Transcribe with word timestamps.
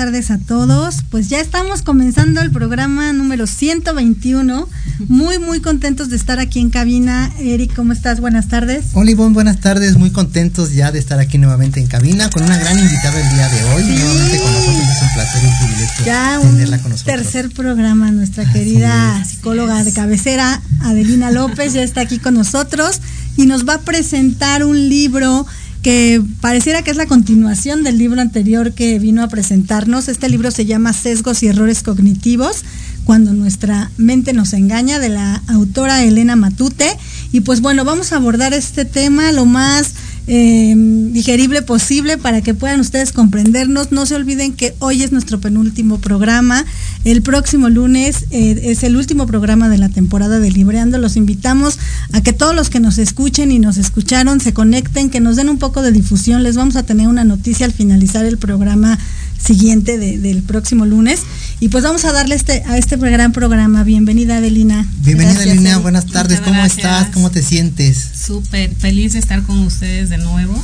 tardes, 0.00 0.28
buenas 0.28 0.28
tardes 0.28 0.30
a 0.30 0.38
todos. 0.46 0.96
Pues 1.10 1.28
ya 1.28 1.40
estamos 1.40 1.82
comenzando 1.82 2.40
el 2.40 2.50
programa 2.50 3.12
número 3.12 3.46
121. 3.46 4.68
Muy, 5.08 5.38
muy 5.38 5.60
contentos 5.60 6.08
de 6.08 6.16
estar 6.16 6.38
aquí 6.38 6.58
en 6.58 6.70
cabina. 6.70 7.30
Eric, 7.38 7.74
¿cómo 7.74 7.92
estás? 7.92 8.20
Buenas 8.20 8.48
tardes. 8.48 8.86
Hola, 8.94 9.10
Ivonne, 9.10 9.34
buenas 9.34 9.60
tardes. 9.60 9.96
Muy 9.98 10.10
contentos 10.10 10.72
ya 10.72 10.90
de 10.90 10.98
estar 10.98 11.18
aquí 11.18 11.36
nuevamente 11.36 11.80
en 11.80 11.86
cabina 11.86 12.30
con 12.30 12.42
una 12.44 12.56
gran 12.56 12.78
invitada 12.78 13.20
el 13.20 13.36
día 13.36 13.48
de 13.48 13.64
hoy. 13.74 13.82
Nuevamente 13.84 14.38
con 14.38 14.52
nosotros 14.52 14.88
es 14.88 15.02
un 15.02 15.12
placer 15.12 15.42
y 15.42 15.46
un 15.46 15.58
privilegio 15.58 16.04
ya 16.06 16.40
tenerla 16.40 16.78
con 16.78 16.90
nosotros. 16.92 17.16
Tercer 17.16 17.50
programa, 17.50 18.10
nuestra 18.10 18.50
querida 18.50 19.24
psicóloga 19.24 19.84
de 19.84 19.92
cabecera, 19.92 20.62
Adelina 20.80 21.30
López, 21.30 21.74
ya 21.74 21.82
está 21.82 22.00
aquí 22.00 22.18
con 22.18 22.34
nosotros 22.34 23.00
y 23.36 23.46
nos 23.46 23.68
va 23.68 23.74
a 23.74 23.80
presentar 23.80 24.64
un 24.64 24.88
libro 24.88 25.46
que 25.82 26.22
pareciera 26.40 26.82
que 26.82 26.90
es 26.90 26.96
la 26.96 27.06
continuación 27.06 27.82
del 27.82 27.98
libro 27.98 28.20
anterior 28.20 28.72
que 28.72 28.98
vino 28.98 29.22
a 29.22 29.28
presentarnos. 29.28 30.08
Este 30.08 30.28
libro 30.28 30.50
se 30.50 30.66
llama 30.66 30.92
Sesgos 30.92 31.42
y 31.42 31.48
Errores 31.48 31.82
Cognitivos, 31.82 32.64
cuando 33.04 33.32
nuestra 33.32 33.90
mente 33.96 34.32
nos 34.32 34.52
engaña, 34.52 34.98
de 34.98 35.08
la 35.08 35.42
autora 35.48 36.04
Elena 36.04 36.36
Matute. 36.36 36.86
Y 37.32 37.40
pues 37.40 37.60
bueno, 37.60 37.84
vamos 37.84 38.12
a 38.12 38.16
abordar 38.16 38.52
este 38.52 38.84
tema 38.84 39.32
lo 39.32 39.46
más 39.46 39.94
eh, 40.32 40.74
digerible 40.76 41.60
posible 41.60 42.16
para 42.16 42.40
que 42.40 42.54
puedan 42.54 42.78
ustedes 42.78 43.10
comprendernos. 43.10 43.90
No 43.90 44.06
se 44.06 44.14
olviden 44.14 44.52
que 44.52 44.76
hoy 44.78 45.02
es 45.02 45.10
nuestro 45.10 45.40
penúltimo 45.40 45.98
programa. 45.98 46.64
El 47.04 47.20
próximo 47.20 47.68
lunes 47.68 48.26
eh, 48.30 48.60
es 48.66 48.84
el 48.84 48.94
último 48.94 49.26
programa 49.26 49.68
de 49.68 49.78
la 49.78 49.88
temporada 49.88 50.38
de 50.38 50.52
Libreando. 50.52 50.98
Los 50.98 51.16
invitamos 51.16 51.80
a 52.12 52.20
que 52.20 52.32
todos 52.32 52.54
los 52.54 52.70
que 52.70 52.78
nos 52.78 52.98
escuchen 52.98 53.50
y 53.50 53.58
nos 53.58 53.76
escucharon 53.76 54.38
se 54.38 54.52
conecten, 54.52 55.10
que 55.10 55.18
nos 55.18 55.34
den 55.34 55.48
un 55.48 55.58
poco 55.58 55.82
de 55.82 55.90
difusión. 55.90 56.44
Les 56.44 56.54
vamos 56.54 56.76
a 56.76 56.84
tener 56.84 57.08
una 57.08 57.24
noticia 57.24 57.66
al 57.66 57.72
finalizar 57.72 58.24
el 58.24 58.38
programa 58.38 59.00
siguiente 59.44 59.98
del 59.98 60.42
próximo 60.42 60.86
lunes. 60.86 61.20
Y 61.58 61.68
pues 61.68 61.84
vamos 61.84 62.04
a 62.04 62.12
darle 62.12 62.34
este, 62.34 62.62
a 62.66 62.78
este 62.78 62.96
gran 62.96 63.32
programa. 63.32 63.82
Bienvenida, 63.82 64.36
Adelina. 64.36 64.86
Bienvenida, 65.02 65.40
Adelina. 65.40 65.78
Buenas 65.78 66.06
tardes. 66.06 66.40
¿Cómo 66.40 66.64
estás? 66.64 67.08
¿Cómo 67.08 67.30
te 67.30 67.42
sientes? 67.42 68.10
Súper 68.14 68.74
feliz 68.76 69.14
de 69.14 69.18
estar 69.18 69.42
con 69.42 69.58
ustedes 69.60 70.10
de 70.10 70.18
nuevo 70.20 70.62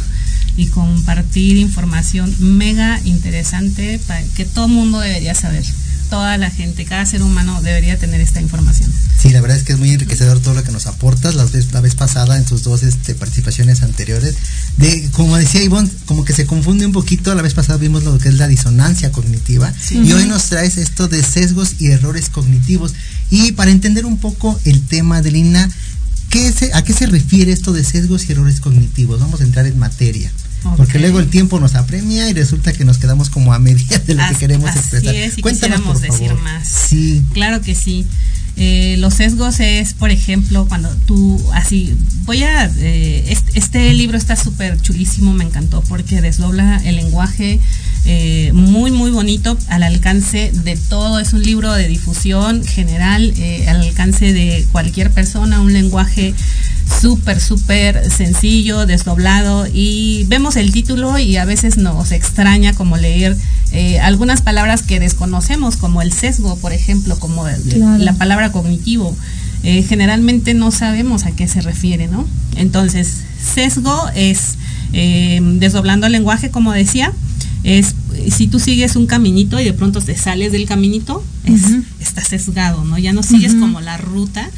y 0.57 0.69
compartir 0.69 1.57
información 1.59 2.35
mega 2.39 3.01
interesante 3.05 4.01
para 4.07 4.23
que 4.23 4.45
todo 4.45 4.67
el 4.67 4.73
mundo 4.73 5.01
debería 5.01 5.35
saber 5.35 5.65
toda 6.09 6.39
la 6.39 6.51
gente, 6.51 6.85
cada 6.85 7.05
ser 7.05 7.23
humano 7.23 7.61
debería 7.63 7.99
tener 7.99 8.21
esta 8.21 8.41
información. 8.41 8.91
Sí, 9.19 9.31
la 9.31 9.41
verdad 9.41 9.57
es 9.57 9.65
que 9.65 9.73
es 9.73 9.79
muy 9.79 9.91
enriquecedor 9.91 10.41
todo 10.41 10.55
lo 10.55 10.63
que 10.63 10.71
nos 10.71 10.87
aportas 10.87 11.35
la 11.35 11.45
vez, 11.45 11.73
la 11.73 11.81
vez 11.81 11.95
pasada 11.95 12.37
en 12.37 12.45
tus 12.45 12.63
dos 12.63 12.83
este, 12.83 13.15
participaciones 13.15 13.83
anteriores. 13.83 14.37
De, 14.77 15.09
como 15.13 15.37
decía 15.37 15.63
Ivonne, 15.63 15.91
como 16.05 16.25
que 16.25 16.33
se 16.33 16.47
confunde 16.47 16.87
un 16.87 16.93
poquito, 16.93 17.35
la 17.35 17.43
vez 17.43 17.55
pasada 17.55 17.79
vimos 17.79 18.05
lo 18.05 18.19
que 18.19 18.29
es 18.29 18.35
la 18.37 18.47
disonancia 18.47 19.11
cognitiva 19.11 19.73
y 19.91 20.13
hoy 20.13 20.27
nos 20.27 20.45
traes 20.45 20.77
esto 20.77 21.09
de 21.09 21.23
sesgos 21.23 21.77
y 21.79 21.89
errores 21.89 22.29
cognitivos. 22.29 22.95
Y 23.31 23.53
para 23.53 23.71
entender 23.71 24.07
un 24.07 24.19
poco 24.19 24.59
el 24.65 24.83
tema 24.87 25.23
de 25.23 25.33
Lina, 25.33 25.69
¿qué 26.31 26.53
¿a 26.75 26.83
qué 26.83 26.93
se 26.93 27.07
refiere 27.07 27.53
esto 27.53 27.73
de 27.73 27.85
sesgos 27.85 28.29
y 28.29 28.33
errores 28.33 28.61
cognitivos? 28.61 29.21
Vamos 29.21 29.41
a 29.41 29.45
entrar 29.45 29.67
en 29.67 29.79
materia. 29.79 30.31
Porque 30.77 30.99
luego 30.99 31.21
el 31.21 31.29
tiempo 31.29 31.61
nos 31.61 31.77
apremia 31.77 32.29
y 32.29 32.33
resulta 32.33 32.73
que 32.73 32.85
nos 32.85 32.99
quedamos 32.99 33.31
como 33.31 33.53
a 33.53 33.59
media 33.59 33.99
de 34.07 34.15
lo 34.15 34.29
que 34.29 34.35
queremos 34.35 34.75
expresar. 34.75 35.15
Es, 35.15 35.37
Cuéntanos, 35.37 36.01
decir 36.01 36.35
más. 36.35 36.67
Sí. 36.67 37.23
Claro 37.33 37.61
que 37.61 37.75
sí. 37.75 38.05
Eh, 38.59 38.97
los 38.99 39.15
sesgos 39.15 39.61
es, 39.61 39.93
por 39.93 40.11
ejemplo, 40.11 40.67
cuando 40.67 40.89
tú 41.07 41.39
así, 41.53 41.95
voy 42.25 42.43
a, 42.43 42.71
eh, 42.79 43.37
este, 43.53 43.93
libro 43.93 44.17
está 44.17 44.35
súper 44.35 44.81
chulísimo, 44.81 45.35
me 45.35 45.45
encantó 45.45 45.83
porque 45.83 46.23
desdobla 46.23 46.81
el 46.83 46.97
lenguaje 46.97 47.61
eh, 48.07 48.53
muy, 48.55 48.91
muy 48.91 49.11
bonito 49.11 49.59
al 49.69 49.83
alcance 49.83 50.53
de 50.65 50.77
todo, 50.77 51.21
es 51.21 51.35
un 51.35 51.43
libro 51.43 51.71
de 51.73 51.87
difusión 51.87 52.65
general, 52.65 53.35
al 53.69 53.83
alcance 53.83 54.33
de 54.33 54.67
cualquier 54.73 55.11
persona, 55.11 55.61
un 55.61 55.75
lenguaje 55.75 56.33
súper, 57.01 57.41
súper 57.41 58.11
sencillo, 58.11 58.87
desdoblado 58.87 59.67
y 59.71 60.25
vemos 60.29 60.57
el 60.57 60.73
título 60.73 61.19
y 61.19 61.37
a 61.37 61.45
veces 61.45 61.77
nos 61.77 62.11
extraña 62.13 62.73
como 62.73 62.97
leer 62.97 63.37
algunas 64.01 64.41
palabras 64.41 64.83
que 64.83 65.01
desconocemos, 65.01 65.77
como 65.77 66.01
el 66.01 66.13
sesgo, 66.13 66.57
por 66.57 66.73
ejemplo, 66.73 67.19
como 67.19 67.47
la 67.99 68.13
palabra 68.15 68.46
cognitivo. 68.53 69.17
Eh, 69.63 69.83
generalmente 69.83 70.55
no 70.55 70.71
sabemos 70.71 71.25
a 71.25 71.33
qué 71.33 71.49
se 71.49 71.61
refiere, 71.61 72.09
¿no? 72.09 72.27
Entonces, 72.57 73.23
sesgo 73.43 74.09
es, 74.15 74.57
eh, 74.93 75.41
desdoblando 75.59 76.07
el 76.07 76.13
lenguaje, 76.13 76.51
como 76.51 76.73
decía, 76.73 77.13
es 77.65 77.95
si 78.31 78.47
tú 78.47 78.59
sigues 78.61 78.97
un 78.97 79.07
caminito 79.07 79.59
y 79.61 79.65
de 79.65 79.73
pronto 79.73 80.01
te 80.01 80.17
sales 80.17 80.53
del 80.53 80.67
caminito, 80.67 81.25
es, 81.45 81.63
estás 82.01 82.29
sesgado, 82.29 82.85
¿no? 82.85 82.99
Ya 82.99 83.13
no 83.13 83.23
sigues 83.23 83.55
como 83.55 83.81
la 83.81 83.97
ruta 83.97 84.49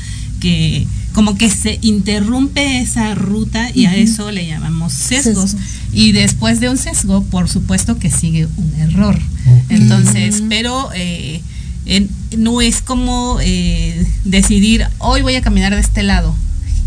que 0.40 0.87
como 1.12 1.37
que 1.37 1.50
se 1.50 1.78
interrumpe 1.83 2.80
esa 2.80 3.14
ruta 3.14 3.71
y 3.75 3.87
a 3.87 3.97
eso 3.97 4.30
le 4.30 4.47
llamamos 4.47 4.92
sesgos. 4.92 5.57
Y 5.92 6.12
después 6.12 6.61
de 6.61 6.68
un 6.68 6.78
sesgo, 6.78 7.25
por 7.25 7.49
supuesto 7.49 7.99
que 7.99 8.11
sigue 8.11 8.47
un 8.57 8.73
error. 8.78 9.18
Entonces, 9.68 10.45
pero 10.49 10.90
eh, 10.95 11.40
no 12.37 12.61
es 12.61 12.83
como 12.83 13.38
eh, 13.40 14.07
decidir, 14.25 14.87
hoy 14.99 15.23
voy 15.23 15.37
a 15.37 15.42
caminar 15.42 15.75
de 15.75 15.80
este 15.80 16.02
lado. 16.02 16.35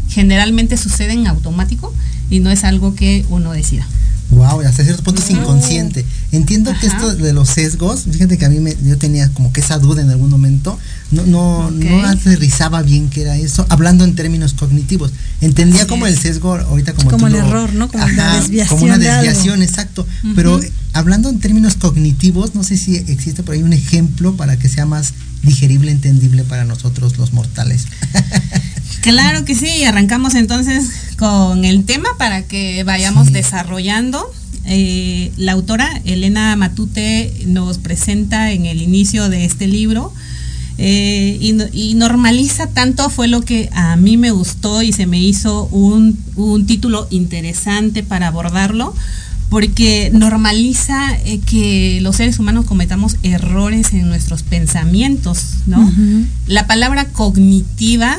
Generalmente 0.10 0.78
sucede 0.78 1.14
en 1.14 1.28
automático 1.28 1.94
y 2.30 2.40
no 2.40 2.50
es 2.52 2.64
algo 2.64 2.96
que 2.96 3.26
uno 3.30 3.52
decida. 3.52 3.88
Wow, 4.32 4.62
hasta 4.62 4.84
cierto 4.84 5.04
punto 5.04 5.22
es 5.22 5.30
inconsciente. 5.30 6.06
Entiendo 6.32 6.74
que 6.80 6.88
esto 6.88 7.16
de 7.16 7.34
los 7.34 7.50
sesgos, 7.50 8.06
fíjate 8.10 8.38
que 8.38 8.46
a 8.46 8.50
mí 8.50 8.60
me, 8.60 8.76
yo 8.84 8.98
tenía 8.98 9.30
como 9.30 9.52
que 9.52 9.60
esa 9.60 9.78
duda 9.78 10.02
en 10.02 10.10
algún 10.10 10.30
momento, 10.30 10.80
no, 11.12 11.26
no, 11.26 11.72
no 11.72 12.06
aterrizaba 12.06 12.82
bien 12.82 13.10
que 13.10 13.22
era 13.22 13.38
eso, 13.38 13.66
hablando 13.70 14.04
en 14.04 14.16
términos 14.16 14.54
cognitivos. 14.54 15.12
Entendía 15.42 15.86
como 15.88 16.08
el 16.08 16.18
sesgo, 16.18 16.56
ahorita 16.56 16.94
como 16.94 17.12
Como 17.12 17.28
el 17.28 17.36
error, 17.36 17.74
¿no? 17.74 17.90
Como 17.90 18.04
una 18.04 18.36
desviación. 18.36 18.68
Como 18.68 18.86
una 18.86 18.98
desviación, 18.98 19.62
exacto. 19.62 20.08
Pero 20.36 20.60
hablando 20.94 21.30
en 21.30 21.40
términos 21.40 21.76
cognitivos, 21.76 22.56
no 22.56 22.64
sé 22.64 22.78
si 22.78 22.96
existe 22.96 23.44
por 23.44 23.56
ahí 23.56 23.64
un 23.64 23.74
ejemplo 23.74 24.36
para 24.36 24.58
que 24.58 24.70
sea 24.70 24.86
más 24.86 25.14
digerible, 25.44 25.92
entendible 25.92 26.44
para 26.44 26.66
nosotros 26.66 27.18
los 27.18 27.34
mortales. 27.34 27.88
Claro 29.02 29.46
que 29.46 29.56
sí, 29.56 29.84
arrancamos 29.84 30.36
entonces 30.36 30.86
con 31.18 31.66
el 31.66 31.86
tema 31.86 32.10
para 32.20 32.44
que 32.44 32.84
vayamos 32.84 33.32
desarrollando. 33.32 34.32
Eh, 34.66 35.32
la 35.38 35.54
autora 35.54 35.90
Elena 36.06 36.56
Matute 36.56 37.34
nos 37.48 37.80
presenta 37.80 38.52
en 38.52 38.68
el 38.68 38.80
inicio 38.80 39.28
de 39.28 39.46
este 39.46 39.66
libro 39.66 40.14
eh, 40.78 41.38
y, 41.74 41.94
normaliza 41.96 42.68
tanto 42.68 43.10
fue 43.10 43.28
lo 43.28 43.42
que 43.42 43.70
a 43.74 43.96
mí 43.96 44.18
me 44.18 44.32
gustó 44.32 44.82
y 44.82 44.94
se 44.94 45.06
me 45.06 45.20
hizo 45.20 45.66
un, 45.66 46.18
un 46.36 46.66
título 46.66 47.08
interesante 47.12 48.04
para 48.04 48.28
abordarlo 48.28 48.96
porque 49.52 50.10
normaliza 50.14 51.14
eh, 51.26 51.42
que 51.46 52.00
los 52.02 52.16
seres 52.16 52.40
humanos 52.40 52.64
cometamos 52.66 53.18
errores 53.22 53.92
en 53.92 54.08
nuestros 54.08 54.44
pensamientos, 54.44 55.58
¿no? 55.68 55.92
La 56.48 56.68
palabra 56.68 57.10
cognitiva 57.10 58.18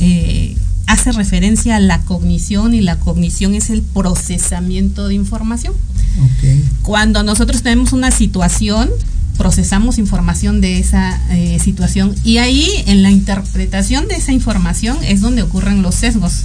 eh, 0.00 0.56
hace 0.86 1.12
referencia 1.12 1.76
a 1.76 1.80
la 1.80 2.00
cognición 2.00 2.72
y 2.72 2.80
la 2.80 2.96
cognición 2.96 3.54
es 3.54 3.68
el 3.68 3.82
procesamiento 3.82 5.06
de 5.06 5.16
información. 5.16 5.74
Cuando 6.82 7.22
nosotros 7.24 7.62
tenemos 7.62 7.92
una 7.92 8.10
situación, 8.10 8.88
procesamos 9.40 9.96
información 9.96 10.60
de 10.60 10.78
esa 10.78 11.18
eh, 11.30 11.58
situación. 11.64 12.14
Y 12.24 12.36
ahí 12.36 12.68
en 12.84 13.02
la 13.02 13.10
interpretación 13.10 14.06
de 14.06 14.16
esa 14.16 14.32
información 14.32 14.98
es 15.02 15.22
donde 15.22 15.40
ocurren 15.40 15.80
los 15.80 15.94
sesgos. 15.94 16.42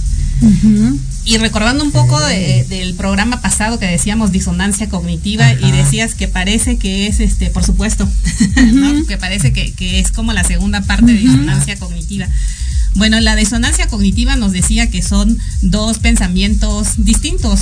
Y 1.26 1.36
recordando 1.36 1.84
un 1.84 1.92
poco 1.92 2.18
del 2.18 2.94
programa 2.94 3.42
pasado 3.42 3.78
que 3.78 3.84
decíamos 3.84 4.32
disonancia 4.32 4.88
cognitiva 4.88 5.52
y 5.52 5.72
decías 5.72 6.14
que 6.14 6.26
parece 6.26 6.78
que 6.78 7.06
es, 7.06 7.20
este, 7.20 7.50
por 7.50 7.64
supuesto, 7.64 8.08
que 9.08 9.18
parece 9.18 9.52
que, 9.52 9.74
que, 9.74 10.00
es 10.00 10.10
como 10.10 10.32
la 10.32 10.44
segunda 10.44 10.80
parte 10.80 11.12
de 11.12 11.18
disonancia 11.18 11.76
cognitiva. 11.76 12.26
Bueno, 12.94 13.20
la 13.20 13.36
disonancia 13.36 13.88
cognitiva 13.88 14.36
nos 14.36 14.52
decía 14.52 14.90
que 14.90 15.02
son 15.02 15.38
dos 15.60 15.98
pensamientos 15.98 16.94
distintos, 16.96 17.60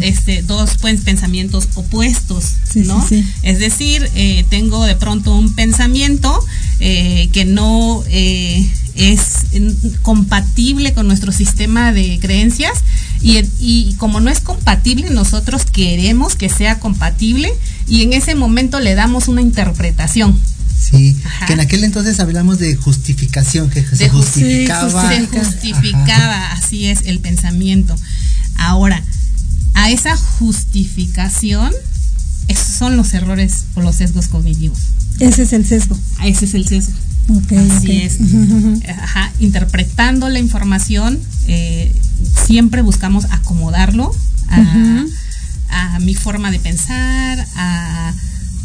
este, 0.00 0.42
dos 0.42 0.70
pues, 0.80 1.00
pensamientos 1.02 1.68
opuestos, 1.74 2.54
¿no? 2.74 3.06
es 3.42 3.58
decir, 3.58 4.08
eh, 4.14 4.44
tengo 4.48 4.84
de 4.84 4.96
pronto 4.96 5.34
un 5.36 5.54
pensamiento 5.54 6.44
eh, 6.80 7.28
que 7.32 7.44
no 7.44 8.02
eh, 8.08 8.68
es 8.94 9.46
compatible 10.02 10.92
con 10.92 11.06
nuestro 11.06 11.32
sistema 11.32 11.92
de 11.92 12.18
creencias 12.20 12.78
y, 13.22 13.38
y, 13.60 13.94
como 13.98 14.20
no 14.20 14.30
es 14.30 14.40
compatible, 14.40 15.10
nosotros 15.10 15.64
queremos 15.64 16.36
que 16.36 16.48
sea 16.48 16.80
compatible 16.80 17.52
y 17.86 18.02
en 18.02 18.12
ese 18.12 18.34
momento 18.34 18.80
le 18.80 18.94
damos 18.94 19.28
una 19.28 19.42
interpretación. 19.42 20.38
Sí, 20.80 21.16
que 21.46 21.52
en 21.52 21.60
aquel 21.60 21.84
entonces 21.84 22.18
hablamos 22.20 22.58
de 22.58 22.74
justificación, 22.74 23.68
que 23.68 23.84
se 23.84 24.08
justificaba. 24.08 25.08
Se 25.08 25.26
justificaba, 25.26 26.52
así 26.52 26.86
es, 26.86 27.00
el 27.04 27.20
pensamiento. 27.20 27.94
Ahora, 28.56 29.02
a 29.74 29.90
esa 29.90 30.16
justificación 30.16 31.72
esos 32.50 32.66
son 32.66 32.96
los 32.96 33.14
errores 33.14 33.66
o 33.74 33.80
los 33.80 33.96
sesgos 33.96 34.26
cognitivos. 34.26 34.78
Ese 35.20 35.42
es 35.42 35.52
el 35.52 35.64
sesgo. 35.64 35.96
Ese 36.24 36.46
es 36.46 36.54
el 36.54 36.66
sesgo. 36.66 36.94
Ok, 37.28 37.52
Así 37.52 38.00
es. 38.00 38.18
Ajá, 38.88 39.32
interpretando 39.38 40.28
la 40.28 40.40
información, 40.40 41.20
eh, 41.46 41.94
siempre 42.46 42.82
buscamos 42.82 43.26
acomodarlo 43.30 44.12
a 44.48 46.00
mi 46.00 46.14
forma 46.14 46.50
de 46.50 46.58
pensar, 46.58 47.46
a, 47.54 48.12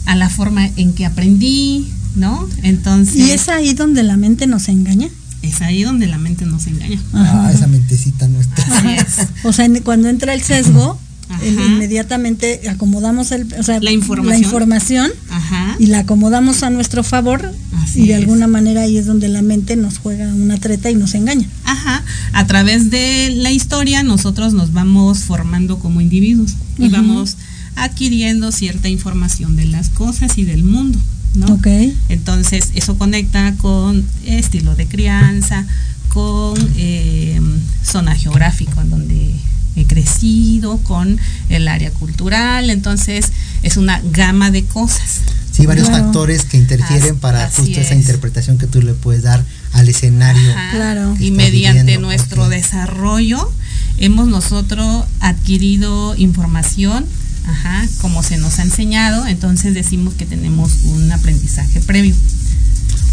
a 0.05 0.15
la 0.15 0.29
forma 0.29 0.65
en 0.77 0.93
que 0.93 1.05
aprendí, 1.05 1.93
¿no? 2.15 2.49
Entonces, 2.63 3.15
Y 3.15 3.31
es 3.31 3.49
ahí 3.49 3.75
donde 3.75 4.01
la 4.01 4.17
mente 4.17 4.47
nos 4.47 4.67
engaña. 4.67 5.09
Es 5.47 5.61
ahí 5.61 5.83
donde 5.83 6.07
la 6.07 6.17
mente 6.17 6.45
nos 6.45 6.67
engaña. 6.67 6.99
Ah, 7.13 7.51
esa 7.53 7.67
mentecita 7.67 8.27
nuestra. 8.27 8.63
Así 8.65 8.87
es. 8.89 9.27
O 9.43 9.53
sea, 9.53 9.67
cuando 9.83 10.09
entra 10.09 10.33
el 10.33 10.41
sesgo, 10.41 10.99
el- 11.41 11.53
inmediatamente 11.59 12.61
acomodamos 12.69 13.31
el, 13.31 13.47
o 13.59 13.63
sea, 13.63 13.79
La 13.79 13.91
información. 13.91 14.43
información 14.43 15.11
Ajá. 15.29 15.75
y 15.79 15.87
la 15.87 15.99
acomodamos 15.99 16.61
a 16.63 16.69
nuestro 16.69 17.03
favor 17.03 17.51
Así 17.83 18.03
y 18.03 18.07
de 18.07 18.13
es. 18.13 18.19
alguna 18.19 18.47
manera 18.47 18.81
ahí 18.83 18.97
es 18.97 19.05
donde 19.07 19.27
la 19.27 19.41
mente 19.41 19.75
nos 19.75 19.97
juega 19.97 20.31
una 20.33 20.57
treta 20.57 20.91
y 20.91 20.95
nos 20.95 21.15
engaña. 21.15 21.47
Ajá, 21.63 22.03
a 22.33 22.45
través 22.47 22.91
de 22.91 23.31
la 23.35 23.51
historia 23.51 24.03
nosotros 24.03 24.53
nos 24.53 24.71
vamos 24.73 25.19
formando 25.19 25.79
como 25.79 25.99
individuos 26.01 26.53
y 26.77 26.89
vamos 26.89 27.37
adquiriendo 27.75 28.51
cierta 28.51 28.87
información 28.89 29.55
de 29.55 29.65
las 29.65 29.89
cosas 29.89 30.37
y 30.37 30.43
del 30.45 30.63
mundo, 30.63 30.99
¿no? 31.35 31.47
Ok. 31.47 31.67
Entonces 32.09 32.71
eso 32.75 32.97
conecta 32.97 33.53
con 33.57 34.05
estilo 34.25 34.75
de 34.75 34.87
crianza, 34.87 35.65
con 36.09 36.55
eh, 36.77 37.39
zona 37.83 38.15
geográfica 38.15 38.81
en 38.81 38.89
donde 38.89 39.35
he 39.75 39.85
crecido, 39.85 40.77
con 40.79 41.19
el 41.49 41.67
área 41.67 41.91
cultural, 41.91 42.69
entonces 42.69 43.25
es 43.61 43.75
una 43.77 44.01
gama 44.11 44.49
de 44.49 44.63
cosas. 44.63 45.19
Sí, 45.51 45.65
varios 45.65 45.87
Claro. 45.89 46.05
factores 46.05 46.43
que 46.45 46.57
interfieren 46.57 47.17
para 47.17 47.49
justo 47.49 47.79
esa 47.79 47.93
es. 47.93 47.99
interpretación 47.99 48.57
que 48.57 48.67
tú 48.67 48.81
le 48.81 48.93
puedes 48.93 49.23
dar 49.23 49.43
al 49.73 49.89
escenario. 49.89 50.51
Ajá. 50.51 50.71
Claro. 50.71 51.15
Y 51.19 51.31
mediante 51.31 51.81
viviendo, 51.83 52.07
nuestro 52.07 52.47
desarrollo 52.49 53.51
hemos 53.97 54.27
nosotros 54.27 55.05
adquirido 55.19 56.15
información, 56.17 57.05
ajá, 57.47 57.87
como 58.01 58.23
se 58.23 58.37
nos 58.37 58.59
ha 58.59 58.63
enseñado, 58.63 59.25
entonces 59.27 59.73
decimos 59.73 60.13
que 60.15 60.25
tenemos 60.25 60.71
un 60.83 61.11
aprendizaje 61.11 61.79
previo. 61.81 62.15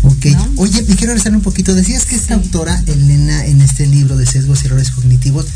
Ok. 0.02 0.26
¿no? 0.26 0.48
Oye, 0.56 0.82
me 0.88 0.96
quiero 0.96 1.12
regresar 1.12 1.34
un 1.34 1.42
poquito. 1.42 1.74
Decías 1.74 2.06
que 2.06 2.16
esta 2.16 2.34
Sí. 2.34 2.40
autora, 2.42 2.82
Elena, 2.86 3.44
en 3.46 3.60
este 3.60 3.86
libro 3.86 4.16
de 4.16 4.26
sesgos 4.26 4.62
y 4.62 4.66
errores 4.66 4.90
cognitivos, 4.90 5.46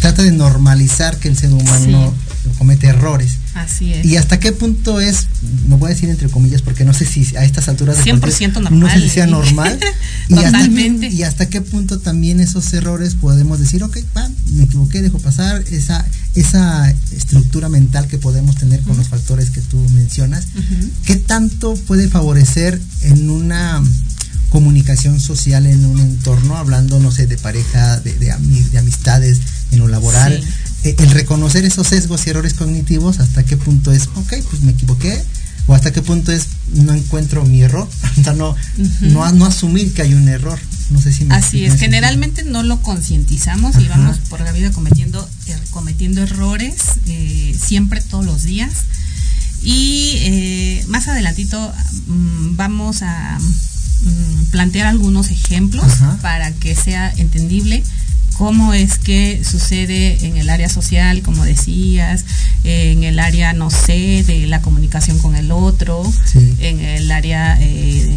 trata 0.00 0.22
de 0.22 0.32
normalizar 0.32 1.16
que 1.18 1.28
el 1.28 1.36
ser 1.36 1.52
humano 1.52 2.14
comete 2.58 2.88
errores. 2.88 3.38
Así 3.54 3.92
es. 3.92 4.04
¿Y 4.04 4.16
hasta 4.16 4.40
qué 4.40 4.52
punto 4.52 5.00
es, 5.00 5.26
no 5.68 5.76
voy 5.76 5.90
a 5.90 5.94
decir 5.94 6.08
entre 6.08 6.28
comillas, 6.28 6.62
porque 6.62 6.84
no 6.84 6.94
sé 6.94 7.04
si 7.04 7.36
a 7.36 7.44
estas 7.44 7.68
alturas 7.68 8.02
del 8.02 8.16
100% 8.16 8.20
partido 8.20 8.60
normal, 8.60 8.80
no 8.80 8.90
sé 8.90 9.00
si 9.00 9.08
sea 9.08 9.24
¿eh? 9.24 9.30
normal? 9.30 9.78
y, 10.28 10.34
hasta, 10.34 10.50
Totalmente. 10.50 11.08
y 11.08 11.22
hasta 11.22 11.48
qué 11.48 11.60
punto 11.60 11.98
también 11.98 12.40
esos 12.40 12.72
errores 12.72 13.14
podemos 13.14 13.58
decir, 13.58 13.82
ok, 13.82 13.98
va, 14.16 14.28
me 14.52 14.64
equivoqué, 14.64 15.02
dejo 15.02 15.18
pasar 15.18 15.62
esa, 15.70 16.04
esa 16.34 16.90
estructura 17.14 17.68
mental 17.68 18.08
que 18.08 18.18
podemos 18.18 18.56
tener 18.56 18.80
con 18.82 18.96
los 18.96 19.08
factores 19.08 19.50
que 19.50 19.60
tú 19.60 19.78
mencionas. 19.94 20.46
¿Qué 21.04 21.16
tanto 21.16 21.74
puede 21.74 22.08
favorecer 22.08 22.80
en 23.02 23.30
una 23.30 23.82
comunicación 24.52 25.18
social, 25.18 25.66
en 25.66 25.84
un 25.84 25.98
entorno, 25.98 26.56
hablando, 26.56 27.00
no 27.00 27.10
sé, 27.10 27.26
de 27.26 27.38
pareja, 27.38 27.98
de, 28.00 28.12
de, 28.14 28.34
de 28.70 28.78
amistades, 28.78 29.40
en 29.72 29.78
lo 29.80 29.88
laboral? 29.88 30.40
Sí. 30.82 30.88
Eh, 30.90 30.96
el 30.98 31.10
reconocer 31.10 31.64
esos 31.64 31.88
sesgos 31.88 32.26
y 32.26 32.30
errores 32.30 32.54
cognitivos, 32.54 33.18
hasta 33.18 33.42
qué 33.44 33.56
punto 33.56 33.90
es, 33.92 34.08
ok, 34.14 34.34
pues 34.50 34.62
me 34.62 34.72
equivoqué, 34.72 35.20
o 35.66 35.74
hasta 35.74 35.92
qué 35.92 36.02
punto 36.02 36.32
es, 36.32 36.46
no 36.74 36.92
encuentro 36.92 37.44
mi 37.44 37.62
error, 37.62 37.88
o 38.20 38.22
sea, 38.22 38.34
no, 38.34 38.50
Ujú. 38.50 39.06
no, 39.06 39.32
no 39.32 39.46
asumir 39.46 39.92
que 39.94 40.02
hay 40.02 40.14
un 40.14 40.28
error. 40.28 40.58
No 40.90 41.00
sé 41.00 41.10
si 41.10 41.24
me 41.24 41.34
Así 41.34 41.64
es, 41.64 41.76
generalmente 41.78 42.42
no 42.44 42.62
lo 42.62 42.82
concientizamos 42.82 43.76
y 43.78 43.88
vamos 43.88 44.18
por 44.28 44.40
la 44.42 44.52
vida 44.52 44.70
cometiendo, 44.72 45.26
er- 45.46 45.70
cometiendo 45.70 46.20
errores 46.22 46.74
eh, 47.06 47.56
siempre, 47.58 48.02
todos 48.02 48.26
los 48.26 48.42
días. 48.42 48.70
Y 49.62 50.14
eh, 50.18 50.84
más 50.88 51.08
adelantito 51.08 51.72
mm, 52.08 52.56
vamos 52.56 53.00
a 53.02 53.38
mm, 54.02 54.44
plantear 54.50 54.86
algunos 54.86 55.30
ejemplos 55.30 55.84
Ajá. 55.84 56.18
para 56.22 56.52
que 56.52 56.74
sea 56.74 57.12
entendible 57.16 57.82
cómo 58.38 58.72
es 58.72 58.98
que 58.98 59.42
sucede 59.44 60.26
en 60.26 60.36
el 60.36 60.48
área 60.50 60.68
social, 60.68 61.22
como 61.22 61.44
decías, 61.44 62.24
en 62.64 63.04
el 63.04 63.18
área, 63.18 63.52
no 63.52 63.70
sé, 63.70 64.24
de 64.26 64.46
la 64.46 64.62
comunicación 64.62 65.18
con 65.18 65.36
el 65.36 65.52
otro, 65.52 66.02
Sí. 66.32 66.54
en 66.60 66.80
el 66.80 67.10
área, 67.12 67.58
eh, 67.60 68.10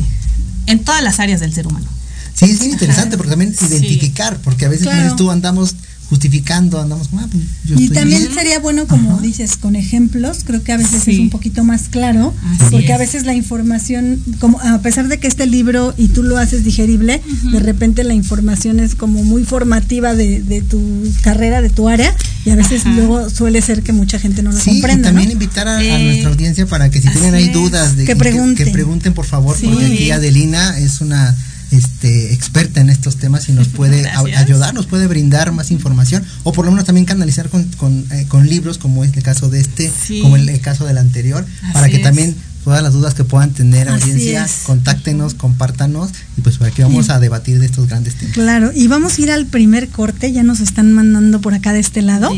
en 0.68 0.80
todas 0.84 1.04
las 1.04 1.20
áreas 1.20 1.42
del 1.42 1.54
ser 1.54 1.68
humano. 1.68 1.88
Sí, 2.34 2.46
es 2.46 2.60
bien 2.60 2.72
interesante 2.72 3.18
porque 3.18 3.32
también 3.32 3.54
Sí. 3.56 3.66
identificar, 3.66 4.38
porque 4.42 4.66
a 4.66 4.70
veces 4.70 4.88
Claro. 4.88 5.16
tú 5.16 5.32
andamos 5.32 5.76
justificando, 6.10 6.80
andamos 6.82 7.08
como, 7.08 7.22
ah, 7.24 7.28
pues, 7.32 7.44
yo 7.66 7.76
Y 7.80 7.84
estoy 7.86 7.98
también 7.98 8.22
bien. 8.22 8.34
sería 8.34 8.60
bueno, 8.60 8.86
como 8.88 9.14
Ajá. 9.14 9.22
dices, 9.22 9.58
con 9.58 9.76
ejemplos, 9.76 10.40
creo 10.46 10.64
que 10.64 10.72
a 10.72 10.78
veces 10.78 11.04
Sí. 11.04 11.14
es 11.14 11.20
un 11.20 11.30
poquito 11.30 11.64
más 11.64 11.84
claro, 11.90 12.34
Así 12.60 12.66
porque 12.72 12.92
a 12.92 12.96
es. 12.96 13.00
veces 13.00 13.26
la 13.26 13.34
información, 13.34 14.22
como 14.40 14.60
a 14.62 14.80
pesar 14.82 15.08
de 15.08 15.18
que 15.20 15.28
este 15.28 15.46
libro 15.48 15.94
y 15.98 16.10
tú 16.10 16.24
lo 16.24 16.38
haces 16.38 16.64
digerible, 16.64 17.22
de 17.52 17.60
repente 17.60 18.04
la 18.04 18.14
información 18.14 18.80
es 18.80 18.96
como 18.96 19.24
muy 19.24 19.44
formativa 19.46 20.14
de, 20.16 20.42
de 20.42 20.62
tu 20.62 20.82
carrera, 21.24 21.62
de 21.62 21.70
tu 21.70 21.90
área, 21.90 22.16
y 22.46 22.52
a 22.52 22.56
veces 22.56 22.82
Ajá. 22.82 22.94
luego 22.96 23.30
suele 23.30 23.62
ser 23.62 23.82
que 23.82 23.92
mucha 23.92 24.20
gente 24.20 24.44
no 24.44 24.52
lo 24.52 24.60
Sí, 24.60 24.72
comprenda, 24.72 25.10
y 25.10 25.12
también 25.12 25.28
¿no? 25.30 25.34
invitar 25.34 25.68
a, 25.68 25.78
a 25.78 26.00
nuestra 26.00 26.30
audiencia 26.30 26.66
para 26.68 26.90
que 26.90 27.02
si 27.02 27.10
tienen 27.10 27.34
ahí 27.34 27.46
es. 27.46 27.54
dudas 27.54 27.96
de 27.98 28.06
Que 28.06 28.12
y 28.12 28.16
pregunten. 28.16 28.66
que 28.66 28.72
pregunten 28.72 29.14
por 29.14 29.26
favor, 29.26 29.58
Sí. 29.58 29.66
porque 29.68 29.86
aquí 29.86 30.12
Adelina 30.12 30.78
es 30.80 31.02
una 31.02 31.36
este, 31.72 32.34
experta 32.34 32.82
en 32.82 32.90
estos 32.90 33.18
temas 33.18 33.50
y 33.50 33.54
nos 33.54 33.68
puede 33.80 34.08
a- 34.08 34.20
ayudar, 34.40 34.74
nos 34.74 34.86
puede 34.86 35.08
brindar 35.08 35.52
más 35.52 35.72
información 35.72 36.24
o 36.44 36.52
por 36.52 36.66
lo 36.66 36.72
menos 36.72 36.86
también 36.86 37.06
canalizar 37.06 37.50
con, 37.50 37.64
con, 37.78 38.06
eh, 38.12 38.26
con 38.28 38.48
libros 38.48 38.78
como 38.78 39.04
es 39.04 39.16
el 39.16 39.24
caso 39.24 39.50
de 39.50 39.60
este, 39.62 39.92
Sí. 40.06 40.22
como 40.22 40.36
el, 40.36 40.48
el 40.50 40.60
caso 40.62 40.86
del 40.86 40.98
anterior, 40.98 41.46
Así 41.64 41.74
para 41.74 41.90
que 41.90 41.98
es. 41.98 42.02
también 42.04 42.36
todas 42.64 42.82
las 42.82 42.94
dudas 42.94 43.14
que 43.14 43.24
puedan 43.24 43.52
tener 43.52 43.88
Así 43.90 44.10
audiencia, 44.10 44.46
es. 44.46 44.52
contáctenos, 44.66 45.36
compártanos 45.36 46.10
y 46.36 46.42
pues 46.42 46.58
por 46.58 46.66
aquí 46.68 46.82
vamos 46.82 47.10
a 47.12 47.20
debatir 47.20 47.60
de 47.60 47.68
estos 47.68 47.88
grandes 47.88 48.16
temas. 48.16 48.34
Claro, 48.34 48.72
y 48.74 48.88
vamos 48.88 49.18
a 49.18 49.22
ir 49.22 49.30
al 49.32 49.46
primer 49.46 49.88
corte, 49.90 50.32
ya 50.32 50.42
nos 50.42 50.62
están 50.62 50.92
mandando 50.92 51.42
por 51.42 51.54
acá 51.54 51.74
de 51.74 51.80
este 51.80 52.02
lado, 52.02 52.32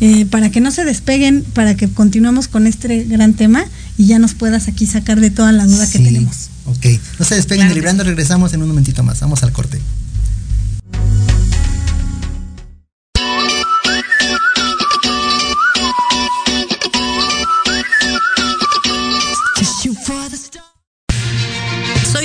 eh, 0.00 0.26
para 0.26 0.50
que 0.50 0.60
no 0.60 0.72
se 0.72 0.84
despeguen, 0.84 1.44
para 1.54 1.76
que 1.76 1.88
continuemos 1.88 2.48
con 2.48 2.66
este 2.66 3.04
gran 3.04 3.34
tema 3.34 3.64
y 3.96 4.06
ya 4.06 4.18
nos 4.18 4.34
puedas 4.34 4.66
aquí 4.66 4.84
sacar 4.86 5.20
de 5.20 5.30
toda 5.30 5.52
la 5.52 5.64
duda 5.66 5.88
que 5.88 6.00
tenemos. 6.00 6.47
Ok, 6.68 6.86
no 7.18 7.24
se 7.24 7.34
despeguen 7.34 7.62
Claro 7.62 7.74
de 7.74 7.74
Librando, 7.74 8.04
regresamos 8.04 8.52
en 8.52 8.62
un 8.62 8.68
momentito 8.68 9.02
más, 9.02 9.20
vamos 9.20 9.42
al 9.42 9.52
corte. 9.52 9.80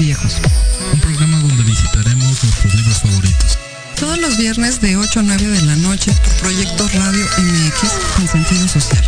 Viejos. 0.00 0.32
Un 0.94 1.00
programa 1.00 1.38
donde 1.40 1.62
visitaremos 1.62 2.42
nuestros 2.42 2.74
libros 2.74 2.98
favoritos. 3.00 3.58
Todos 3.98 4.18
los 4.18 4.38
viernes 4.38 4.80
de 4.80 4.96
8 4.96 5.20
a 5.20 5.22
9 5.22 5.46
de 5.46 5.62
la 5.62 5.76
noche 5.76 6.10
por 6.24 6.32
Proyecto 6.36 6.88
Radio 6.88 7.26
MX 7.36 7.92
con 8.16 8.26
sentido 8.26 8.66
social. 8.66 9.04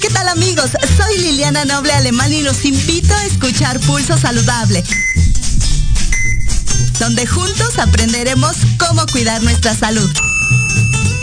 ¿Qué 0.00 0.10
tal 0.10 0.28
amigos? 0.28 0.70
Soy 0.96 1.18
Liliana 1.18 1.64
Noble 1.64 1.92
Alemán 1.92 2.32
y 2.32 2.42
los 2.42 2.64
invito 2.64 3.12
a 3.14 3.24
escuchar 3.24 3.80
Pulso 3.80 4.16
Saludable 4.16 4.84
donde 7.00 7.26
juntos 7.26 7.78
aprenderemos 7.78 8.54
cómo 8.78 9.04
cuidar 9.06 9.42
nuestra 9.42 9.74
salud. 9.74 10.10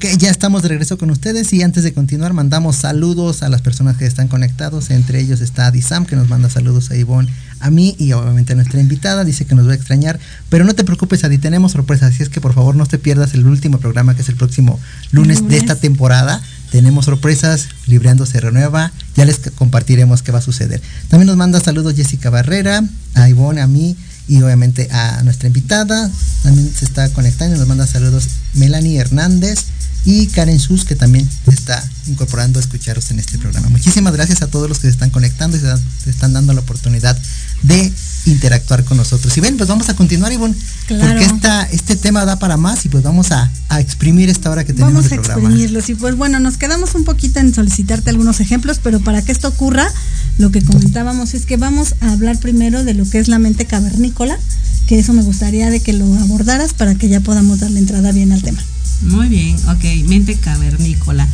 Ok, 0.00 0.06
ya 0.16 0.30
estamos 0.30 0.62
de 0.62 0.68
regreso 0.68 0.96
con 0.96 1.10
ustedes 1.10 1.52
y 1.52 1.62
antes 1.62 1.84
de 1.84 1.92
continuar 1.92 2.32
mandamos 2.32 2.76
saludos 2.76 3.42
a 3.42 3.50
las 3.50 3.60
personas 3.60 3.98
que 3.98 4.06
están 4.06 4.28
conectados. 4.28 4.88
Entre 4.88 5.20
ellos 5.20 5.42
está 5.42 5.66
Adisam 5.66 6.06
que 6.06 6.16
nos 6.16 6.26
manda 6.26 6.48
saludos 6.48 6.90
a 6.90 6.96
Ivonne, 6.96 7.28
a 7.58 7.68
mí 7.68 7.96
y 7.98 8.12
obviamente 8.12 8.54
a 8.54 8.56
nuestra 8.56 8.80
invitada. 8.80 9.24
Dice 9.24 9.44
que 9.44 9.54
nos 9.54 9.68
va 9.68 9.72
a 9.72 9.74
extrañar, 9.74 10.18
pero 10.48 10.64
no 10.64 10.72
te 10.72 10.84
preocupes 10.84 11.22
Adi, 11.24 11.36
tenemos 11.36 11.72
sorpresas. 11.72 12.14
Así 12.14 12.22
es 12.22 12.30
que 12.30 12.40
por 12.40 12.54
favor 12.54 12.76
no 12.76 12.86
te 12.86 12.96
pierdas 12.96 13.34
el 13.34 13.46
último 13.46 13.76
programa 13.76 14.16
que 14.16 14.22
es 14.22 14.30
el 14.30 14.36
próximo 14.36 14.80
lunes, 15.12 15.40
lunes. 15.40 15.52
de 15.52 15.58
esta 15.58 15.76
temporada. 15.76 16.40
Tenemos 16.70 17.04
sorpresas, 17.04 17.68
Libreando 17.86 18.24
se 18.24 18.40
renueva, 18.40 18.92
ya 19.16 19.26
les 19.26 19.38
compartiremos 19.54 20.22
qué 20.22 20.32
va 20.32 20.38
a 20.38 20.42
suceder. 20.42 20.80
También 21.08 21.26
nos 21.26 21.36
manda 21.36 21.60
saludos 21.60 21.94
Jessica 21.94 22.30
Barrera, 22.30 22.82
a 23.12 23.28
Ivonne, 23.28 23.60
a 23.60 23.66
mí 23.66 23.98
y 24.30 24.40
obviamente 24.42 24.88
a 24.92 25.22
nuestra 25.24 25.48
invitada. 25.48 26.08
También 26.44 26.72
se 26.72 26.84
está 26.84 27.08
conectando 27.10 27.56
y 27.56 27.58
nos 27.58 27.68
manda 27.68 27.86
saludos 27.86 28.28
Melanie 28.54 28.98
Hernández 28.98 29.58
y 30.04 30.26
Karen 30.28 30.58
Sus, 30.58 30.84
que 30.84 30.96
también 30.96 31.28
está 31.46 31.86
incorporando 32.06 32.58
a 32.58 32.62
escucharos 32.62 33.10
en 33.10 33.18
este 33.18 33.38
programa. 33.38 33.68
Muchísimas 33.68 34.12
gracias 34.12 34.42
a 34.42 34.46
todos 34.46 34.68
los 34.68 34.78
que 34.78 34.86
se 34.86 34.92
están 34.92 35.10
conectando 35.10 35.56
y 35.56 35.60
se, 35.60 36.10
están 36.10 36.32
dando 36.32 36.52
la 36.52 36.60
oportunidad 36.60 37.18
de 37.62 37.92
interactuar 38.26 38.84
con 38.84 38.96
nosotros. 38.96 39.36
Y 39.36 39.40
ven, 39.40 39.56
pues 39.56 39.68
vamos 39.68 39.88
a 39.90 39.94
continuar, 39.94 40.32
Ivonne, 40.32 40.54
claro. 40.86 41.06
porque 41.08 41.24
esta, 41.24 41.64
este 41.64 41.96
tema 41.96 42.24
da 42.24 42.38
para 42.38 42.56
más 42.56 42.84
y 42.86 42.88
pues 42.88 43.02
vamos 43.02 43.30
a, 43.32 43.50
a 43.68 43.80
exprimir 43.80 44.30
esta 44.30 44.50
hora 44.50 44.64
que 44.64 44.72
tenemos 44.72 44.94
vamos 44.94 45.10
de 45.10 45.16
a 45.16 45.20
programa. 45.20 45.42
exprimirlos 45.42 45.88
y 45.90 45.94
pues 45.94 46.16
bueno, 46.16 46.40
nos 46.40 46.56
quedamos 46.56 46.94
un 46.94 47.04
poquito 47.04 47.40
en 47.40 47.54
solicitarte 47.54 48.10
algunos 48.10 48.40
ejemplos, 48.40 48.80
pero 48.82 49.00
para 49.00 49.22
que 49.22 49.32
esto 49.32 49.48
ocurra, 49.48 49.92
lo 50.38 50.50
que 50.50 50.62
comentábamos 50.62 51.34
es 51.34 51.44
que 51.44 51.58
vamos 51.58 51.94
a 52.00 52.12
hablar 52.12 52.38
primero 52.38 52.84
de 52.84 52.94
lo 52.94 53.08
que 53.08 53.18
es 53.18 53.28
la 53.28 53.38
mente 53.38 53.66
cavernícola, 53.66 54.38
que 54.86 54.98
eso 54.98 55.12
me 55.12 55.22
gustaría 55.22 55.68
de 55.70 55.80
que 55.80 55.92
lo 55.92 56.06
abordaras 56.20 56.72
para 56.72 56.94
que 56.94 57.08
ya 57.08 57.20
podamos 57.20 57.60
darle 57.60 57.78
entrada 57.78 58.10
bien 58.12 58.32
al 58.32 58.42
tema. 58.42 58.62
Muy 59.02 59.28
bien, 59.28 59.56
ok, 59.68 59.84
mente 60.06 60.36
cavernícola. 60.36 61.26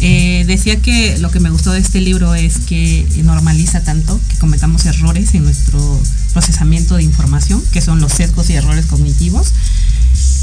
Eh, 0.00 0.44
decía 0.46 0.80
que 0.82 1.16
lo 1.18 1.30
que 1.30 1.40
me 1.40 1.48
gustó 1.48 1.72
de 1.72 1.80
este 1.80 2.00
libro 2.02 2.34
es 2.34 2.58
que 2.58 3.06
normaliza 3.24 3.82
tanto 3.82 4.20
que 4.28 4.36
cometamos 4.36 4.84
errores 4.84 5.34
en 5.34 5.44
nuestro 5.44 6.00
procesamiento 6.34 6.96
de 6.96 7.02
información, 7.02 7.62
que 7.72 7.80
son 7.80 8.00
los 8.00 8.12
sesgos 8.12 8.50
y 8.50 8.54
errores 8.54 8.86
cognitivos. 8.86 9.52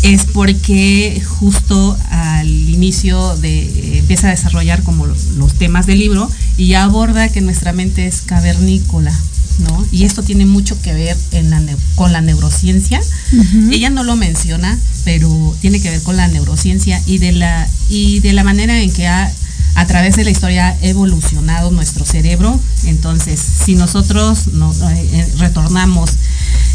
Es 0.04 0.26
porque 0.26 1.22
justo 1.40 1.98
al 2.10 2.48
inicio 2.48 3.36
de 3.38 4.00
empieza 4.00 4.28
a 4.28 4.32
desarrollar 4.32 4.84
como 4.84 5.08
los 5.08 5.54
temas 5.54 5.86
del 5.86 6.00
libro 6.00 6.30
y 6.58 6.68
ya 6.68 6.84
aborda 6.84 7.30
que 7.30 7.40
nuestra 7.40 7.72
mente 7.72 8.06
es 8.06 8.22
cavernícola, 8.22 9.18
¿no? 9.60 9.86
Y 9.92 10.04
esto 10.04 10.22
tiene 10.22 10.46
mucho 10.46 10.80
que 10.82 10.94
ver 10.94 11.18
en 11.32 11.50
la, 11.50 11.62
con 11.96 12.12
la 12.12 12.20
neurociencia. 12.22 13.00
Uh 13.32 13.36
-huh. 13.38 13.74
Ella 13.74 13.90
no 13.90 14.04
lo 14.04 14.16
menciona, 14.18 14.78
pero 15.06 15.56
tiene 15.62 15.80
que 15.82 15.90
ver 15.90 16.02
con 16.04 16.18
la 16.18 16.28
neurociencia 16.28 17.02
y 17.06 17.18
de 17.20 17.32
la, 17.32 17.68
y 17.90 18.20
de 18.20 18.34
la 18.34 18.44
manera 18.44 18.82
en 18.82 18.92
que 18.92 19.08
ha, 19.08 19.32
a 19.76 19.88
través 19.88 20.16
de 20.18 20.26
la 20.26 20.32
historia 20.32 20.68
ha 20.68 20.78
evolucionado 20.86 21.72
nuestro 21.72 22.06
cerebro. 22.06 22.60
Entonces, 22.84 23.40
si 23.66 23.76
nosotros 23.76 24.48
no, 24.48 24.74
eh, 24.90 25.28
retornamos 25.38 26.12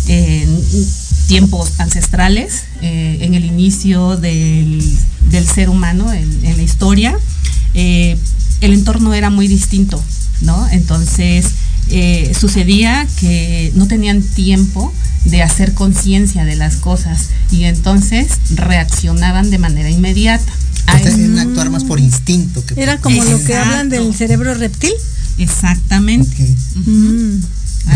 en 0.06 0.64
tiempos 1.28 1.78
ancestrales, 1.78 2.64
eh, 2.80 3.18
en 3.20 3.34
el 3.34 3.44
inicio 3.44 4.16
del, 4.16 4.82
del 5.30 5.46
ser 5.46 5.68
humano, 5.68 6.10
en, 6.12 6.26
en 6.44 6.56
la 6.56 6.62
historia, 6.62 7.16
eh, 7.74 8.16
el 8.62 8.72
entorno 8.72 9.12
era 9.12 9.28
muy 9.28 9.46
distinto, 9.46 10.02
¿no? 10.40 10.66
Entonces, 10.70 11.44
eh, 11.90 12.32
sucedía 12.38 13.06
que 13.20 13.72
no 13.74 13.86
tenían 13.86 14.22
tiempo 14.22 14.92
de 15.26 15.42
hacer 15.42 15.74
conciencia 15.74 16.46
de 16.46 16.56
las 16.56 16.76
cosas 16.76 17.28
y 17.52 17.64
entonces 17.64 18.28
reaccionaban 18.54 19.50
de 19.50 19.58
manera 19.58 19.90
inmediata. 19.90 20.50
O 20.94 20.98
sea, 20.98 21.12
en 21.12 21.38
actuar 21.38 21.68
más 21.68 21.84
por 21.84 22.00
instinto. 22.00 22.64
Que 22.64 22.82
Era 22.82 22.94
por 22.94 23.02
como 23.12 23.22
lo 23.22 23.44
que 23.44 23.54
hablan 23.54 23.90
del 23.90 24.14
cerebro 24.14 24.54
reptil. 24.54 24.92
Exactamente. 25.36 26.32
Okay. 26.32 26.56
Uh 26.76 26.80
-huh. 26.86 27.40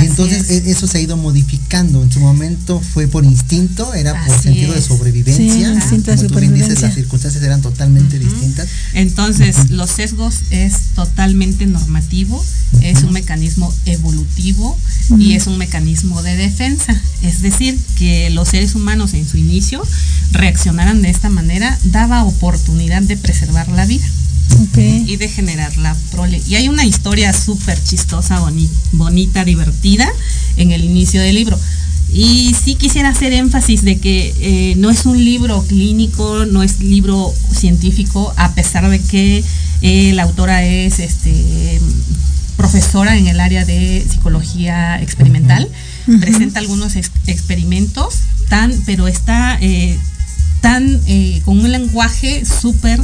Entonces 0.00 0.50
es. 0.50 0.66
eso 0.66 0.86
se 0.86 0.98
ha 0.98 1.00
ido 1.00 1.16
modificando. 1.16 2.02
En 2.02 2.10
su 2.12 2.20
momento 2.20 2.80
fue 2.80 3.08
por 3.08 3.24
instinto, 3.24 3.94
era 3.94 4.24
por 4.26 4.38
sentido 4.40 4.74
es. 4.74 4.82
de 4.82 4.82
sobrevivencia. 4.88 5.52
Sí, 5.52 5.62
instinto 5.62 6.10
de 6.10 6.16
Como 6.16 6.28
tú 6.28 6.38
bien 6.40 6.54
dices, 6.54 6.80
las 6.80 6.94
circunstancias 6.94 7.42
eran 7.42 7.60
totalmente 7.62 8.16
Uh 8.18 8.20
-huh. 8.20 8.24
distintas. 8.30 8.68
Entonces, 8.94 9.70
los 9.70 9.90
sesgos 9.90 10.40
es 10.50 10.74
totalmente 10.94 11.66
normativo, 11.66 12.44
es 12.82 13.02
un 13.02 13.12
mecanismo 13.12 13.72
evolutivo 13.86 14.76
y 15.18 15.34
es 15.34 15.46
un 15.46 15.58
mecanismo 15.58 16.22
de 16.22 16.36
defensa. 16.36 16.98
Es 17.22 17.42
decir, 17.42 17.78
que 17.98 18.30
los 18.30 18.48
seres 18.48 18.74
humanos 18.74 19.14
en 19.14 19.26
su 19.28 19.36
inicio 19.36 19.82
reaccionaran 20.32 21.02
de 21.02 21.10
esta 21.10 21.28
manera 21.28 21.78
daba 21.84 22.24
oportunidad 22.24 23.02
de 23.02 23.16
preservar 23.16 23.68
la 23.68 23.86
vida 23.86 24.04
Okay. 24.68 25.04
y 25.06 25.16
de 25.16 25.28
generar 25.28 25.76
la 25.78 25.96
prole. 26.10 26.40
Y 26.46 26.54
hay 26.56 26.68
una 26.68 26.84
historia 26.84 27.32
súper 27.32 27.82
chistosa, 27.82 28.40
boni 28.40 28.68
bonita, 28.92 29.44
divertida 29.44 30.10
en 30.56 30.72
el 30.72 30.84
inicio 30.84 31.20
del 31.20 31.34
libro. 31.34 31.58
Y 32.12 32.54
sí 32.62 32.74
quisiera 32.74 33.08
hacer 33.08 33.32
énfasis 33.32 33.82
de 33.82 33.98
que 33.98 34.34
eh, 34.38 34.74
no 34.76 34.90
es 34.90 35.06
un 35.06 35.22
libro 35.24 35.64
clínico, 35.66 36.44
no 36.44 36.62
es 36.62 36.80
libro 36.80 37.32
científico, 37.52 38.34
a 38.36 38.54
pesar 38.54 38.88
de 38.90 39.00
que 39.00 39.42
eh, 39.80 40.12
la 40.12 40.24
autora 40.24 40.62
es 40.62 40.98
este, 40.98 41.80
profesora 42.56 43.16
en 43.16 43.28
el 43.28 43.40
área 43.40 43.64
de 43.64 44.06
psicología 44.08 45.00
experimental. 45.00 45.68
Uh 46.06 46.12
-huh. 46.12 46.20
Presenta 46.20 46.58
algunos 46.58 46.96
ex 46.96 47.10
experimentos, 47.26 48.20
tan, 48.48 48.72
pero 48.84 49.08
está 49.08 49.56
eh, 49.60 49.98
tan 50.62 51.00
eh, 51.06 51.42
con 51.44 51.60
un 51.60 51.70
lenguaje 51.70 52.44
súper 52.46 52.98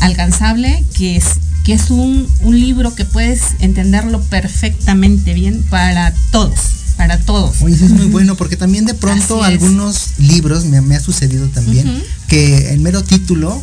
alcanzable 0.00 0.84
que 0.94 1.16
es 1.16 1.24
que 1.64 1.72
es 1.72 1.90
un, 1.90 2.28
un, 2.42 2.60
libro 2.60 2.94
que 2.94 3.04
puedes 3.04 3.40
entenderlo 3.58 4.20
perfectamente 4.22 5.34
bien 5.34 5.64
para 5.68 6.14
todos, 6.30 6.60
para 6.96 7.18
todos. 7.18 7.60
Oye, 7.60 7.74
eso 7.74 7.86
es 7.86 7.90
muy 7.90 8.06
bueno 8.06 8.36
porque 8.36 8.56
también 8.56 8.84
de 8.84 8.94
pronto 8.94 9.42
algunos 9.42 10.10
libros, 10.18 10.64
me, 10.66 10.80
me, 10.80 10.94
ha 10.94 11.00
sucedido 11.00 11.48
también, 11.48 11.88
uh 11.88 11.92
-huh. 11.92 12.04
que 12.28 12.70
el 12.70 12.78
mero 12.78 13.02
título 13.02 13.60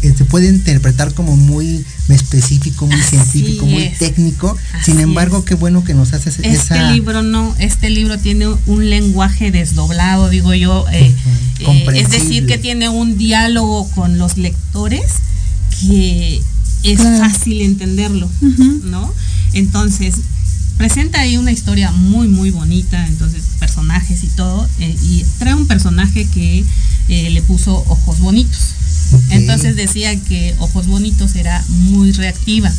se 0.00 0.24
puede 0.24 0.48
interpretar 0.48 1.12
como 1.14 1.36
muy 1.36 1.84
específico, 2.08 2.86
muy 2.86 2.96
Así 3.00 3.16
científico, 3.16 3.66
muy 3.66 3.90
técnico. 3.98 4.56
Así 4.74 4.92
Sin 4.92 5.00
embargo, 5.00 5.38
es. 5.38 5.44
qué 5.44 5.54
bueno 5.54 5.84
que 5.84 5.94
nos 5.94 6.12
haces 6.12 6.38
este 6.38 6.48
esa... 6.50 6.92
libro 6.92 7.22
no, 7.22 7.54
este 7.58 7.90
libro 7.90 8.18
tiene 8.18 8.46
un 8.66 8.90
lenguaje 8.90 9.50
desdoblado, 9.50 10.28
digo 10.28 10.54
yo, 10.54 10.86
eh, 10.92 11.14
uh 11.60 11.68
-huh. 11.68 11.94
eh, 11.94 12.00
es 12.00 12.10
decir, 12.10 12.46
que 12.46 12.58
tiene 12.58 12.88
un 12.88 13.18
diálogo 13.18 13.88
con 13.90 14.18
los 14.18 14.38
lectores 14.38 15.12
que 15.80 16.40
es 16.82 17.00
claro. 17.00 17.18
fácil 17.18 17.60
entenderlo, 17.60 18.26
uh 18.40 18.46
-huh. 18.46 18.82
¿no? 18.84 19.12
Entonces, 19.52 20.14
presenta 20.80 21.20
ahí 21.20 21.36
una 21.36 21.52
historia 21.52 21.90
muy, 21.90 22.26
muy 22.26 22.50
bonita, 22.50 23.06
entonces, 23.06 23.42
personajes 23.58 24.24
y 24.24 24.28
todo, 24.28 24.66
eh, 24.78 24.96
y 25.02 25.26
trae 25.38 25.52
un 25.52 25.66
personaje 25.66 26.26
que 26.32 26.64
eh, 27.08 27.28
le 27.28 27.42
puso 27.42 27.84
ojos 27.88 28.18
bonitos. 28.20 28.76
Okay. 29.12 29.40
Entonces 29.40 29.76
decía 29.76 30.18
que 30.18 30.54
ojos 30.58 30.86
bonitos 30.86 31.34
era 31.36 31.62
muy 31.68 32.12
reactiva, 32.12 32.72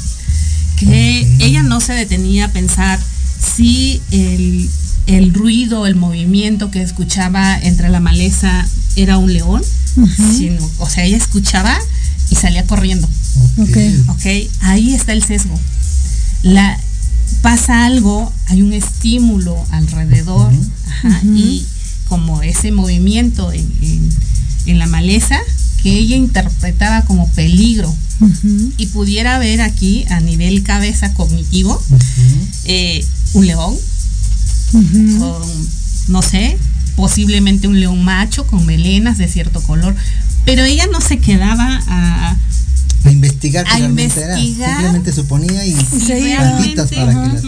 que 0.78 0.88
okay. 0.88 1.38
ella 1.42 1.62
no 1.62 1.80
se 1.80 1.94
detenía 1.94 2.46
a 2.46 2.48
pensar 2.48 3.00
si 3.40 4.02
el, 4.10 4.68
el, 5.06 5.32
ruido, 5.32 5.86
el 5.86 5.94
movimiento 5.96 6.72
que 6.72 6.82
escuchaba 6.82 7.56
entre 7.62 7.90
la 7.90 8.00
maleza 8.00 8.68
era 8.96 9.20
un 9.20 9.32
león, 9.32 9.62
uh 9.98 10.02
-huh. 10.02 10.38
sino, 10.38 10.72
o 10.80 10.90
sea, 10.90 11.06
ella 11.06 11.18
escuchaba 11.18 11.78
y 12.32 12.36
salía 12.36 12.66
corriendo. 12.66 13.08
Ok. 13.58 13.78
Ok, 14.08 14.26
ahí 14.62 14.96
está 14.96 15.14
el 15.14 15.24
sesgo. 15.24 15.60
La, 16.42 16.80
pasa 17.42 17.86
algo, 17.86 18.32
hay 18.48 18.62
un 18.62 18.74
estímulo 18.74 19.56
alrededor, 19.72 20.52
ajá, 20.88 21.22
y 21.24 21.66
como 22.08 22.42
ese 22.42 22.72
movimiento 22.72 23.52
en, 23.52 23.70
en- 23.82 24.10
en 24.68 24.78
la 24.80 24.86
maleza 24.86 25.40
que 25.82 25.92
ella 25.98 26.16
interpretaba 26.16 27.02
como 27.04 27.28
peligro. 27.32 27.94
Y 28.78 28.86
pudiera 28.88 29.40
ver 29.40 29.62
aquí 29.62 30.06
a 30.12 30.20
nivel 30.20 30.62
cabeza 30.62 31.12
cognitivo 31.16 31.82
eh, 32.66 33.04
un 33.34 33.48
león. 33.48 33.76
Con, 35.20 35.42
no 36.10 36.22
sé, 36.22 36.58
posiblemente 36.96 37.68
un 37.68 37.80
león 37.80 38.04
macho 38.04 38.46
con 38.46 38.66
melenas 38.66 39.18
de 39.18 39.28
cierto 39.28 39.62
color, 39.64 39.96
pero 40.46 40.64
ella 40.64 40.86
no 40.92 41.02
se 41.02 41.18
quedaba 41.20 41.80
a, 41.88 42.38
A 43.04 43.12
investigar 43.12 43.66
A 43.68 43.78
realmente 43.78 44.22
era. 44.22 44.40
investigar. 44.40 44.70
Simplemente 44.72 45.14
suponía 45.14 45.66
y 45.66 45.74
si 45.74 46.36
plantitas 46.36 46.92
para 46.92 47.12
que 47.12 47.34
las 47.34 47.44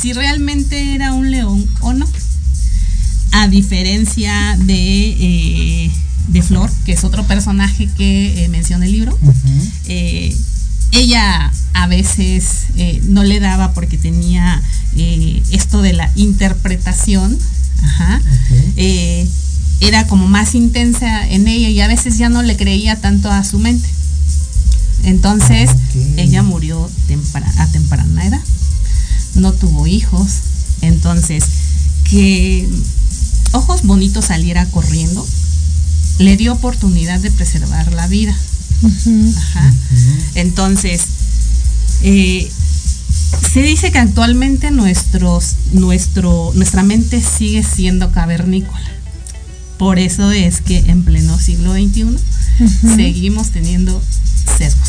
si 0.00 0.12
realmente 0.12 0.94
era 0.94 1.12
un 1.12 1.30
león 1.30 1.66
o 1.80 1.92
no. 1.92 2.06
A 3.32 3.48
diferencia 3.48 4.56
de, 4.60 4.74
eh, 4.74 5.90
de 6.28 6.42
Flor, 6.42 6.70
que 6.84 6.92
es 6.92 7.04
otro 7.04 7.24
personaje 7.26 7.88
que 7.96 8.44
eh, 8.44 8.48
menciona 8.48 8.86
el 8.86 8.92
libro, 8.92 9.18
eh, 9.86 10.34
ella 10.92 11.52
a 11.74 11.86
veces 11.86 12.66
no 13.04 13.24
le 13.24 13.40
daba 13.40 13.72
porque 13.74 13.98
tenía 13.98 14.62
eh, 14.96 15.42
esto 15.50 15.82
de 15.82 15.92
la 15.92 16.10
interpretación, 16.16 17.38
ajá, 17.82 18.22
era 19.80 20.06
como 20.06 20.26
más 20.26 20.54
intensa 20.54 21.28
en 21.28 21.48
ella 21.48 21.68
y 21.68 21.80
a 21.80 21.88
veces 21.88 22.16
ya 22.16 22.30
no 22.30 22.42
le 22.42 22.56
creía 22.56 22.96
tanto 22.96 23.30
a 23.30 23.44
su 23.44 23.58
mente. 23.58 23.88
Entonces, 25.06 25.70
ella 26.18 26.42
murió 26.42 26.90
tempra- 27.08 27.52
a 27.58 27.66
temprana 27.68 28.26
edad, 28.26 28.40
no 29.34 29.52
tuvo 29.52 29.86
hijos, 29.86 30.26
entonces 30.82 31.44
que 32.10 32.68
Ojos 33.52 33.82
Bonitos 33.84 34.26
saliera 34.26 34.66
corriendo 34.66 35.26
le 36.18 36.36
dio 36.36 36.52
oportunidad 36.52 37.20
de 37.20 37.30
preservar 37.30 37.92
la 37.92 38.06
vida. 38.08 38.36
Ajá. 39.36 39.74
Entonces, 40.34 41.00
eh, 42.02 42.50
se 43.52 43.62
dice 43.62 43.90
que 43.90 43.98
actualmente 43.98 44.70
nuestros, 44.70 45.54
nuestro, 45.72 46.52
nuestra 46.54 46.82
mente 46.82 47.22
sigue 47.22 47.62
siendo 47.62 48.12
cavernícola. 48.12 48.90
Por 49.78 49.98
eso 49.98 50.30
es 50.32 50.60
que 50.60 50.78
en 50.88 51.02
pleno 51.04 51.38
siglo 51.38 51.72
XXI 51.74 52.16
seguimos 52.96 53.50
teniendo 53.50 54.02
sesgos 54.58 54.88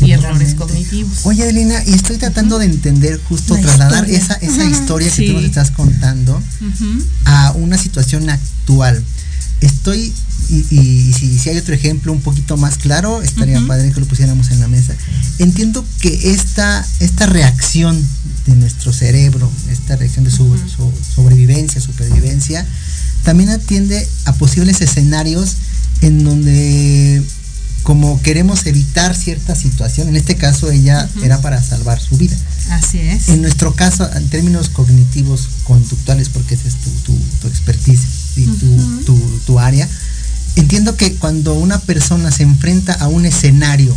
y 0.00 0.10
errores 0.12 0.54
cognitivos. 0.54 1.18
Oye, 1.24 1.44
Adelina, 1.44 1.82
y 1.86 1.92
estoy 1.94 2.16
tratando 2.18 2.58
de 2.58 2.66
entender, 2.66 3.20
justo 3.28 3.54
La 3.54 3.60
trasladar 3.62 4.08
historia. 4.08 4.18
esa, 4.18 4.34
esa 4.34 4.64
historia 4.64 5.08
que 5.08 5.14
Sí. 5.16 5.26
tú 5.28 5.32
nos 5.34 5.44
estás 5.44 5.70
contando 5.70 6.40
a 7.24 7.52
una 7.52 7.78
situación 7.78 8.28
actual. 8.28 9.02
Estoy, 9.60 10.12
y, 10.50 10.56
y 10.76 11.12
si, 11.12 11.38
si 11.38 11.48
hay 11.48 11.56
otro 11.56 11.74
ejemplo 11.74 12.12
un 12.12 12.20
poquito 12.20 12.56
más 12.56 12.76
claro, 12.76 13.22
estaría 13.22 13.64
padre 13.66 13.92
que 13.92 14.00
lo 14.00 14.06
pusiéramos 14.06 14.50
en 14.50 14.60
la 14.60 14.68
mesa. 14.68 14.94
Entiendo 15.38 15.84
que 16.00 16.32
esta, 16.32 16.84
esta 17.00 17.26
reacción 17.26 17.96
de 18.46 18.56
nuestro 18.56 18.92
cerebro, 18.92 19.50
esta 19.70 19.96
reacción 19.96 20.24
de 20.24 20.30
su- 20.32 20.58
sobrevivencia, 21.14 21.80
supervivencia, 21.80 22.66
también 23.22 23.48
atiende 23.50 24.06
a 24.26 24.34
posibles 24.34 24.82
escenarios 24.82 25.56
en 26.02 26.24
donde 26.24 27.22
como 27.84 28.20
queremos 28.22 28.64
evitar 28.64 29.14
cierta 29.14 29.54
situación, 29.54 30.08
en 30.08 30.16
este 30.16 30.36
caso 30.36 30.70
ella 30.70 31.06
era 31.22 31.42
para 31.42 31.62
salvar 31.62 32.00
su 32.00 32.16
vida. 32.16 32.34
Así 32.70 32.98
es. 32.98 33.28
En 33.28 33.42
nuestro 33.42 33.74
caso, 33.74 34.10
en 34.14 34.26
términos 34.30 34.70
cognitivos, 34.70 35.48
conductuales, 35.64 36.30
porque 36.30 36.54
esa 36.54 36.66
es 36.66 36.76
tu, 36.76 36.90
tu, 37.04 37.14
tu 37.42 37.46
expertise 37.46 38.00
y 38.36 38.46
tu, 38.46 39.04
tu, 39.04 39.40
tu 39.46 39.60
área, 39.60 39.86
entiendo 40.56 40.96
que 40.96 41.14
cuando 41.16 41.52
una 41.52 41.78
persona 41.78 42.32
se 42.32 42.44
enfrenta 42.44 42.94
a 42.94 43.08
un 43.08 43.26
escenario 43.26 43.94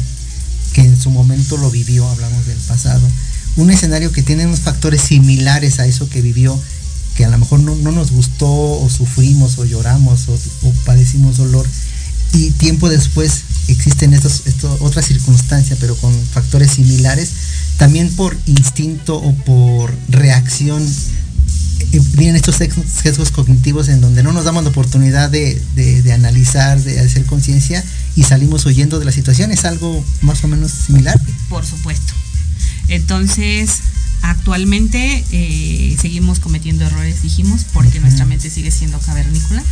que 0.74 0.82
en 0.82 1.00
su 1.00 1.10
momento 1.10 1.56
lo 1.56 1.72
vivió, 1.72 2.06
hablamos 2.10 2.46
del 2.46 2.58
pasado, 2.58 3.08
un 3.56 3.72
escenario 3.72 4.12
que 4.12 4.22
tiene 4.22 4.46
unos 4.46 4.60
factores 4.60 5.02
similares 5.02 5.80
a 5.80 5.88
eso 5.88 6.10
que 6.10 6.22
vivió, 6.22 6.60
que 7.16 7.24
a 7.24 7.30
lo 7.30 7.38
mejor 7.38 7.62
no, 7.62 7.74
no 7.74 7.94
nos 7.94 8.12
gustó 8.12 8.52
o 8.52 8.90
sufrimos 8.90 9.58
o 9.60 9.66
lloramos 9.66 10.28
o, 10.28 10.34
o 10.34 10.72
padecimos 10.84 11.38
dolor, 11.38 11.66
y 12.34 12.52
tiempo 12.52 12.90
después 12.90 13.44
existen 13.68 14.14
estos, 14.14 14.44
esto- 14.46 14.78
otras 14.82 15.06
circunstancias, 15.06 15.78
pero 15.82 15.96
con 15.98 16.14
factores 16.34 16.72
similares, 16.72 17.30
también 17.78 18.10
por 18.16 18.36
instinto 18.46 19.16
o 19.18 19.34
por 19.36 19.94
reacción 20.10 20.82
eh, 21.92 22.02
vienen 22.14 22.36
estos 22.36 22.56
sesgos 22.56 23.32
cognitivos 23.32 23.88
en 23.90 24.02
donde 24.02 24.24
no 24.24 24.34
nos 24.34 24.46
damos 24.46 24.64
la 24.64 24.70
oportunidad 24.72 25.30
de, 25.30 25.62
de- 25.76 26.02
de 26.02 26.14
analizar, 26.14 26.82
de 26.82 27.00
hacer 27.00 27.26
conciencia 27.26 27.84
y 28.16 28.24
salimos 28.24 28.66
huyendo 28.66 28.98
de 29.00 29.06
la 29.06 29.12
situación. 29.12 29.52
¿Es 29.52 29.64
algo 29.66 30.04
más 30.22 30.44
o 30.44 30.48
menos 30.48 30.72
similar? 30.72 31.20
Por 31.50 31.66
supuesto. 31.66 32.14
Entonces, 32.88 33.70
actualmente 34.22 35.24
eh, 35.32 35.98
seguimos 36.02 36.40
cometiendo 36.40 36.86
errores, 36.86 37.22
dijimos, 37.22 37.66
porque 37.74 38.00
nuestra 38.00 38.26
mente 38.26 38.50
sigue 38.50 38.72
siendo 38.72 38.98
cavernícola, 39.00 39.64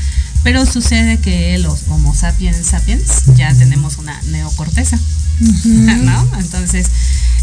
pero 0.46 0.64
sucede 0.68 1.18
que 1.18 1.58
los 1.58 1.86
Homo 1.90 2.14
sapiens 2.14 2.68
sapiens 2.68 3.24
ya 3.36 3.52
tenemos 3.56 3.98
una 3.98 4.22
neocorteza, 4.28 5.00
¿no? 5.66 6.30
Entonces, 6.38 6.86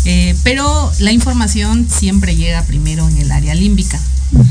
eh, 0.04 0.36
pero 0.44 0.92
la 1.00 1.10
información 1.10 1.88
siempre 1.90 2.36
llega 2.36 2.62
primero 2.62 3.08
en 3.08 3.18
el 3.18 3.32
área 3.32 3.56
límbica. 3.56 4.00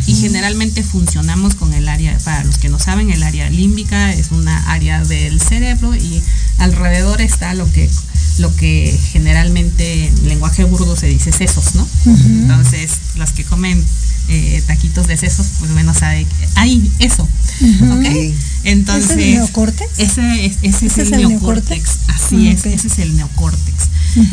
Y 0.05 0.13
generalmente 0.13 0.83
funcionamos 0.83 1.55
con 1.55 1.73
el 1.73 1.87
área, 1.87 2.15
para 2.25 2.43
los 2.43 2.57
que 2.57 2.67
no 2.69 2.77
saben, 2.77 3.09
el 3.09 3.23
área 3.23 3.49
límbica 3.49 4.13
es 4.13 4.31
una 4.31 4.69
área 4.69 5.01
del 5.03 5.41
cerebro 5.41 5.95
y 5.95 6.21
alrededor 6.57 7.21
está 7.21 7.55
lo 7.55 7.71
que, 7.71 7.89
lo 8.39 8.55
que 8.55 8.97
generalmente 9.11 10.07
en 10.07 10.27
lenguaje 10.27 10.63
burdo 10.63 10.95
se 10.95 11.07
dice 11.07 11.31
sesos, 11.31 11.75
¿no? 11.75 11.87
Entonces, 12.05 12.91
las 13.17 13.31
que 13.33 13.43
comen 13.43 13.83
eh, 14.29 14.63
taquitos 14.67 15.07
de 15.07 15.17
sesos, 15.17 15.47
pues 15.59 15.71
bueno, 15.73 15.93
sabe 15.93 16.23
que 16.25 16.47
hay 16.55 16.91
eso, 16.99 17.23
¿ok? 17.23 17.99
Ok. 17.99 18.33
Entonces, 18.63 19.11
¿Ese 19.11 19.13
es 19.13 19.25
el 19.27 19.35
neocórtex? 19.35 19.99
ese 19.99 20.45
es, 20.45 20.57
ese 20.61 20.85
es 20.85 20.97
¿Ese 20.97 21.01
el, 21.01 21.07
es 21.07 21.11
el 21.13 21.27
neocórtex, 21.29 21.69
neocórtex? 21.69 22.09
así 22.09 22.47
es, 22.49 22.65
ese 22.65 22.87
es 22.87 22.99
el 22.99 23.15
neocórtex. 23.17 23.75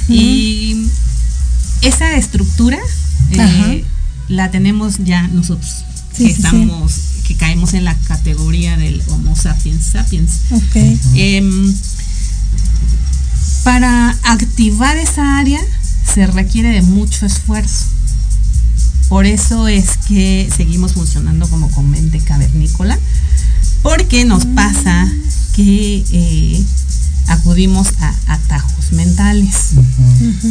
Y 0.08 0.86
esa 1.82 2.16
estructura 2.16 2.78
eh, 3.32 3.84
la 4.28 4.50
tenemos 4.50 4.98
ya 5.04 5.26
nosotros, 5.28 5.84
Sí, 6.16 6.24
que 6.24 6.30
sí, 6.30 6.34
sí. 6.34 6.42
estamos, 6.42 6.92
que 7.26 7.34
caemos 7.36 7.74
en 7.74 7.84
la 7.84 7.94
categoría 8.06 8.76
del 8.76 9.02
Homo 9.08 9.34
sapiens 9.36 9.84
sapiens. 9.84 10.30
Ok. 10.50 10.76
Em, 11.14 11.74
para 13.64 14.16
activar 14.24 14.96
esa 14.96 15.38
área 15.38 15.60
se 16.14 16.26
requiere 16.26 16.70
de 16.70 16.82
mucho 16.82 17.26
esfuerzo. 17.26 17.86
Por 19.08 19.24
eso 19.24 19.68
es 19.68 19.96
que 20.08 20.50
seguimos 20.54 20.92
funcionando 20.92 21.48
como 21.48 21.70
con 21.70 21.90
mente 21.90 22.20
cavernícola, 22.20 22.98
porque 23.82 24.24
nos 24.24 24.44
pasa 24.46 25.10
que 25.54 26.04
eh, 26.10 26.64
acudimos 27.28 27.88
a 28.00 28.14
atajos 28.26 28.92
mentales, 28.92 29.70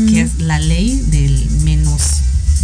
que 0.09 0.21
es 0.21 0.39
la 0.39 0.59
ley 0.59 1.03
del 1.11 1.49
menos 1.63 2.01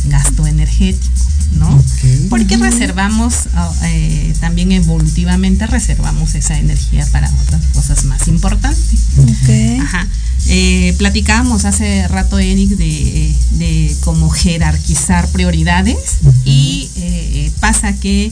gasto 0.06 0.46
energético, 0.48 1.14
¿no? 1.54 1.84
Porque 2.30 2.58
reservamos, 2.58 3.34
ah, 3.54 3.72
eh, 3.84 4.34
también 4.40 4.72
evolutivamente 4.72 5.68
reservamos 5.68 6.36
esa 6.36 6.58
energía 6.58 7.06
para 7.12 7.32
otras 7.42 7.66
cosas 7.74 8.06
más 8.06 8.28
importantes. 8.28 9.00
Ok. 9.18 9.82
Ajá. 9.82 10.08
Eh, 10.48 10.94
platicábamos 10.98 11.66
hace 11.66 12.08
rato, 12.08 12.38
Eric, 12.40 12.72
de, 12.72 13.34
de 13.52 13.96
cómo 14.02 14.30
jerarquizar 14.30 15.28
prioridades 15.30 15.98
y 16.44 16.90
eh, 16.98 17.52
pasa 17.62 17.94
que, 17.94 18.32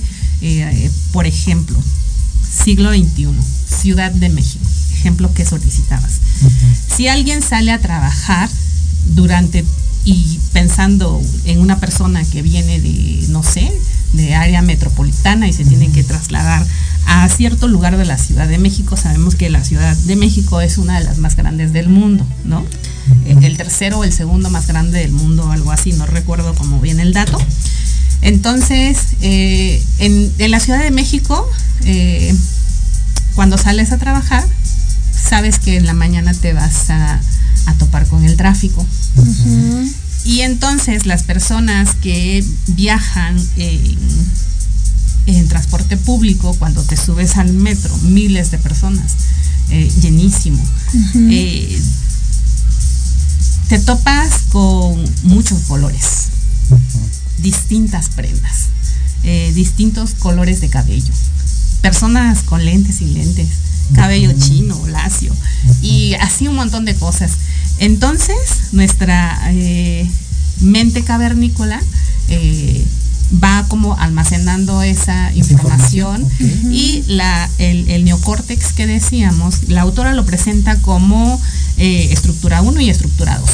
por 1.12 1.26
ejemplo, 1.26 1.82
siglo 2.64 2.92
XXI, 2.92 3.30
Ciudad 3.82 4.12
de 4.12 4.30
México, 4.30 4.66
ejemplo 4.94 5.34
que 5.34 5.46
solicitabas. 5.46 6.20
Si 6.96 7.08
alguien 7.08 7.42
sale 7.42 7.72
a 7.72 7.80
trabajar 7.80 8.50
durante 9.16 9.64
y 10.04 10.40
pensando 10.54 11.22
en 11.46 11.60
una 11.60 11.80
persona 11.80 12.24
que 12.24 12.42
viene 12.42 12.80
de, 12.80 13.26
no 13.30 13.44
sé, 13.44 13.72
de 14.14 14.36
área 14.36 14.62
metropolitana 14.62 15.48
y 15.48 15.54
se 15.54 15.64
tiene 15.64 15.90
que 15.92 16.04
trasladar 16.04 16.66
a 17.06 17.28
cierto 17.30 17.68
lugar 17.68 17.98
de 17.98 18.06
la 18.06 18.18
Ciudad 18.18 18.48
de 18.48 18.58
México, 18.58 18.96
sabemos 18.96 19.36
que 19.36 19.50
la 19.50 19.64
Ciudad 19.64 19.96
de 19.96 20.16
México 20.16 20.62
es 20.62 20.78
una 20.78 21.00
de 21.00 21.06
las 21.06 21.18
más 21.18 21.36
grandes 21.36 21.74
del 21.74 21.90
mundo, 21.90 22.26
¿no? 22.46 22.66
Eh, 23.26 23.36
El 23.42 23.58
tercero 23.58 24.00
o 24.00 24.04
el 24.04 24.14
segundo 24.14 24.50
más 24.50 24.68
grande 24.68 25.00
del 25.00 25.12
mundo, 25.12 25.52
algo 25.52 25.72
así, 25.72 25.94
no 25.94 26.06
recuerdo 26.06 26.54
cómo 26.56 26.80
viene 26.80 27.02
el 27.02 27.14
dato. 27.14 27.38
Entonces, 28.22 28.98
eh, 29.22 29.84
en, 29.98 30.52
la 30.52 30.60
Ciudad 30.60 30.82
de 30.82 30.92
México, 30.92 31.50
eh, 31.86 32.36
cuando 33.36 33.58
sales 33.58 33.92
a 33.92 33.98
trabajar, 33.98 34.46
sabes 35.32 35.60
que 35.60 35.78
en 35.78 35.86
la 35.86 35.94
mañana 35.94 36.34
te 36.34 36.52
vas 36.52 36.90
a, 36.90 37.18
a 37.66 37.74
topar 37.76 38.06
con 38.08 38.26
el 38.26 38.36
tráfico. 38.36 38.86
Y 40.26 40.42
entonces 40.42 41.06
las 41.06 41.24
personas 41.24 41.96
que 42.02 42.44
viajan 42.68 43.38
en, 43.56 43.98
en 45.28 45.48
transporte 45.48 45.96
público, 45.96 46.54
cuando 46.60 46.84
te 46.84 46.98
subes 46.98 47.38
al 47.38 47.54
metro, 47.54 47.98
miles 48.00 48.52
de 48.52 48.58
personas, 48.58 49.14
eh, 49.70 49.90
llenísimo, 50.02 50.62
eh, 51.16 51.82
te 53.70 53.80
topas 53.80 54.34
con 54.50 55.02
muchos 55.24 55.62
colores, 55.62 56.28
distintas 57.38 58.10
prendas, 58.10 58.66
eh, 59.24 59.54
distintos 59.56 60.14
colores 60.16 60.60
de 60.60 60.68
cabello, 60.68 61.14
personas 61.82 62.40
con 62.44 62.66
lentes 62.66 63.00
y 63.00 63.06
lentes, 63.06 63.48
cabello 63.94 64.32
chino, 64.34 64.80
lacio, 64.88 65.34
y 65.82 66.14
así 66.16 66.48
un 66.48 66.56
montón 66.56 66.86
de 66.86 66.96
cosas. 66.96 67.32
Entonces, 67.80 68.36
nuestra 68.72 69.40
eh, 69.52 70.10
mente 70.60 71.04
cavernícola 71.04 71.82
eh, 72.30 72.86
va 73.44 73.66
como 73.68 73.98
almacenando 73.98 74.82
esa 74.84 75.34
información, 75.34 76.28
y 76.70 77.04
la, 77.08 77.50
el, 77.58 77.90
el 77.90 78.04
neocórtex 78.04 78.74
que 78.74 78.88
decíamos, 78.88 79.70
la 79.70 79.82
autora 79.82 80.14
lo 80.14 80.26
presenta 80.26 80.78
como 80.82 81.40
eh, 81.78 82.10
estructura 82.12 82.62
1 82.62 82.82
y 82.82 82.90
estructura 82.90 83.38
2. 83.40 83.50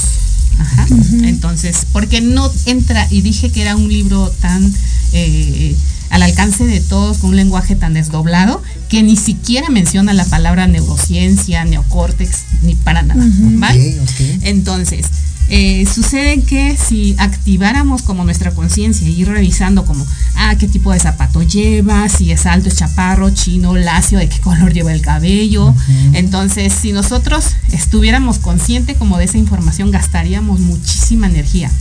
Ajá. 0.60 0.88
Entonces, 1.24 1.86
porque 1.92 2.22
no 2.22 2.52
entra, 2.66 3.08
y 3.12 3.22
dije 3.22 3.52
que 3.52 3.62
era 3.62 3.76
un 3.76 3.88
libro 3.88 4.34
tan 4.42 4.74
eh, 5.14 5.76
al 6.10 6.24
alcance 6.24 6.66
de 6.66 6.80
todos, 6.80 7.20
con 7.20 7.32
un 7.32 7.36
lenguaje 7.36 7.76
tan 7.76 7.94
desdoblado, 7.94 8.62
que 8.90 9.04
ni 9.04 9.16
siquiera 9.16 9.70
menciona 9.70 10.14
la 10.14 10.26
palabra 10.26 10.68
neurociencia, 10.68 11.66
neocórtex, 11.66 12.44
ni 12.64 12.76
para 12.76 13.04
nada. 13.04 13.24
¿vale? 13.26 14.00
Entonces, 14.42 15.06
eh, 15.50 15.86
sucede 15.86 16.42
que 16.42 16.76
si 16.76 17.16
activáramos 17.18 18.02
como 18.02 18.26
nuestra 18.26 18.52
conciencia 18.52 19.08
y 19.08 19.22
ir 19.22 19.30
revisando 19.30 19.86
como, 19.86 20.06
ah, 20.36 20.56
qué 20.60 20.68
tipo 20.68 20.92
de 20.92 21.00
zapato 21.00 21.42
lleva, 21.42 22.10
si 22.10 22.32
es 22.32 22.46
alto, 22.46 22.68
es 22.68 22.76
chaparro, 22.76 23.30
chino, 23.30 23.76
lacio, 23.76 24.20
de 24.20 24.28
qué 24.28 24.40
color 24.42 24.74
lleva 24.74 24.92
el 24.94 25.02
cabello. 25.02 25.74
Entonces, 26.14 26.74
si 26.74 26.92
nosotros 26.92 27.46
estuviéramos 27.72 28.40
conscientes 28.40 28.98
como 28.98 29.18
de 29.18 29.26
esa 29.26 29.38
información, 29.38 29.90
gastaríamos 29.92 30.60
muchísima 30.60 31.28
energía. 31.28 31.72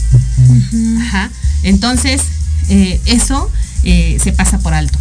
Ajá. 1.01 1.29
Entonces, 1.63 2.21
eh, 2.69 3.01
eso 3.05 3.51
eh, 3.87 4.17
se 4.21 4.31
pasa 4.33 4.59
por 4.59 4.73
alto. 4.73 4.99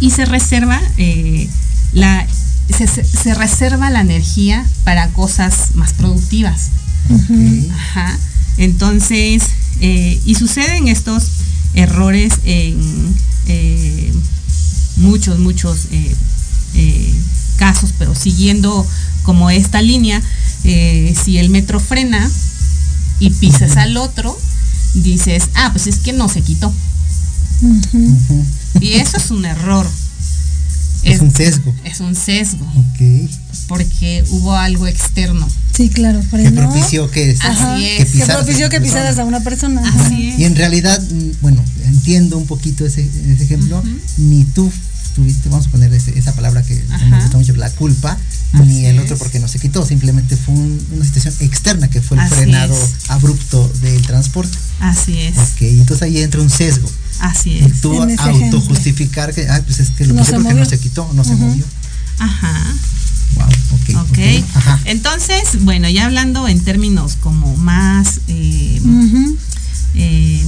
Y 0.00 0.10
se 0.10 0.24
reserva 0.24 0.80
eh, 0.96 1.48
la 1.92 2.26
se, 2.76 2.86
se- 2.86 3.04
se 3.04 3.34
reserva 3.34 3.90
la 3.90 4.00
energía 4.00 4.64
para 4.84 5.08
cosas 5.08 5.74
más 5.74 5.92
productivas. 5.92 6.68
Ajá. 7.74 8.16
Entonces, 8.56 9.42
eh, 9.80 10.18
y 10.24 10.34
suceden 10.36 10.88
estos 10.88 11.24
errores 11.74 12.34
en 12.44 13.14
muchos, 14.96 15.38
muchos 15.40 15.88
casos, 17.56 17.90
pero 17.98 18.14
siguiendo 18.14 18.86
como 19.24 19.50
esta 19.50 19.82
línea, 19.82 20.22
si 20.62 21.38
el 21.38 21.50
metro 21.50 21.80
frena 21.80 22.30
y 23.20 23.30
pisas 23.30 23.76
al 23.76 23.96
otro, 23.96 24.38
dices, 24.94 25.44
ah, 25.54 25.70
pues 25.72 25.86
es 25.86 25.98
que 25.98 26.12
no 26.12 26.28
se 26.28 26.40
quitó. 26.40 26.72
Y 28.80 28.94
eso 28.94 29.16
es 29.16 29.30
un 29.30 29.44
error. 29.44 29.86
Es 31.04 31.20
un 31.20 31.30
sesgo. 31.34 31.74
Es 31.84 32.00
un 32.00 32.14
sesgo, 32.14 32.64
Ok. 32.64 33.30
porque 33.68 34.24
hubo 34.30 34.54
algo 34.56 34.86
externo. 34.86 35.46
Sí, 35.76 35.88
claro, 35.90 36.20
Que 36.30 36.50
propició 36.50 37.10
que, 37.10 37.36
Así 37.40 37.84
es. 37.84 37.98
que 37.98 38.04
pisaras 38.12 38.36
propició 38.36 38.66
a 38.66 38.68
que 38.70 38.80
pisaras 38.80 39.18
a 39.18 39.24
una 39.24 39.40
persona. 39.40 39.82
ajá. 39.86 40.06
Así 40.06 40.28
es. 40.30 40.38
Y 40.38 40.44
en 40.44 40.56
realidad, 40.56 41.02
mm, 41.02 41.30
bueno, 41.42 41.62
entiendo 41.84 42.38
un 42.38 42.46
poquito 42.46 42.86
ese, 42.86 43.02
ese 43.02 43.44
ejemplo, 43.44 43.82
ni 44.16 44.44
tú 44.44 44.70
tuviste, 45.14 45.48
vamos 45.48 45.66
a 45.66 45.70
poner 45.70 45.92
ese- 45.94 46.18
esa 46.18 46.32
palabra 46.34 46.62
que 46.62 46.82
Ajá. 46.90 47.04
me 47.06 47.20
gusta 47.20 47.36
mucho, 47.38 47.54
la 47.56 47.70
culpa, 47.70 48.18
Así 48.52 48.62
ni 48.64 48.86
el 48.86 48.98
otro 48.98 49.16
porque 49.16 49.38
no 49.40 49.48
se 49.48 49.58
quitó, 49.58 49.84
simplemente 49.86 50.36
fue 50.36 50.54
un- 50.54 50.86
una 50.92 51.04
situación 51.04 51.34
externa 51.40 51.88
que 51.88 52.00
fue 52.02 52.16
el 52.16 52.22
Así 52.24 52.34
frenado 52.34 52.74
es. 52.74 53.10
abrupto 53.10 53.68
del 53.80 54.02
transporte. 54.02 54.56
Así 54.80 55.18
es, 55.18 55.36
Ok, 55.36 55.62
y 55.62 55.80
entonces 55.80 56.02
ahí 56.02 56.18
entra 56.20 56.40
un 56.40 56.50
sesgo. 56.50 56.90
así 57.20 57.50
Y 57.50 57.58
es. 57.64 57.80
tú 57.80 57.94
ese 58.04 58.14
ejemplo. 58.14 58.44
autojustificar 58.58 59.32
que, 59.34 59.48
ah, 59.48 59.62
pues 59.64 59.80
es 59.80 59.90
que 59.90 60.06
lo 60.06 60.14
No 60.14 60.20
puse 60.20 60.32
se 60.32 60.36
porque 60.38 60.54
no 60.54 60.64
se 60.64 60.78
quitó, 60.78 61.10
no 61.14 61.24
se 61.24 61.34
movió. 61.36 61.64
Ajá. 62.18 62.52
Wow, 63.36 63.46
ok. 63.46 64.08
Ok. 64.10 64.18
Ajá. 64.54 64.80
Entonces, 64.84 65.42
bueno, 65.64 65.88
ya 65.88 66.04
hablando 66.06 66.46
en 66.48 66.60
términos 66.60 67.16
como 67.20 67.56
más 67.56 68.20
eh, 68.28 68.80
eh, 69.96 70.44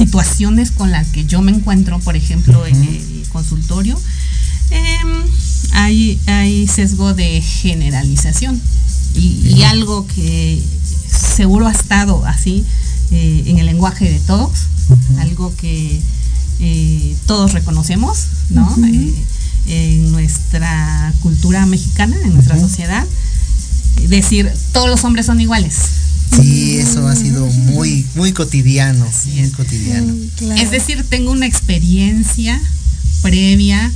situaciones 0.00 0.70
con 0.70 0.90
las 0.90 1.08
que 1.08 1.26
yo 1.26 1.42
me 1.42 1.52
encuentro, 1.52 1.98
por 1.98 2.16
ejemplo, 2.16 2.66
en 2.66 2.82
el 2.82 3.26
consultorio, 3.30 4.00
em, 4.70 5.22
hay, 5.72 6.18
hay 6.26 6.66
sesgo 6.66 7.12
de 7.12 7.42
generalización. 7.42 8.58
Y, 9.14 9.56
y 9.56 9.62
algo 9.64 10.06
que 10.06 10.62
seguro 11.10 11.66
ha 11.66 11.72
estado 11.72 12.24
así 12.24 12.64
eh, 13.10 13.42
en 13.46 13.58
el 13.58 13.66
lenguaje 13.66 14.10
de 14.10 14.20
todos, 14.20 14.52
algo 15.18 15.54
que 15.56 16.00
eh, 16.60 17.16
todos 17.26 17.52
reconocemos, 17.52 18.26
¿no? 18.48 18.74
Eh, 18.86 19.14
en 19.66 20.12
nuestra 20.12 21.12
cultura 21.20 21.66
mexicana, 21.66 22.16
en 22.24 22.32
nuestra 22.32 22.58
sociedad, 22.58 23.06
decir 24.08 24.50
todos 24.72 24.88
los 24.88 25.04
hombres 25.04 25.26
son 25.26 25.40
iguales. 25.40 25.74
Sí, 26.36 26.78
eso 26.78 27.06
ha 27.08 27.16
sido 27.16 27.46
muy, 27.46 28.06
muy 28.14 28.32
cotidiano. 28.32 29.06
muy 29.34 29.50
cotidiano. 29.50 30.12
Mm, 30.12 30.26
claro. 30.36 30.62
Es 30.62 30.70
decir, 30.70 31.04
tengo 31.08 31.32
una 31.32 31.46
experiencia 31.46 32.60
previa 33.22 33.92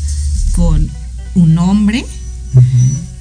con 0.52 0.90
un 1.34 1.58
hombre 1.58 2.04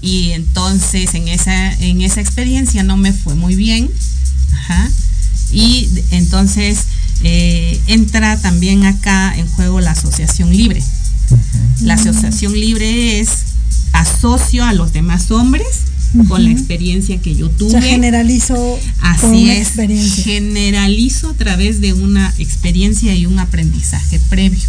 y 0.01 0.31
entonces 0.31 1.13
en 1.15 1.27
esa, 1.27 1.73
en 1.73 2.01
esa 2.01 2.21
experiencia 2.21 2.83
no 2.83 2.97
me 2.97 3.13
fue 3.13 3.35
muy 3.35 3.55
bien. 3.55 3.89
Ajá. 4.53 4.89
Y 5.51 5.89
entonces 6.11 6.79
eh, 7.23 7.79
entra 7.87 8.37
también 8.37 8.85
acá 8.85 9.33
en 9.37 9.47
juego 9.47 9.79
la 9.79 9.91
asociación 9.91 10.55
libre. 10.55 10.83
La 11.81 11.95
asociación 11.95 12.53
libre 12.53 13.19
es 13.19 13.29
asocio 13.93 14.65
a 14.65 14.73
los 14.73 14.93
demás 14.93 15.31
hombres 15.31 15.67
con 16.27 16.43
la 16.43 16.51
experiencia 16.51 17.17
que 17.21 17.35
yo 17.35 17.47
O 17.47 17.49
tuve. 17.49 17.71
sea, 17.71 17.81
generalizo 17.81 18.79
Así 19.01 19.25
una 19.25 19.53
es, 19.55 19.67
experiencia. 19.67 20.23
generalizo 20.23 21.29
a 21.29 21.33
través 21.33 21.81
de 21.81 21.93
una 21.93 22.33
experiencia 22.37 23.15
y 23.15 23.25
un 23.25 23.39
aprendizaje 23.39 24.19
previo. 24.29 24.61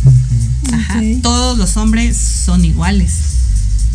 Ajá. 0.72 1.00
Todos 1.22 1.58
los 1.58 1.76
hombres 1.76 2.16
son 2.16 2.64
iguales 2.64 3.12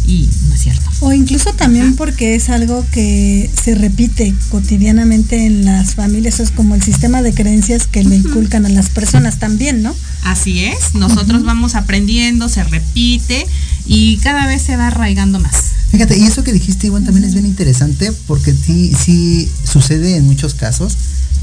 y 0.09 0.27
no 0.47 0.55
es 0.55 0.61
cierto. 0.61 0.89
O 1.01 1.13
incluso 1.13 1.53
también 1.53 1.95
porque 1.95 2.33
es 2.33 2.49
algo 2.49 2.83
que 2.91 3.49
se 3.61 3.75
repite 3.75 4.33
cotidianamente 4.49 5.45
en 5.45 5.65
las 5.65 5.93
familias, 5.93 6.39
es 6.39 6.49
como 6.49 6.73
el 6.73 6.81
sistema 6.81 7.21
de 7.21 7.31
creencias 7.31 7.85
que 7.85 8.03
le 8.03 8.15
inculcan 8.15 8.65
a 8.65 8.69
las 8.69 8.89
personas 8.89 9.37
también, 9.37 9.83
¿no? 9.83 9.95
Así 10.23 10.65
es, 10.65 10.95
nosotros 10.95 11.43
vamos 11.43 11.75
aprendiendo, 11.75 12.49
se 12.49 12.63
repite 12.63 13.45
y 13.85 14.17
cada 14.17 14.47
vez 14.47 14.63
se 14.63 14.75
va 14.75 14.87
arraigando 14.87 15.39
más. 15.39 15.73
Fíjate, 15.91 16.17
y 16.17 16.23
eso 16.23 16.43
que 16.43 16.53
dijiste, 16.53 16.87
Iván, 16.87 17.05
también 17.05 17.25
es 17.25 17.33
bien 17.33 17.45
interesante 17.45 18.11
porque 18.25 18.53
sí, 18.53 18.91
sí 18.93 19.49
sucede 19.63 20.15
en 20.15 20.25
muchos 20.25 20.55
casos 20.55 20.97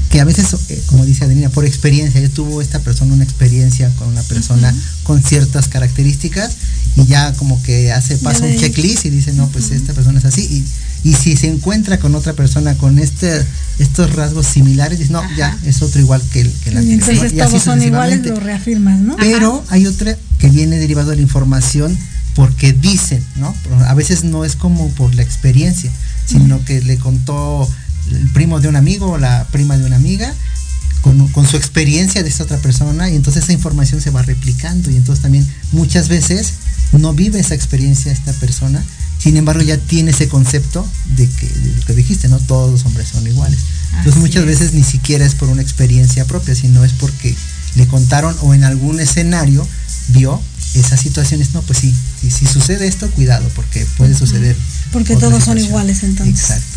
que 0.09 0.21
a 0.21 0.25
veces, 0.25 0.55
eh, 0.69 0.81
como 0.87 1.05
dice 1.05 1.25
Adelina, 1.25 1.49
por 1.49 1.65
experiencia, 1.65 2.21
ya 2.21 2.29
tuvo 2.29 2.61
esta 2.61 2.79
persona 2.79 3.13
una 3.13 3.23
experiencia 3.23 3.89
con 3.97 4.07
una 4.07 4.23
persona 4.23 4.73
con 5.03 5.21
ciertas 5.21 5.67
características 5.67 6.55
y 6.95 7.05
ya 7.05 7.33
como 7.33 7.61
que 7.63 7.91
hace, 7.91 8.17
pasa 8.17 8.45
de 8.45 8.53
un 8.53 8.59
checklist 8.59 9.05
y 9.05 9.09
dice, 9.09 9.33
no, 9.33 9.47
pues 9.49 9.71
esta 9.71 9.93
persona 9.93 10.19
es 10.19 10.25
así. 10.25 10.41
Y, 11.03 11.09
y 11.09 11.13
si 11.13 11.35
se 11.35 11.47
encuentra 11.47 11.99
con 11.99 12.15
otra 12.15 12.33
persona 12.33 12.75
con 12.75 12.99
este, 12.99 13.45
estos 13.79 14.15
rasgos 14.15 14.47
similares, 14.47 14.99
dice, 14.99 15.11
no, 15.11 15.21
ya 15.35 15.57
es 15.65 15.81
otro 15.81 16.01
igual 16.01 16.21
que 16.31 16.41
el, 16.41 16.51
que 16.63 16.71
Y 16.71 16.77
anterior. 16.77 16.93
entonces 16.93 17.23
así 17.23 17.35
todos 17.37 17.63
son 17.63 17.83
iguales, 17.83 18.25
lo 18.25 18.39
reafirmas, 18.39 18.99
¿no? 18.99 19.15
Pero 19.17 19.63
hay 19.69 19.87
otra 19.87 20.17
que 20.39 20.49
viene 20.49 20.77
derivado 20.77 21.09
de 21.09 21.17
la 21.17 21.21
información 21.21 21.97
porque 22.33 22.71
dicen, 22.71 23.23
¿no? 23.35 23.53
A 23.87 23.93
veces 23.93 24.23
no 24.23 24.45
es 24.45 24.55
como 24.55 24.89
por 24.91 25.13
la 25.15 25.23
experiencia, 25.23 25.91
sino 26.25 26.63
que 26.65 26.81
le 26.81 26.97
contó 26.97 27.67
primo 28.47 28.61
de 28.61 28.69
un 28.69 28.77
amigo 28.77 29.11
o 29.11 29.17
la 29.17 29.45
prima 29.51 29.77
de 29.77 29.83
una 29.83 29.97
amiga 29.97 30.33
con, 31.01 31.27
con 31.33 31.45
su 31.45 31.57
experiencia 31.57 32.23
de 32.23 32.29
esta 32.29 32.43
otra 32.43 32.57
persona 32.59 33.09
y 33.09 33.15
entonces 33.17 33.43
esa 33.43 33.51
información 33.51 33.99
se 33.99 34.09
va 34.09 34.21
replicando 34.21 34.89
y 34.89 34.95
entonces 34.95 35.21
también 35.21 35.45
muchas 35.73 36.07
veces 36.07 36.53
no 36.93 37.13
vive 37.13 37.41
esa 37.41 37.55
experiencia 37.55 38.09
esta 38.09 38.31
persona, 38.31 38.81
sin 39.19 39.35
embargo 39.35 39.63
ya 39.63 39.77
tiene 39.77 40.11
ese 40.11 40.29
concepto 40.29 40.87
de 41.17 41.27
que 41.27 41.45
de 41.45 41.75
lo 41.75 41.81
que 41.81 41.93
dijiste, 41.93 42.29
¿no? 42.29 42.39
Todos 42.39 42.71
los 42.71 42.85
hombres 42.85 43.09
son 43.09 43.27
iguales. 43.27 43.59
Entonces 43.89 44.13
Así 44.13 44.21
muchas 44.21 44.43
es. 44.43 44.47
veces 44.47 44.73
ni 44.73 44.85
siquiera 44.85 45.25
es 45.25 45.35
por 45.35 45.49
una 45.49 45.61
experiencia 45.61 46.23
propia, 46.23 46.55
sino 46.55 46.85
es 46.85 46.93
porque 46.93 47.35
le 47.75 47.85
contaron 47.87 48.33
o 48.43 48.53
en 48.53 48.63
algún 48.63 49.01
escenario 49.01 49.67
vio 50.07 50.41
esas 50.73 51.01
situaciones, 51.01 51.53
no, 51.53 51.61
pues 51.63 51.79
sí, 51.79 51.93
si, 52.21 52.31
si 52.31 52.45
sucede 52.45 52.87
esto, 52.87 53.09
cuidado, 53.11 53.45
porque 53.55 53.85
puede 53.97 54.15
suceder. 54.15 54.55
Porque 54.93 55.17
todos 55.17 55.43
son 55.43 55.57
iguales 55.57 56.03
entonces. 56.03 56.39
Exacto. 56.39 56.76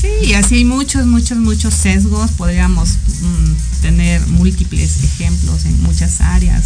Sí, 0.00 0.08
y 0.28 0.34
así 0.34 0.56
hay 0.56 0.64
muchos, 0.64 1.06
muchos, 1.06 1.38
muchos 1.38 1.74
sesgos. 1.74 2.32
Podríamos 2.32 2.90
mm, 2.90 3.80
tener 3.82 4.26
múltiples 4.28 5.02
ejemplos 5.04 5.64
en 5.64 5.82
muchas 5.82 6.20
áreas, 6.20 6.64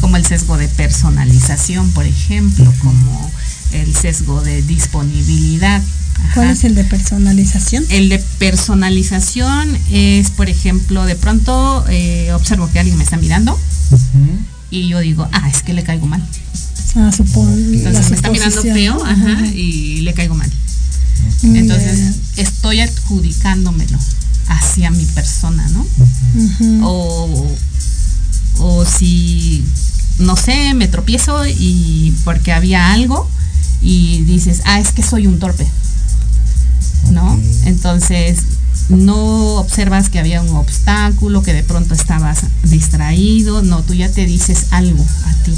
como 0.00 0.16
el 0.16 0.24
sesgo 0.24 0.56
de 0.56 0.68
personalización, 0.68 1.90
por 1.92 2.04
ejemplo, 2.04 2.72
como 2.80 3.30
el 3.72 3.94
sesgo 3.94 4.40
de 4.42 4.62
disponibilidad. 4.62 5.82
¿Cuál 6.34 6.50
es 6.50 6.64
el 6.64 6.74
de 6.74 6.84
personalización? 6.84 7.84
El 7.90 8.08
de 8.08 8.18
personalización 8.38 9.76
es, 9.90 10.30
por 10.30 10.48
ejemplo, 10.48 11.04
de 11.04 11.16
pronto 11.16 11.84
eh, 11.88 12.32
observo 12.32 12.70
que 12.70 12.78
alguien 12.78 12.96
me 12.96 13.04
está 13.04 13.16
mirando 13.16 13.58
y 14.70 14.88
yo 14.88 15.00
digo, 15.00 15.28
ah, 15.32 15.48
es 15.50 15.62
que 15.62 15.74
le 15.74 15.82
caigo 15.82 16.06
mal. 16.06 16.22
Ah, 16.96 17.10
supon, 17.14 17.72
la 17.72 17.76
Entonces 17.76 18.10
me 18.10 18.16
está 18.16 18.30
mirando 18.30 18.62
feo 18.62 18.94
¿no? 18.94 19.04
ajá, 19.04 19.46
y 19.48 20.00
le 20.00 20.14
caigo 20.14 20.34
mal. 20.34 20.50
Entonces 21.42 22.16
estoy 22.36 22.80
adjudicándomelo 22.80 23.98
hacia 24.48 24.90
mi 24.90 25.04
persona, 25.06 25.68
¿no? 25.70 25.86
O, 26.86 27.46
o 28.58 28.84
si, 28.84 29.64
no 30.18 30.36
sé, 30.36 30.74
me 30.74 30.88
tropiezo 30.88 31.46
y 31.46 32.14
porque 32.24 32.52
había 32.52 32.92
algo 32.92 33.28
y 33.80 34.22
dices, 34.22 34.62
ah, 34.64 34.78
es 34.78 34.92
que 34.92 35.02
soy 35.02 35.26
un 35.26 35.38
torpe, 35.38 35.66
¿no? 37.10 37.38
Entonces 37.64 38.38
no 38.88 39.56
observas 39.56 40.08
que 40.08 40.18
había 40.18 40.42
un 40.42 40.50
obstáculo, 40.56 41.42
que 41.42 41.52
de 41.52 41.62
pronto 41.62 41.94
estabas 41.94 42.40
distraído, 42.64 43.62
no, 43.62 43.82
tú 43.82 43.94
ya 43.94 44.10
te 44.10 44.26
dices 44.26 44.66
algo 44.70 45.04
a 45.26 45.34
ti. 45.44 45.52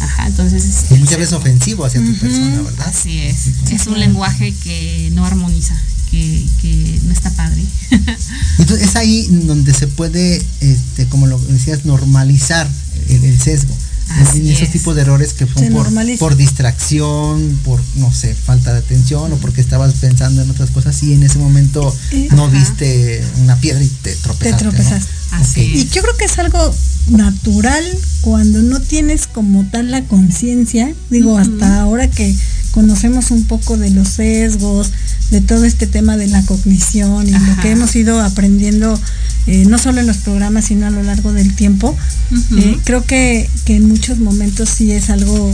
Ajá, 0.00 0.26
entonces 0.26 0.86
Y 0.90 0.94
muchas 0.94 1.18
veces 1.18 1.32
ofensivo 1.34 1.84
hacia 1.84 2.00
tu 2.00 2.14
persona, 2.18 2.62
¿verdad? 2.62 2.88
Así 2.88 3.18
es. 3.18 3.48
Es 3.70 3.86
un 3.86 3.98
lenguaje 3.98 4.54
que 4.64 5.10
no 5.14 5.24
armoniza, 5.24 5.76
que, 6.10 6.46
que 6.62 7.00
no 7.04 7.12
está 7.12 7.30
padre. 7.30 7.62
Entonces 8.58 8.88
es 8.88 8.96
ahí 8.96 9.26
donde 9.44 9.72
se 9.72 9.86
puede, 9.86 10.44
este, 10.60 11.06
como 11.06 11.26
lo 11.26 11.38
decías, 11.38 11.84
normalizar 11.84 12.68
el, 13.08 13.24
el 13.24 13.40
sesgo. 13.40 13.74
Así 14.08 14.48
esos 14.50 14.62
es. 14.62 14.70
tipos 14.72 14.94
de 14.94 15.02
errores 15.02 15.32
que 15.34 15.46
son 15.46 16.16
por, 16.18 16.36
distracción, 16.36 17.58
por, 17.64 17.80
no 17.96 18.12
sé, 18.12 18.34
falta 18.34 18.72
de 18.72 18.78
atención 18.78 19.32
o 19.32 19.36
porque 19.36 19.60
estabas 19.60 19.94
pensando 19.94 20.42
en 20.42 20.50
otras 20.50 20.70
cosas 20.70 21.02
y 21.02 21.12
en 21.12 21.22
ese 21.22 21.38
momento 21.38 21.94
Eh, 22.12 22.28
no 22.32 22.46
ajá. 22.46 22.56
viste 22.58 23.22
una 23.42 23.56
piedra 23.56 23.82
y 23.82 23.88
te 23.88 24.14
tropezaste. 24.16 25.10
Así 25.32 25.60
es. 25.74 25.84
Y 25.84 25.88
yo 25.88 26.02
creo 26.02 26.16
que 26.16 26.24
es 26.26 26.38
algo 26.38 26.74
natural 27.08 27.84
cuando 28.20 28.62
no 28.62 28.80
tienes 28.80 29.26
como 29.26 29.64
tal 29.64 29.90
la 29.90 30.02
conciencia, 30.04 30.92
digo, 31.10 31.36
hasta 31.38 31.80
ahora 31.80 32.08
que 32.08 32.34
conocemos 32.70 33.30
un 33.30 33.44
poco 33.44 33.76
de 33.76 33.90
los 33.90 34.08
sesgos, 34.08 34.90
de 35.30 35.40
todo 35.40 35.64
este 35.64 35.86
tema 35.86 36.16
de 36.16 36.26
la 36.28 36.42
cognición 36.44 37.28
y 37.28 37.32
lo 37.32 37.56
que 37.62 37.70
hemos 37.70 37.94
ido 37.96 38.20
aprendiendo, 38.20 38.98
eh, 39.46 39.64
no 39.66 39.78
solo 39.78 40.00
en 40.00 40.06
los 40.06 40.18
programas, 40.18 40.66
sino 40.66 40.86
a 40.86 40.90
lo 40.90 41.02
largo 41.02 41.32
del 41.32 41.54
tiempo, 41.54 41.96
eh, 42.56 42.78
creo 42.84 43.04
que, 43.04 43.48
que 43.64 43.76
en 43.76 43.88
muchos 43.88 44.18
momentos 44.18 44.68
sí 44.68 44.90
es 44.90 45.10
algo 45.10 45.52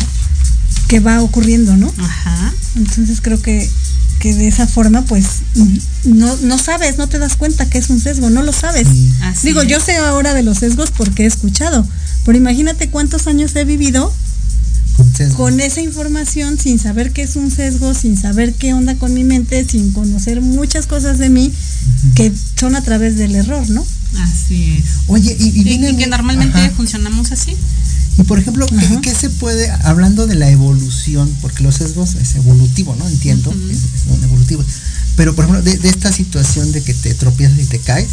que 0.89 1.01
va 1.01 1.21
ocurriendo, 1.23 1.77
¿no? 1.77 1.93
Ajá. 1.99 2.55
Entonces 2.77 3.21
creo 3.21 3.41
que, 3.41 3.69
que 4.19 4.35
de 4.35 4.49
esa 4.49 4.67
forma, 4.67 5.03
pues, 5.05 5.27
no, 6.05 6.37
no 6.39 6.59
sabes, 6.59 6.97
no 6.97 7.07
te 7.07 7.19
das 7.19 7.37
cuenta 7.37 7.69
que 7.69 7.79
es 7.79 7.91
un 7.91 8.01
sesgo, 8.01 8.31
no 8.31 8.43
lo 8.43 8.53
sabes. 8.53 8.89
Sí. 8.89 9.13
Digo, 9.43 9.63
es. 9.63 9.69
yo 9.69 9.81
sé 9.81 9.97
ahora 9.97 10.33
de 10.33 10.43
los 10.43 10.59
sesgos 10.59 10.91
porque 10.91 11.25
he 11.25 11.27
escuchado, 11.27 11.87
pero 12.25 12.39
imagínate 12.39 12.89
cuántos 12.89 13.27
años 13.27 13.55
he 13.57 13.65
vivido 13.65 14.13
con 15.37 15.61
esa 15.61 15.81
información 15.81 16.59
sin 16.59 16.79
saber 16.79 17.13
qué 17.13 17.23
es 17.23 17.37
un 17.37 17.51
sesgo, 17.51 17.95
sin 17.95 18.17
saber 18.17 18.55
qué 18.55 18.75
onda 18.75 18.95
con 18.95 19.13
mi 19.15 19.25
mente, 19.25 19.65
sin 19.69 19.93
conocer 19.93 20.41
muchas 20.41 20.87
cosas 20.87 21.19
de 21.19 21.29
mí 21.29 21.53
que 22.15 22.33
son 22.59 22.77
a 22.77 22.83
través 22.83 23.17
del 23.17 23.35
error, 23.35 23.69
¿no? 23.71 23.85
Así 24.19 24.77
es. 24.79 24.85
Oye, 25.07 25.37
y, 25.39 25.45
y 25.45 25.61
Y, 25.61 25.65
viene 25.65 25.91
y 25.91 25.97
que 25.97 26.07
normalmente 26.07 26.59
ajá. 26.59 26.71
funcionamos 26.77 27.33
así. 27.33 27.57
Y 28.19 28.25
por 28.25 28.39
ejemplo, 28.39 28.67
¿qué, 28.67 28.99
qué 29.01 29.15
se 29.15 29.31
puede, 29.31 29.71
hablando 29.85 30.27
de 30.27 30.35
la 30.35 30.51
evolución, 30.51 31.31
porque 31.41 31.63
los 31.63 31.77
sesgos 31.77 32.15
es 32.17 32.35
evolutivo, 32.35 32.95
¿no? 32.97 33.09
Entiendo, 33.09 33.51
Ujú. 33.51 33.59
es, 33.71 33.79
es 33.79 34.03
un 34.09 34.23
evolutivo. 34.25 34.63
Pero 35.17 35.35
por 35.35 35.45
ejemplo, 35.47 35.63
de, 35.63 35.79
de 35.79 35.89
esta 35.89 36.13
situación 36.13 36.73
de 36.73 36.83
que 36.83 36.93
te 36.95 37.15
tropiezas 37.15 37.59
y 37.59 37.65
te 37.65 37.79
caes, 37.79 38.09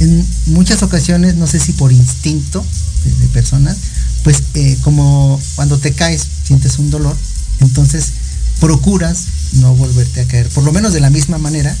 en 0.00 0.24
muchas 0.46 0.82
ocasiones, 0.82 1.36
no 1.36 1.46
sé 1.46 1.58
si 1.60 1.72
por 1.72 1.92
instinto 1.92 2.64
de, 3.04 3.10
de 3.12 3.28
personas, 3.28 3.76
pues 4.24 4.42
eh, 4.54 4.76
como 4.82 5.40
cuando 5.54 5.78
te 5.78 5.92
caes 5.92 6.26
sientes 6.44 6.78
un 6.78 6.90
dolor, 6.90 7.16
entonces 7.60 8.12
procuras 8.60 9.18
no 9.54 9.74
volverte 9.74 10.20
a 10.20 10.24
caer, 10.26 10.48
por 10.48 10.64
lo 10.64 10.72
menos 10.72 10.92
de 10.92 11.00
la 11.00 11.10
misma 11.10 11.38
manera, 11.38 11.74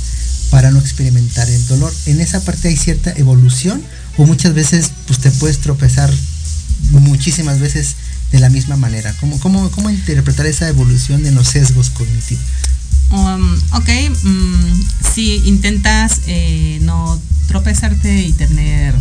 para 0.50 0.70
no 0.70 0.78
experimentar 0.78 1.48
el 1.48 1.66
dolor. 1.66 1.92
En 2.06 2.20
esa 2.20 2.40
parte 2.40 2.68
hay 2.68 2.76
cierta 2.76 3.12
evolución 3.16 3.82
o 4.16 4.26
muchas 4.26 4.54
veces 4.54 4.90
pues 5.06 5.18
te 5.18 5.30
puedes 5.30 5.58
tropezar 5.58 6.10
muchísimas 6.90 7.60
veces 7.60 7.96
de 8.32 8.40
la 8.40 8.50
misma 8.50 8.76
manera. 8.76 9.14
¿Cómo, 9.20 9.38
cómo, 9.40 9.70
cómo 9.70 9.90
interpretar 9.90 10.46
esa 10.46 10.68
evolución 10.68 11.26
en 11.26 11.34
los 11.34 11.48
sesgos 11.48 11.90
cognitivos? 11.90 12.44
Um, 13.10 13.54
ok, 13.72 13.88
mm, 14.22 14.82
si 15.14 15.36
intentas 15.46 16.20
eh, 16.26 16.78
no 16.82 17.18
tropezarte 17.46 18.22
y 18.22 18.32
tener 18.32 18.94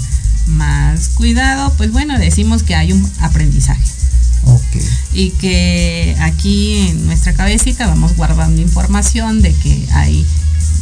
más 0.48 1.10
cuidado, 1.10 1.74
pues 1.76 1.92
bueno, 1.92 2.18
decimos 2.18 2.64
que 2.64 2.74
hay 2.74 2.94
un 2.94 3.12
aprendizaje 3.20 3.84
Ok. 4.46 4.78
y 5.14 5.32
que 5.32 6.16
aquí 6.22 6.88
en 6.88 7.06
nuestra 7.06 7.34
cabecita 7.34 7.86
vamos 7.88 8.16
guardando 8.16 8.62
información 8.62 9.42
de 9.42 9.54
que 9.54 9.86
hay, 9.92 10.26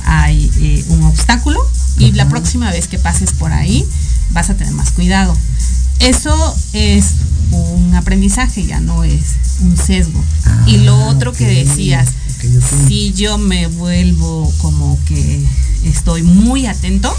hay 0.06 0.52
eh, 0.60 0.86
un 0.90 1.04
obstáculo 1.04 1.60
y 1.98 2.12
la 2.12 2.30
próxima 2.30 2.72
vez 2.72 2.88
que 2.88 3.00
pases 3.00 3.34
por 3.34 3.52
ahí 3.52 3.86
vas 4.32 4.50
a 4.50 4.56
tener 4.56 4.74
más 4.74 4.92
cuidado. 4.92 5.36
Eso 6.00 6.56
es 6.74 7.14
un 7.52 7.96
aprendizaje, 7.96 8.66
ya 8.66 8.80
no 8.80 9.04
es 9.04 9.36
un 9.62 9.78
sesgo. 9.78 10.24
y 10.68 10.78
lo 10.78 10.96
Ah, 10.96 11.08
otro 11.08 11.32
que 11.34 11.48
decías, 11.48 12.10
si 12.88 13.14
yo 13.14 13.38
me 13.38 13.68
vuelvo 13.68 14.52
como 14.62 15.00
que 15.06 15.44
estoy 15.86 16.24
muy 16.24 16.66
atento, 16.68 17.16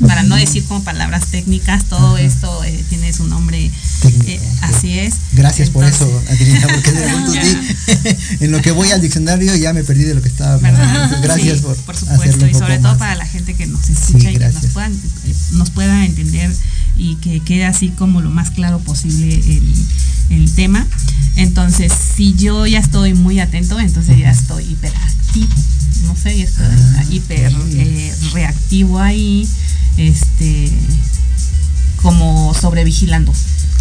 para 0.00 0.22
no 0.24 0.36
decir 0.36 0.64
como 0.64 0.82
palabras 0.82 1.26
técnicas, 1.26 1.84
todo 1.84 2.14
Ajá. 2.16 2.20
esto 2.20 2.64
eh, 2.64 2.84
tiene 2.88 3.12
su 3.12 3.26
nombre, 3.28 3.70
Técnico, 4.02 4.30
eh, 4.30 4.40
así 4.62 4.98
es. 4.98 5.14
Gracias 5.32 5.70
por 5.70 5.84
eso, 5.84 6.04
Adelina, 6.28 6.66
porque 6.68 6.92
de 6.92 7.10
sí, 7.32 8.36
en 8.40 8.50
lo 8.50 8.60
que 8.60 8.72
voy 8.72 8.90
al 8.90 9.00
diccionario 9.00 9.54
ya 9.56 9.72
me 9.72 9.84
perdí 9.84 10.04
de 10.04 10.14
lo 10.14 10.22
que 10.22 10.28
estaba 10.28 10.54
hablando. 10.54 10.78
¿verdad? 10.80 11.04
Entonces, 11.04 11.22
gracias 11.22 11.56
Sí, 11.58 11.62
por, 11.62 11.76
por 11.76 11.96
supuesto, 11.96 12.46
y 12.46 12.54
sobre 12.54 12.78
todo 12.78 12.88
más. 12.92 12.98
para 12.98 13.14
la 13.14 13.26
gente 13.26 13.54
que 13.54 13.66
nos 13.66 13.88
escucha 13.88 14.30
y 14.30 14.36
que 14.36 14.48
nos, 14.48 14.66
puedan, 14.72 14.92
eh, 14.92 15.34
nos 15.52 15.70
pueda 15.70 16.04
entender 16.04 16.52
y 16.96 17.16
que 17.16 17.40
quede 17.40 17.64
así 17.64 17.88
como 17.90 18.20
lo 18.20 18.30
más 18.30 18.50
claro 18.50 18.78
posible 18.80 19.34
el, 19.34 19.74
el 20.30 20.54
tema. 20.54 20.86
Entonces, 21.36 21.92
si 22.16 22.34
yo 22.34 22.66
ya 22.66 22.78
estoy 22.78 23.14
muy 23.14 23.40
atento, 23.40 23.78
entonces 23.80 24.18
ya 24.18 24.30
estoy 24.30 24.64
hiperactivo, 24.64 25.48
no 26.06 26.16
sé, 26.16 26.36
ya 26.38 26.44
estoy 26.44 26.64
Ah, 26.96 27.04
hiper 27.10 27.52
eh, 27.72 28.14
reactivo 28.32 29.00
ahí, 29.00 29.48
este, 29.96 30.70
como 32.02 32.54
sobrevigilando. 32.54 33.32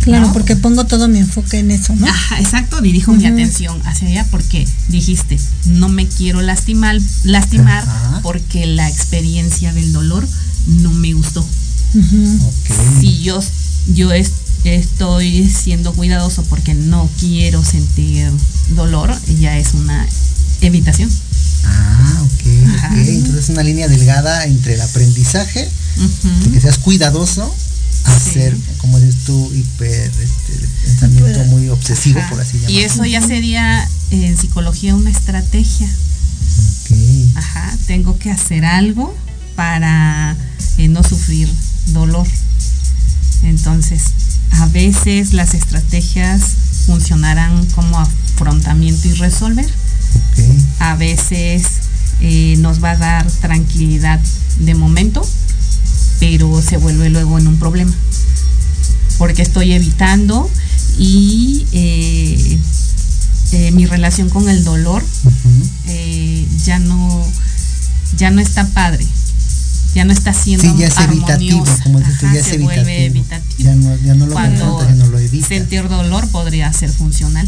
Claro, 0.02 0.28
¿no? 0.28 0.34
porque 0.34 0.58
pongo 0.58 0.86
todo 0.86 1.08
mi 1.08 1.20
enfoque 1.20 1.60
en 1.60 1.72
eso, 1.72 1.96
¿no? 1.96 2.06
Ajá, 2.08 2.40
exacto, 2.40 2.82
dirijo 2.82 3.14
mi 3.14 3.26
atención 3.26 3.80
hacia 3.86 4.10
allá 4.10 4.28
porque 4.32 4.68
dijiste, 4.90 5.40
no 5.66 5.88
me 5.88 6.08
quiero 6.08 6.42
lastimar, 6.42 6.98
lastimar 7.24 7.84
Ajá. 7.88 8.20
porque 8.22 8.66
la 8.66 8.90
experiencia 8.90 9.72
del 9.72 9.94
dolor 9.94 10.28
no 10.68 10.92
me 10.92 11.14
gustó. 11.14 11.46
Si 13.00 13.20
yo, 13.22 13.42
yo 13.94 14.12
es- 14.12 14.32
estoy 14.66 15.50
siendo 15.50 15.94
cuidadoso 15.94 16.44
porque 16.44 16.74
no 16.74 17.10
quiero 17.20 17.64
sentir 17.64 18.30
dolor, 18.76 19.16
ya 19.40 19.58
es 19.58 19.74
una 19.74 20.06
evitación. 20.62 21.10
Ah, 21.66 22.24
ok, 22.26 22.68
Ajá. 22.76 22.88
ok. 22.92 22.98
Entonces 23.08 23.44
es 23.46 23.50
una 23.50 23.64
línea 23.64 23.88
delgada 23.88 24.44
entre 24.46 24.74
el 24.74 24.82
aprendizaje, 24.82 25.70
Que 26.52 26.60
seas 26.62 26.78
cuidadoso, 26.78 27.44
a 28.06 28.20
Sí. 28.20 28.32
ser, 28.34 28.58
como 28.78 29.00
dices 29.00 29.24
tú, 29.26 29.52
hiper, 29.54 30.12
este, 30.12 30.68
pensamiento 30.86 31.44
muy 31.46 31.70
obsesivo, 31.70 32.20
Ajá. 32.20 32.30
por 32.30 32.42
así 32.42 32.58
llamarlo. 32.58 32.76
Y 32.78 32.84
eso 32.84 33.06
ya 33.06 33.22
sería 33.26 33.88
en 34.12 34.38
psicología 34.38 34.96
una 34.96 35.10
estrategia. 35.10 35.88
Ok. 35.88 36.98
Ajá, 37.38 37.78
tengo 37.88 38.18
que 38.18 38.32
hacer 38.32 38.66
algo 38.66 39.16
para 39.56 40.36
eh, 40.78 40.88
no 40.88 41.04
sufrir 41.04 41.50
dolor. 41.88 42.28
Entonces, 43.44 44.02
a 44.52 44.66
veces 44.68 45.34
las 45.34 45.54
estrategias 45.54 46.42
funcionarán 46.86 47.66
como 47.68 48.00
afrontamiento 48.00 49.08
y 49.08 49.14
resolver. 49.14 49.66
Ok. 49.66 50.40
A 50.80 50.96
veces 50.96 51.64
eh, 52.22 52.56
nos 52.60 52.84
va 52.84 52.92
a 52.92 52.98
dar 52.98 53.32
tranquilidad 53.42 54.20
de 54.60 54.76
momento, 54.76 55.28
pero 56.24 56.62
se 56.62 56.78
vuelve 56.78 57.10
luego 57.10 57.38
en 57.38 57.48
un 57.48 57.60
problema. 57.60 57.92
Porque 59.18 59.42
estoy 59.42 59.74
evitando 59.74 60.50
y 60.98 61.66
eh, 61.74 62.60
eh, 63.52 63.72
mi 63.72 63.86
relación 63.86 64.30
con 64.30 64.48
el 64.48 64.64
dolor 64.64 65.04
eh, 65.88 66.48
ya 66.64 66.80
no 66.80 67.26
ya 68.18 68.30
no 68.32 68.40
está 68.42 68.66
padre 68.68 69.06
ya 69.96 70.06
no 70.06 70.14
está 70.14 70.34
siendo 70.34 70.64
Sí, 70.64 70.76
ya 70.78 70.88
es 70.88 70.98
evitativo, 70.98 71.66
como 71.84 72.00
dices 72.00 72.24
es 72.36 72.46
se 72.46 72.58
vuelve 72.60 73.06
evitativo. 73.06 73.70
Ya 73.70 73.76
no, 73.76 73.96
ya 73.98 74.14
no 74.14 74.26
lo 74.26 74.34
Cuando 74.34 74.66
confrontas, 74.66 74.98
no 74.98 75.08
lo 75.08 75.20
evitas. 75.20 75.50
sentir 75.50 75.90
dolor 75.90 76.28
podría 76.30 76.72
ser 76.72 76.90
funcional 76.90 77.48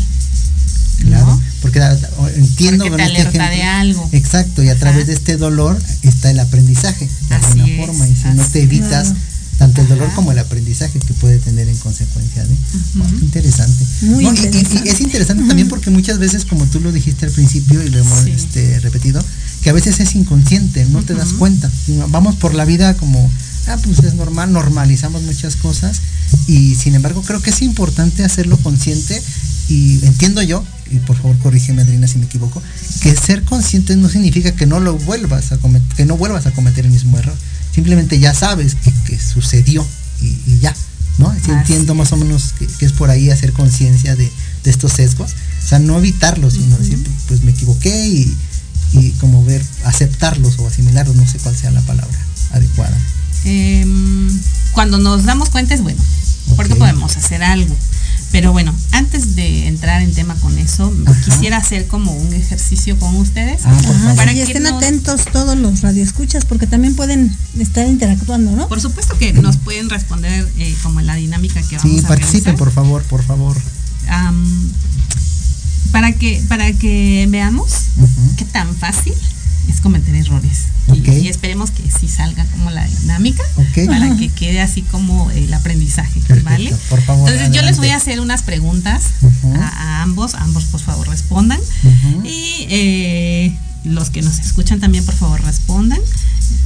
Claro, 1.01 1.25
¿no? 1.27 1.41
porque 1.61 1.79
entiendo 2.35 2.85
Porque 2.85 2.89
con 2.89 2.97
te 2.97 3.03
este 3.05 3.21
alerta 3.21 3.49
de 3.49 3.55
ejemplo- 3.55 3.71
algo. 3.79 4.09
Exacto, 4.11 4.63
y 4.63 4.69
a 4.69 4.75
través 4.77 4.99
Ajá. 5.03 5.07
de 5.07 5.13
este 5.13 5.37
dolor 5.37 5.81
está 6.03 6.31
el 6.31 6.39
aprendizaje 6.39 7.07
de 7.29 7.35
Así 7.35 7.45
alguna 7.59 7.67
es, 7.67 7.85
forma. 7.85 8.07
Y 8.07 8.15
si 8.15 8.27
no 8.35 8.43
te 8.45 8.61
evitas 8.63 9.07
Claro. 9.09 9.19
tanto 9.57 9.81
el 9.81 9.87
dolor 9.87 10.07
Ajá. 10.07 10.15
como 10.15 10.31
el 10.31 10.39
aprendizaje 10.39 10.99
que 10.99 11.13
puede 11.15 11.39
tener 11.39 11.67
en 11.69 11.77
consecuencia 11.77 12.43
de. 12.45 12.55
Qué 13.19 13.25
interesante. 13.25 13.85
Muy 14.01 14.23
No, 14.25 14.33
y- 14.33 14.37
y- 14.37 14.41
y 14.41 14.45
interesante. 14.45 14.89
es 14.89 15.01
interesante 15.01 15.43
también 15.47 15.67
porque 15.67 15.89
muchas 15.89 16.17
veces, 16.19 16.45
como 16.45 16.65
tú 16.65 16.79
lo 16.79 16.91
dijiste 16.91 17.25
al 17.25 17.31
principio 17.31 17.81
y 17.83 17.89
lo 17.89 17.99
hemos 17.99 18.23
Sí. 18.23 18.31
este, 18.31 18.79
repetido, 18.79 19.23
que 19.61 19.69
a 19.69 19.73
veces 19.73 19.99
es 19.99 20.15
inconsciente, 20.15 20.85
no 20.91 21.01
te 21.03 21.13
das 21.13 21.33
cuenta. 21.33 21.69
Vamos 22.09 22.35
por 22.35 22.53
la 22.53 22.65
vida 22.65 22.93
como, 22.95 23.29
ah, 23.67 23.77
pues 23.83 23.99
es 23.99 24.13
normal, 24.13 24.51
normalizamos 24.53 25.23
muchas 25.23 25.55
cosas 25.55 25.97
y 26.47 26.75
sin 26.75 26.93
embargo 26.95 27.21
creo 27.23 27.41
que 27.41 27.49
es 27.49 27.61
importante 27.63 28.23
hacerlo 28.23 28.57
consciente 28.57 29.21
y 29.67 30.05
entiendo 30.05 30.41
yo, 30.41 30.63
y 30.91 30.97
por 30.99 31.15
favor 31.15 31.37
corrígeme 31.39 31.81
Adriana 31.81 32.07
si 32.07 32.17
me 32.17 32.25
equivoco, 32.25 32.61
que 33.01 33.15
ser 33.15 33.43
consciente 33.43 33.95
no 33.95 34.09
significa 34.09 34.53
que 34.53 34.65
no 34.65 34.79
lo 34.79 34.97
vuelvas 34.97 35.51
a 35.51 35.57
cometer, 35.57 35.95
que 35.95 36.05
no 36.05 36.17
vuelvas 36.17 36.45
a 36.45 36.51
cometer 36.51 36.85
el 36.85 36.91
mismo 36.91 37.17
error. 37.17 37.35
Simplemente 37.73 38.19
ya 38.19 38.33
sabes 38.33 38.75
que, 38.75 38.93
que 39.05 39.19
sucedió 39.19 39.85
y, 40.21 40.27
y 40.47 40.59
ya, 40.61 40.73
¿no? 41.17 41.33
Sí 41.33 41.39
Así 41.39 41.51
entiendo 41.51 41.95
más 41.95 42.11
o 42.11 42.17
menos 42.17 42.53
que, 42.57 42.67
que 42.67 42.85
es 42.85 42.93
por 42.93 43.09
ahí 43.09 43.29
hacer 43.31 43.51
conciencia 43.53 44.15
de, 44.15 44.31
de 44.63 44.71
estos 44.71 44.93
sesgos. 44.93 45.31
O 45.63 45.67
sea, 45.67 45.79
no 45.79 45.97
evitarlos, 45.97 46.53
sino 46.53 46.77
decir, 46.77 46.99
pues 47.27 47.41
me 47.43 47.51
equivoqué 47.51 48.07
y, 48.07 48.37
y 48.93 49.11
como 49.19 49.43
ver, 49.43 49.63
aceptarlos 49.83 50.59
o 50.59 50.67
asimilarlos, 50.67 51.15
no 51.15 51.27
sé 51.27 51.39
cuál 51.39 51.55
sea 51.55 51.71
la 51.71 51.81
palabra 51.81 52.17
adecuada. 52.51 52.97
Em, 53.45 54.29
cuando 54.71 54.97
nos 54.97 55.23
damos 55.23 55.49
cuenta 55.49 55.73
es 55.73 55.81
bueno, 55.81 56.01
porque 56.55 56.75
podemos 56.75 57.15
hacer 57.17 57.43
algo. 57.43 57.75
Pero 58.31 58.51
bueno, 58.51 58.75
antes 58.91 59.35
de 59.35 59.67
entrar 59.67 60.01
en 60.01 60.13
tema 60.13 60.35
con 60.35 60.57
eso, 60.57 60.93
Ajá. 61.05 61.21
quisiera 61.23 61.57
hacer 61.57 61.87
como 61.87 62.11
un 62.13 62.33
ejercicio 62.33 62.97
con 62.99 63.15
ustedes. 63.15 63.61
Ah, 63.65 63.71
Ajá. 63.71 64.15
Para 64.15 64.33
y 64.33 64.35
que 64.35 64.41
estén 64.43 64.63
nos- 64.63 64.73
atentos 64.73 65.21
todos 65.31 65.57
los 65.57 65.81
radioescuchas 65.81 66.43
porque 66.43 66.67
también 66.67 66.95
pueden 66.95 67.35
estar 67.57 67.87
interactuando, 67.87 68.51
¿no? 68.51 68.67
Por 68.67 68.81
supuesto 68.81 69.17
que 69.17 69.31
nos 69.31 69.55
pueden 69.57 69.89
responder 69.89 70.47
eh, 70.57 70.75
como 70.83 70.99
en 70.99 71.07
la 71.07 71.15
dinámica 71.15 71.61
que 71.61 71.77
vamos 71.77 71.91
Sí, 71.99 72.03
a 72.03 72.07
participen, 72.07 72.43
realizar. 72.43 72.55
por 72.57 72.71
favor, 72.71 73.03
por 73.03 73.23
favor. 73.23 73.55
Para 75.91 76.11
que 76.11 76.43
para 76.49 76.73
que 76.73 77.25
veamos 77.29 77.71
qué 78.37 78.43
tan 78.45 78.75
fácil 78.75 79.13
es 79.69 79.81
cometer 79.81 80.15
errores. 80.15 80.65
Y- 80.93 81.27
esperemos 81.27 81.71
que 81.71 81.83
sí 81.99 82.07
salga 82.07 82.45
como 82.45 82.69
la 82.71 82.85
dinámica 82.85 83.43
Ok. 83.55 83.87
para 83.87 84.15
que 84.17 84.29
quede 84.29 84.61
así 84.61 84.81
como 84.83 85.31
el 85.31 85.51
aprendizaje, 85.53 86.19
Perfecto, 86.21 86.49
¿vale? 86.49 86.75
por 86.89 87.01
favor, 87.01 87.29
Entonces 87.29 87.55
yo 87.55 87.61
les 87.65 87.77
voy 87.77 87.89
a 87.89 87.95
hacer 87.97 88.19
unas 88.19 88.43
preguntas 88.43 89.03
a, 89.59 89.67
a 89.67 90.01
ambos, 90.03 90.35
ambos 90.35 90.65
por 90.65 90.79
favor 90.79 91.07
respondan. 91.07 91.59
Y 92.23 92.67
eh, 92.69 93.57
los 93.83 94.09
que 94.09 94.21
nos 94.21 94.39
escuchan 94.39 94.79
también 94.79 95.05
por 95.05 95.15
favor 95.15 95.41
respondan 95.43 95.99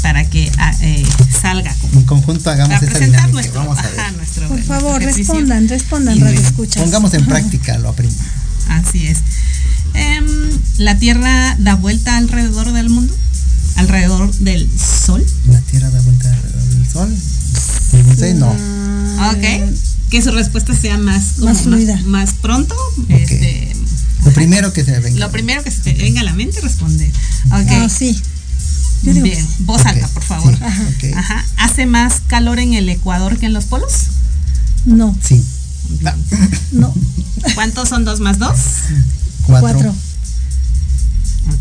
para 0.02 0.30
que 0.30 0.52
ah, 0.58 0.74
eh, 0.82 1.04
salga 1.42 1.74
como 1.76 1.94
En 2.00 2.06
conjunto 2.06 2.50
hagamos 2.50 2.74
para 2.76 2.86
esta 2.86 2.98
presentar 3.00 3.28
dinámica. 3.28 3.34
nuestro, 3.34 3.60
Vamos 3.62 3.78
a 3.80 3.82
ver. 3.90 4.00
ajá, 4.00 4.12
nuestro 4.12 4.48
Por 4.50 4.64
favor, 4.64 5.02
respondan, 5.02 5.68
respondan, 5.70 6.18
Y- 6.18 6.22
radioescuchas. 6.22 6.84
Pongamos 6.84 7.14
en 7.14 7.26
práctica 7.28 7.78
lo 7.78 7.90
aprendido. 7.90 8.22
Así 8.70 9.08
es. 9.08 9.20
La 10.80 10.98
Tierra 10.98 11.56
da 11.60 11.76
vuelta 11.76 12.16
alrededor 12.18 12.72
del 12.72 12.90
mundo, 12.90 13.14
alrededor 13.76 14.34
del 14.36 14.68
Sol. 14.80 15.24
La 15.48 15.60
Tierra 15.62 15.90
da 15.90 16.02
vuelta 16.02 16.34
alrededor 16.34 16.64
del 16.70 16.88
Sol. 16.90 17.16
Sé, 18.18 18.34
no. 18.34 18.56
Ah, 19.20 19.36
Ok. 19.36 19.74
Que 20.10 20.24
su 20.24 20.32
respuesta 20.32 20.74
sea 20.74 20.98
más, 20.98 21.34
como 21.38 21.50
Más 21.54 21.62
fluida. 21.64 21.96
más, 22.06 22.34
pronto. 22.34 22.76
Este, 23.10 23.72
Lo 24.26 24.32
primero 24.32 24.74
que 24.74 24.84
se 24.84 25.00
venga. 25.00 25.20
lo 25.20 25.32
primero 25.32 25.64
que 25.64 25.70
se 25.70 25.82
te 25.82 25.94
venga 25.94 26.22
a 26.22 26.24
la 26.24 26.34
mente 26.34 26.60
responder. 26.62 27.12
Ok. 27.52 27.68
Ah, 27.70 27.88
sí. 27.90 28.20
Yo 29.04 29.14
digo 29.14 29.26
Bien, 29.26 29.38
sí. 29.46 29.48
voz 29.66 29.86
alta, 29.86 30.08
por 30.08 30.24
favor. 30.24 30.58
sí, 30.58 31.10
ok. 31.12 31.16
Ajá. 31.18 31.46
¿Hace 31.58 31.86
más 31.86 32.22
calor 32.26 32.58
en 32.58 32.74
el 32.74 32.90
Ecuador 32.90 33.38
que 33.38 33.46
en 33.46 33.54
los 33.54 33.66
polos? 33.66 33.92
No, 34.86 35.16
Sí. 35.24 35.44
no. 36.72 36.92
¿Cuántos 37.54 37.90
son 37.90 38.04
dos 38.06 38.20
más 38.20 38.40
dos? 38.40 38.58
Cuatro. 39.46 39.62
Cuatro. 39.74 39.96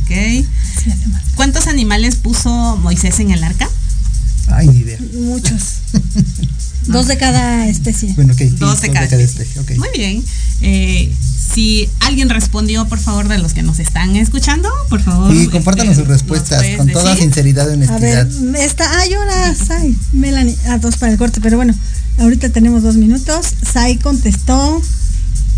Ok. 0.08 0.46
Sí. 0.82 0.90
¿Cuántos 1.34 1.66
animales 1.66 2.16
puso 2.16 2.76
Moisés 2.78 3.20
en 3.20 3.30
el 3.30 3.44
arca? 3.44 3.68
Ay, 4.48 4.68
ni 4.68 4.78
idea. 4.78 4.98
Muchos. 5.20 5.80
Dos 6.86 7.06
de 7.06 7.18
cada 7.18 7.68
especie. 7.68 8.14
Bueno, 8.14 8.32
ok. 8.32 8.38
sí, 8.38 8.48
Dos 8.58 8.80
de 8.80 8.90
cada 8.90 9.04
especie. 9.04 9.60
Muy 9.76 9.88
bien. 9.94 10.24
Eh, 10.62 11.12
si 11.54 11.88
alguien 12.00 12.30
respondió, 12.30 12.86
por 12.88 12.98
favor, 12.98 13.28
de 13.28 13.36
los 13.38 13.52
que 13.52 13.62
nos 13.62 13.78
están 13.78 14.16
escuchando, 14.16 14.70
por 14.88 15.02
favor. 15.02 15.34
Y 15.34 15.48
compártanos 15.48 15.92
este, 15.92 16.02
sus 16.04 16.08
respuestas 16.08 16.64
con 16.78 16.88
toda 16.88 17.10
decir. 17.10 17.24
sinceridad 17.24 17.68
y 17.68 17.72
A 17.72 17.76
ver, 17.98 18.18
honestidad. 18.26 18.56
esta, 18.56 19.00
ay, 19.00 19.14
hola, 19.14 19.54
Sai, 19.54 19.94
Melanie, 20.14 20.56
a 20.68 20.78
dos 20.78 20.96
para 20.96 21.12
el 21.12 21.18
corte, 21.18 21.40
pero 21.42 21.56
bueno, 21.58 21.74
ahorita 22.18 22.48
tenemos 22.50 22.82
dos 22.82 22.96
minutos. 22.96 23.46
Sai 23.70 23.96
contestó, 23.98 24.80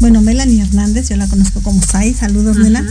bueno, 0.01 0.21
Melanie 0.23 0.63
Hernández, 0.63 1.09
yo 1.11 1.17
la 1.17 1.29
conozco 1.29 1.61
como 1.63 1.81
Sai, 1.85 2.13
saludos. 2.15 2.57
Mela. 2.57 2.85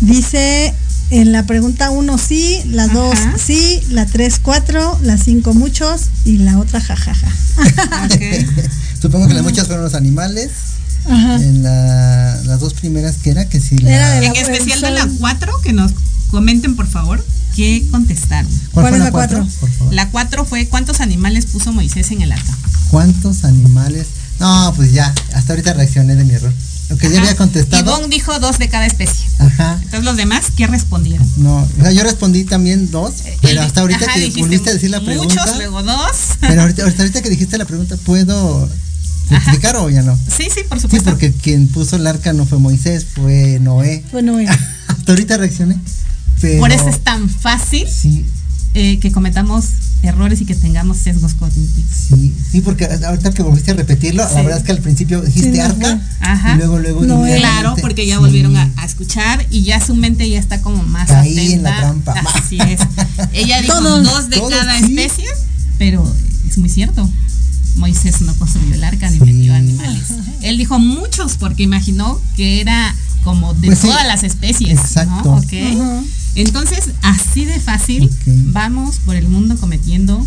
Dice 0.00 0.74
en 1.20 1.32
la 1.32 1.44
pregunta 1.46 1.90
uno 1.90 2.18
sí, 2.18 2.60
la 2.66 2.88
dos 2.88 3.14
Ajá. 3.18 3.34
sí, 3.38 3.80
la 3.90 4.06
tres 4.06 4.38
cuatro, 4.42 4.98
la 5.02 5.16
cinco 5.18 5.54
muchos 5.54 6.02
y 6.24 6.38
la 6.38 6.58
otra 6.58 6.80
jajaja. 6.80 7.28
Supongo 9.00 9.28
que 9.28 9.34
las 9.34 9.42
muchas 9.42 9.66
fueron 9.66 9.84
los 9.84 9.94
animales. 9.94 10.50
Ajá. 11.06 11.36
En 11.36 11.62
la, 11.62 12.40
las 12.44 12.60
dos 12.60 12.72
primeras 12.74 13.16
que 13.16 13.30
era 13.30 13.46
que 13.48 13.60
si 13.60 13.76
la. 13.78 13.90
Era 13.90 14.10
de 14.10 14.20
la- 14.22 14.26
En 14.28 14.36
especial 14.36 14.80
de 14.80 14.90
la 14.90 15.02
sol. 15.02 15.16
4, 15.18 15.60
que 15.62 15.72
nos 15.72 15.92
comenten, 16.30 16.74
por 16.76 16.86
favor, 16.88 17.24
qué 17.54 17.84
contestaron. 17.90 18.50
¿Cuál, 18.72 18.84
¿Cuál 18.84 18.86
fue 18.88 18.92
es 18.92 18.98
la 18.98 19.04
la 19.04 19.10
cuatro? 19.12 19.38
cuatro? 19.40 19.60
Por 19.60 19.70
favor. 19.70 19.94
La 19.94 20.10
4 20.10 20.44
fue 20.46 20.66
¿cuántos 20.68 21.00
animales 21.00 21.46
puso 21.46 21.72
Moisés 21.72 22.10
en 22.10 22.22
el 22.22 22.32
arca? 22.32 22.56
¿Cuántos 22.90 23.44
animales? 23.44 24.06
No, 24.40 24.72
pues 24.74 24.92
ya, 24.92 25.14
hasta 25.34 25.52
ahorita 25.52 25.74
reaccioné 25.74 26.16
de 26.16 26.24
mi 26.24 26.34
error. 26.34 26.52
Aunque 26.90 27.08
ya 27.08 27.14
Ajá. 27.14 27.22
había 27.22 27.36
contestado. 27.36 27.82
Ivonne 27.82 28.08
dijo 28.08 28.38
dos 28.40 28.58
de 28.58 28.68
cada 28.68 28.86
especie. 28.86 29.26
Ajá. 29.38 29.74
Entonces 29.82 30.04
los 30.04 30.16
demás, 30.16 30.46
¿qué 30.56 30.66
respondieron? 30.66 31.26
No, 31.38 31.56
o 31.62 31.68
sea, 31.82 31.92
yo 31.92 32.02
respondí 32.02 32.44
también 32.44 32.90
dos, 32.90 33.14
pero 33.40 33.52
El- 33.52 33.58
hasta 33.66 33.80
ahorita 33.80 34.04
ajá, 34.06 34.14
que 34.14 34.30
volviste 34.40 34.70
a 34.70 34.74
decir 34.74 34.90
la 34.90 35.00
Muchos, 35.00 35.14
pregunta. 35.16 35.56
luego 35.56 35.82
dos. 35.82 36.10
Pero 36.40 36.62
ahorita, 36.62 36.86
hasta 36.86 37.02
ahorita 37.02 37.22
que 37.22 37.30
dijiste 37.30 37.56
la 37.58 37.64
pregunta, 37.64 37.96
¿puedo 38.04 38.68
explicar 39.30 39.76
o 39.76 39.88
ya 39.88 40.02
no? 40.02 40.16
Sí, 40.16 40.48
sí, 40.54 40.60
por 40.68 40.78
Sí, 40.78 40.82
supuesto. 40.82 41.10
porque 41.10 41.32
quien 41.32 41.68
puso 41.68 41.96
el 41.96 42.06
arca 42.06 42.32
no 42.32 42.44
fue 42.46 42.58
Moisés, 42.58 43.06
fue 43.14 43.58
Noé. 43.60 44.04
Bueno, 44.12 44.38
eh, 44.38 44.46
Hasta 44.88 45.12
ahorita 45.12 45.36
reaccioné. 45.38 45.76
Pero, 46.40 46.60
Por 46.60 46.72
eso 46.72 46.88
es 46.88 47.00
tan 47.00 47.30
fácil 47.30 47.88
Sí, 47.88 48.24
eh, 48.74 48.98
que 48.98 49.12
cometamos 49.12 49.66
errores 50.02 50.40
y 50.40 50.44
que 50.44 50.54
tengamos 50.54 50.98
sesgos 50.98 51.34
cognitivos. 51.34 51.90
sí, 52.08 52.34
sí, 52.50 52.60
porque 52.60 52.84
ahorita 52.86 53.32
que 53.32 53.42
volviste 53.42 53.70
a 53.70 53.74
repetirlo, 53.74 54.26
Sí. 54.28 54.34
la 54.34 54.42
verdad 54.42 54.58
es 54.58 54.64
que 54.64 54.72
al 54.72 54.80
principio 54.80 55.22
dijiste 55.22 55.52
Sí, 55.52 55.58
no 55.58 55.64
arca 55.64 56.00
Ajá. 56.20 56.54
y 56.54 56.58
luego, 56.58 56.78
luego. 56.78 57.04
Inmediatamente- 57.04 57.38
Claro, 57.40 57.74
porque 57.80 58.06
ya 58.06 58.16
Sí. 58.16 58.20
volvieron 58.20 58.56
a, 58.56 58.70
a 58.76 58.84
escuchar 58.84 59.46
y 59.50 59.62
ya 59.62 59.80
su 59.84 59.94
mente 59.94 60.28
ya 60.28 60.38
está 60.38 60.60
como 60.60 60.82
más 60.82 61.08
Caí 61.08 61.32
atenta. 61.32 61.52
en 61.54 61.62
la 61.62 61.76
trampa. 61.78 62.14
Así 62.34 62.58
es. 62.60 62.80
Ella 63.32 63.60
dijo 63.62 63.74
Todos, 63.78 64.04
dos 64.04 64.28
de 64.30 64.36
todos, 64.36 64.50
cada 64.52 64.78
sí. 64.78 64.84
especie, 64.86 65.24
pero 65.78 66.12
es 66.48 66.58
muy 66.58 66.68
cierto. 66.68 67.08
Moisés 67.76 68.20
no 68.20 68.34
construyó 68.34 68.74
el 68.74 68.84
arca 68.84 69.08
ni 69.10 69.18
Sí. 69.18 69.24
metió 69.24 69.54
animales. 69.54 70.04
Él 70.42 70.58
dijo 70.58 70.78
muchos 70.78 71.36
porque 71.38 71.62
imaginó 71.62 72.20
que 72.36 72.60
era 72.60 72.94
como 73.24 73.54
de 73.54 73.68
Pues 73.68 73.78
sí. 73.78 73.86
todas 73.86 74.06
las 74.06 74.22
especies. 74.22 74.78
Exacto. 74.78 75.22
¿no? 75.24 75.36
Ok. 75.36 75.52
Ajá. 75.52 76.02
Entonces, 76.34 76.90
así 77.02 77.44
de 77.44 77.60
fácil, 77.60 78.10
vamos 78.26 78.96
por 79.04 79.14
el 79.16 79.28
mundo 79.28 79.56
cometiendo 79.56 80.26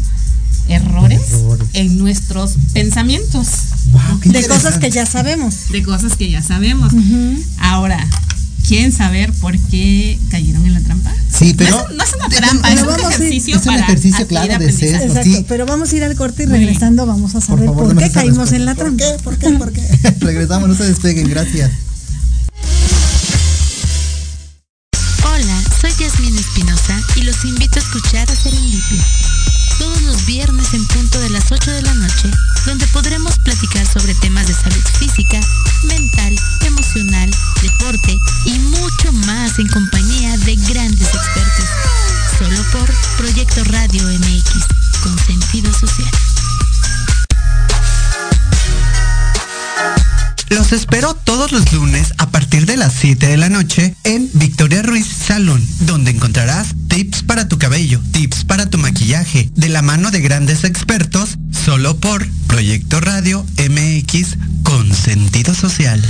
errores, 0.69 1.21
Errores. 1.31 1.67
en 1.73 1.97
nuestros 1.97 2.55
pensamientos 2.73 3.47
Wow, 3.91 4.19
qué 4.21 4.29
de 4.29 4.47
cosas 4.47 4.77
que 4.79 4.89
ya 4.91 5.05
sabemos. 5.05 5.69
de 5.71 5.81
cosas 5.83 6.15
que 6.17 6.29
ya 6.29 6.41
sabemos. 6.41 6.93
Ahora, 7.59 8.05
¿quieren 8.67 8.91
saber 8.91 9.31
por 9.33 9.57
qué 9.57 10.19
cayeron 10.29 10.65
en 10.65 10.73
la 10.73 10.81
trampa? 10.81 11.13
Sí, 11.37 11.53
pero. 11.57 11.71
no, 11.71 11.89
es, 11.89 11.95
no 11.95 12.03
es 12.03 12.13
una 12.15 12.29
trampa, 12.29 12.67
pero 12.69 12.75
es 12.75 12.81
un 12.83 12.89
a 12.89 12.97
ir- 13.09 13.13
ejercicio 13.13 13.55
es 13.55 13.61
un 13.61 13.67
para 13.67 13.81
ejercicio, 13.83 14.27
claro, 14.27 14.57
de 14.59 14.71
sesgo. 14.73 15.03
Exacto, 15.05 15.23
sí. 15.37 15.45
pero 15.47 15.65
vamos 15.65 15.91
a 15.91 15.95
ir 15.95 16.03
al 16.03 16.15
corte 16.15 16.43
y 16.43 16.45
regresando 16.47 17.05
vamos 17.05 17.31
a 17.31 17.33
Por 17.39 17.43
saber 17.43 17.65
favor, 17.67 17.93
por 17.93 17.97
qué 18.03 18.09
caímos 18.11 18.51
en 18.51 18.65
la 18.65 18.75
trampa. 18.75 19.03
¿Por 19.23 19.37
qué? 19.37 19.47
¿Por 19.57 19.71
qué? 19.71 19.81
¿Por 20.01 20.09
qué? 20.11 20.15
Regresamos, 20.25 20.67
no 20.67 20.75
se 20.75 20.83
despeguen, 20.85 21.29
gracias. 21.29 21.71
Espinosa 26.47 26.99
y 27.15 27.23
los 27.23 27.43
invito 27.45 27.77
a 27.77 27.83
escuchar 27.83 28.29
a 28.31 28.35
Serendipia. 28.35 29.05
todos 29.79 30.01
los 30.03 30.25
viernes 30.25 30.73
en 30.73 30.85
punto 30.87 31.19
de 31.19 31.29
las 31.29 31.51
8 31.51 31.71
de 31.71 31.81
la 31.81 31.93
noche, 31.93 32.31
donde 32.65 32.87
podremos 32.87 33.37
platicar 33.39 33.85
sobre 33.85 34.15
temas 34.15 34.47
de 34.47 34.53
salud 34.53 34.83
física, 34.97 35.39
mental, 35.83 36.35
emocional, 36.65 37.29
deporte 37.61 38.17
y 38.45 38.59
mucho 38.59 39.11
más 39.25 39.59
en 39.59 39.67
compañía 39.67 40.37
de 40.37 40.55
grandes 40.55 41.07
expertos. 41.13 41.69
Solo 42.39 42.63
por 42.71 42.93
Proyecto 43.17 43.63
Radio 43.65 44.03
MX, 44.03 44.65
con 45.03 45.19
sentido 45.19 45.71
social. 45.73 46.11
Los 50.49 50.71
espero 50.71 51.13
todos 51.13 51.51
los 51.51 51.73
lunes 51.73 52.13
a 52.17 52.29
partir 52.29 52.65
de 52.65 52.77
las 52.77 52.93
7 52.93 53.27
de 53.27 53.35
la 53.35 53.49
noche 53.49 53.95
en 54.05 54.29
Victoria 54.33 54.81
Ruiz 54.81 55.05
Salón, 55.05 55.65
donde 55.81 56.11
encontrarás 56.11 56.69
tips 56.87 57.23
para 57.23 57.49
tu 57.49 57.57
cabello, 57.57 57.99
tips 58.11 58.45
para 58.45 58.69
tu 58.69 58.77
maquillaje, 58.77 59.49
de 59.55 59.67
la 59.67 59.81
mano 59.81 60.09
de 60.09 60.21
grandes 60.21 60.63
expertos, 60.63 61.37
solo 61.51 61.97
por 61.97 62.25
Proyecto 62.47 63.01
Radio 63.01 63.45
MX 63.57 64.37
con 64.63 64.93
sentido 64.93 65.53
social. 65.53 66.01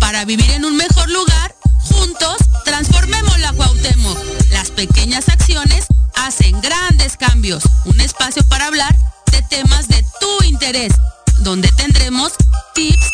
Para 0.00 0.24
vivir 0.24 0.50
en 0.50 0.64
un 0.64 0.76
mejor 0.76 1.08
lugar, 1.10 1.54
juntos 1.78 2.38
transformemos 2.64 3.38
la 3.38 3.52
Cuauhtémoc. 3.52 4.18
Las 4.50 4.70
pequeñas 4.72 5.28
acciones 5.28 5.86
hacen 6.26 6.60
grandes 6.60 7.16
cambios. 7.16 7.62
Un 7.84 8.00
espacio 8.00 8.42
para 8.44 8.66
hablar 8.66 8.94
de 9.32 9.42
temas 9.42 9.88
de 9.88 10.04
tu 10.20 10.44
interés, 10.44 10.92
donde 11.38 11.68
tendremos 11.72 12.32
tips, 12.74 13.10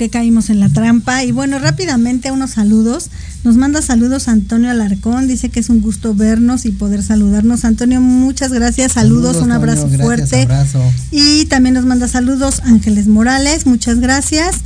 qué 0.00 0.08
caímos 0.08 0.48
en 0.48 0.60
la 0.60 0.70
trampa. 0.70 1.24
Y 1.24 1.30
bueno, 1.30 1.58
rápidamente 1.58 2.30
unos 2.30 2.52
saludos. 2.52 3.10
Nos 3.44 3.56
manda 3.56 3.82
saludos 3.82 4.28
Antonio 4.28 4.70
Alarcón, 4.70 5.28
dice 5.28 5.50
que 5.50 5.60
es 5.60 5.68
un 5.68 5.82
gusto 5.82 6.14
vernos 6.14 6.64
y 6.64 6.72
poder 6.72 7.02
saludarnos. 7.02 7.66
Antonio, 7.66 8.00
muchas 8.00 8.50
gracias, 8.50 8.92
saludos, 8.92 9.36
un 9.36 9.52
abrazo 9.52 9.82
gracias, 9.88 10.00
fuerte. 10.02 10.42
abrazo. 10.42 10.80
Y 11.10 11.44
también 11.46 11.74
nos 11.74 11.84
manda 11.84 12.08
saludos 12.08 12.62
Ángeles 12.64 13.08
Morales, 13.08 13.66
muchas 13.66 14.00
gracias. 14.00 14.56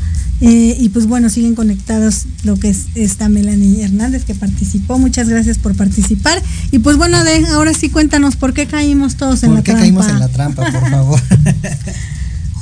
Eh, 0.40 0.76
y 0.78 0.90
pues 0.90 1.06
bueno, 1.06 1.28
siguen 1.30 1.56
conectados 1.56 2.26
lo 2.44 2.56
que 2.56 2.68
es 2.68 2.86
esta 2.94 3.28
Melanie 3.28 3.82
Hernández 3.82 4.24
que 4.24 4.36
participó. 4.36 5.00
Muchas 5.00 5.28
gracias 5.28 5.58
por 5.58 5.74
participar. 5.74 6.40
Y 6.70 6.78
pues 6.78 6.96
bueno, 6.96 7.24
de, 7.24 7.44
ahora 7.46 7.74
sí 7.74 7.90
cuéntanos 7.90 8.36
por 8.36 8.54
qué 8.54 8.66
caímos 8.66 9.16
todos 9.16 9.42
en 9.42 9.50
¿Por 9.50 9.58
la 9.58 9.62
qué 9.64 9.72
trampa. 9.72 9.82
caímos 9.82 10.08
en 10.08 10.20
la 10.20 10.28
trampa, 10.28 10.70
por 10.70 10.90
favor? 10.90 11.20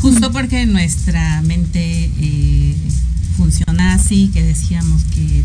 Justo 0.02 0.32
porque 0.32 0.66
nuestra 0.66 1.40
mente 1.42 2.10
eh, 2.20 2.76
funciona 3.36 3.94
así, 3.94 4.30
que 4.32 4.42
decíamos 4.42 5.02
que 5.14 5.44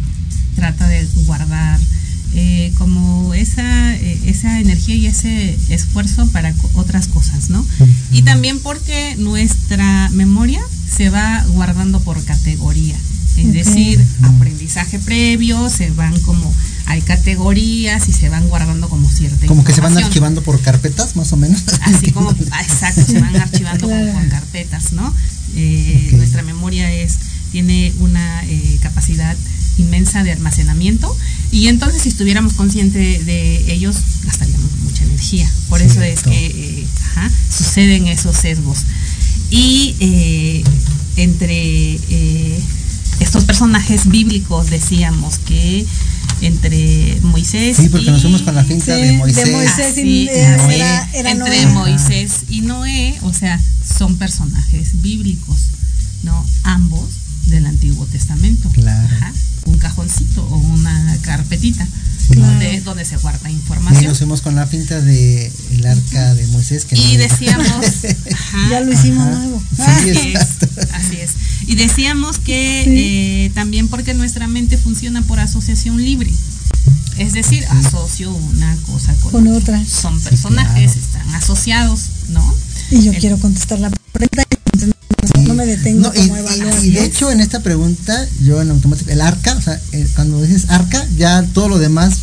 trata 0.56 0.88
de 0.88 1.06
guardar 1.26 1.80
eh, 2.34 2.74
como 2.78 3.34
esa, 3.34 3.96
eh, 3.96 4.20
esa 4.26 4.60
energía 4.60 4.96
y 4.96 5.06
ese 5.08 5.58
esfuerzo 5.70 6.28
para 6.32 6.52
co- 6.54 6.70
otras 6.74 7.08
cosas, 7.08 7.50
¿no? 7.50 7.66
Y 8.12 8.24
también 8.24 8.60
porque 8.60 9.16
nuestra 9.20 10.10
memoria 10.10 10.62
se 10.90 11.10
va 11.10 11.44
guardando 11.50 12.00
por 12.02 12.24
categoría. 12.26 12.96
Es 13.38 13.54
decir, 13.54 14.04
aprendizaje 14.24 15.00
previo, 15.00 15.70
se 15.70 15.92
van 15.92 16.20
como, 16.22 16.54
hay 16.86 17.02
categorías 17.02 18.08
y 18.10 18.14
se 18.14 18.30
van 18.30 18.48
guardando 18.50 18.90
como 18.90 19.10
cierta 19.10 19.46
Como 19.46 19.64
que 19.64 19.74
se 19.74 19.82
van 19.82 19.98
archivando 19.98 20.42
por 20.42 20.60
carpetas, 20.62 21.16
más 21.16 21.32
o 21.34 21.38
menos. 21.38 21.64
Así 21.82 22.12
como, 22.14 22.32
exacto, 22.32 23.06
se 23.06 23.20
van 23.20 23.36
archivando 23.36 23.88
como 23.88 24.14
por 24.14 24.28
carpetas, 24.30 24.94
¿no? 24.94 25.14
Eh. 25.56 26.10
Nuestra 26.14 26.42
memoria 26.44 26.92
es, 26.92 27.18
tiene 27.52 27.94
una 28.00 28.44
eh, 28.46 28.78
capacidad 28.82 29.36
inmensa 29.78 30.24
de 30.24 30.32
almacenamiento 30.32 31.16
y 31.52 31.68
entonces 31.68 32.02
si 32.02 32.10
estuviéramos 32.10 32.54
conscientes 32.54 33.26
de 33.26 33.72
ellos 33.72 33.96
gastaríamos 34.24 34.72
mucha 34.84 35.04
energía. 35.04 35.50
Por 35.70 35.82
eso 35.82 36.02
es 36.02 36.22
que 36.22 36.46
eh, 36.48 36.88
ajá, 37.12 37.32
suceden 37.50 38.08
esos 38.08 38.36
sesgos. 38.36 38.80
Y 39.50 39.96
eh, 40.00 40.64
entre 41.16 41.96
eh, 41.96 42.60
estos 43.20 43.46
personajes 43.46 44.08
bíblicos 44.08 44.70
decíamos 44.70 45.40
que 45.40 45.86
entre 46.42 47.20
Moisés 47.24 47.78
Sí, 47.78 47.90
porque 47.90 48.12
nos 48.12 48.20
y- 48.20 48.22
fuimos 48.24 48.42
con 48.44 48.54
la 48.56 48.64
finta 48.64 48.86
Sí, 48.96 49.02
de 49.02 49.08
de 49.08 49.14
Moisés. 49.14 49.52
Moisés. 49.52 49.92
Así, 49.94 50.28
era- 50.30 50.64
así, 50.66 50.76
era- 50.76 51.10
era 51.14 51.32
entre 51.32 51.66
Noé. 51.66 51.74
Moisés 51.74 52.32
y 52.50 52.62
Noé, 52.62 53.16
o 53.24 53.34
sea, 53.34 53.60
son 53.98 54.18
personajes 54.18 55.02
bíblicos, 55.02 55.58
¿no? 56.24 56.46
Ambos 56.64 57.10
del 57.48 57.66
Antiguo 57.66 58.06
Testamento. 58.06 58.70
Claro. 58.70 59.08
Ajá, 59.16 59.34
Un 59.66 59.78
cajoncito 59.78 60.44
o 60.46 60.58
una 60.58 61.18
carpetita 61.22 61.88
donde, 62.30 62.82
donde 62.82 63.06
se 63.06 63.16
guarda 63.18 63.50
Y 63.50 63.54
información. 63.54 64.06
nos 64.06 64.18
fuimos 64.18 64.42
con 64.42 64.56
la 64.56 64.66
finta 64.68 65.00
de 65.02 65.52
el 65.72 65.86
arca 65.86 66.34
de 66.36 66.46
Moisés. 66.48 66.86
Que 66.86 66.96
Y 66.98 67.14
no- 67.14 67.20
decíamos, 67.20 67.68
ajá, 68.34 68.70
Ya 68.70 68.80
lo 68.82 68.92
hicimos 68.94 69.28
Ajá. 69.28 69.38
nuevo. 69.40 69.64
Sí, 69.76 69.82
Así 69.82 70.10
es, 70.10 70.18
exacto. 70.18 70.68
así 70.94 71.16
es. 71.18 71.32
Y 71.68 71.76
decíamos 71.76 72.38
que 72.40 72.82
Sí. 72.86 72.92
eh, 72.96 73.52
también 73.56 73.88
porque 73.88 74.14
nuestra 74.14 74.48
mente 74.48 74.78
funciona 74.78 75.22
por 75.22 75.40
asociación 75.40 75.98
libre. 76.04 76.32
Es 77.18 77.34
decir, 77.34 77.66
asocio 77.70 78.32
una 78.34 78.76
cosa 78.86 79.14
con, 79.16 79.32
Con 79.32 79.48
otra. 79.48 79.84
Son 79.86 80.20
personajes, 80.22 80.92
claro. 80.94 81.00
están 81.24 81.36
asociados, 81.36 82.02
¿no? 82.30 82.56
Y 82.92 83.02
yo 83.02 83.12
El- 83.12 83.18
quiero 83.20 83.38
contestar 83.40 83.80
la 83.80 83.90
pregunta, 84.12 84.44
me 85.58 85.66
detengo 85.66 86.02
No, 86.02 86.14
y, 86.16 86.28
como 86.28 86.38
evaluar. 86.38 86.86
y 86.86 86.92
de 86.92 87.04
hecho 87.06 87.32
en 87.32 87.42
esta 87.42 87.60
pregunta 87.62 88.26
yo 88.44 88.62
en 88.62 88.70
automático 88.72 89.10
el 89.12 89.22
arca 89.22 89.56
o 89.56 89.62
sea 89.62 89.80
eh, 89.92 90.08
cuando 90.16 90.42
dices 90.42 90.66
arca 90.70 91.06
ya 91.18 91.44
todo 91.54 91.68
lo 91.70 91.78
demás 91.80 92.20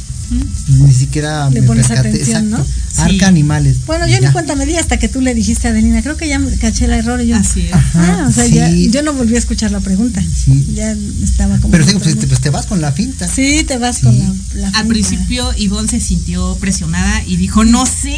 ni 0.69 0.93
siquiera 0.95 1.51
Le 1.51 1.61
me 1.61 1.67
pones 1.67 1.91
atención, 1.91 2.49
¿no? 2.51 2.65
Sí. 2.65 2.71
arca 2.97 3.27
animales 3.29 3.77
Bueno, 3.87 4.07
yo 4.07 4.15
Ya. 4.19 4.21
ni 4.29 4.33
cuenta 4.33 4.57
me 4.57 4.65
di 4.67 4.75
hasta 4.77 4.97
que 4.99 5.09
tú 5.09 5.21
le 5.21 5.35
dijiste 5.35 5.69
a 5.69 5.71
Adelina, 5.71 6.03
creo 6.03 6.17
que 6.17 6.27
ya 6.29 6.39
me 6.39 6.51
caché 6.57 6.87
el 6.87 6.93
error 6.93 7.21
y 7.21 7.27
yo. 7.29 7.37
Así 7.37 7.61
es. 7.61 7.73
Ah, 7.95 8.25
o 8.29 8.33
sea, 8.33 8.45
sí. 8.47 8.55
ya, 8.55 8.71
yo 8.71 9.03
no 9.03 9.13
volví 9.13 9.35
a 9.37 9.39
escuchar 9.39 9.71
la 9.71 9.81
pregunta. 9.81 10.23
Sí. 10.23 10.73
Ya 10.75 10.97
estaba 11.23 11.59
como. 11.59 11.71
pero 11.73 11.87
sí, 11.87 11.95
pues, 12.03 12.19
te, 12.19 12.27
pues, 12.27 12.41
te 12.41 12.49
vas 12.51 12.67
con 12.67 12.81
la 12.81 12.91
finta 12.93 13.29
Sí, 13.29 13.65
te 13.69 13.77
vas 13.77 13.97
Sí. 13.97 14.03
con 14.03 14.19
la, 14.19 14.25
la 14.55 14.69
Al 14.69 14.73
finta. 14.73 14.89
principio 14.89 15.51
Ivonne 15.59 15.89
se 15.89 16.01
sintió 16.01 16.57
presionada 16.57 17.23
y 17.27 17.37
dijo, 17.37 17.65
no 17.65 17.85
sé. 17.85 18.17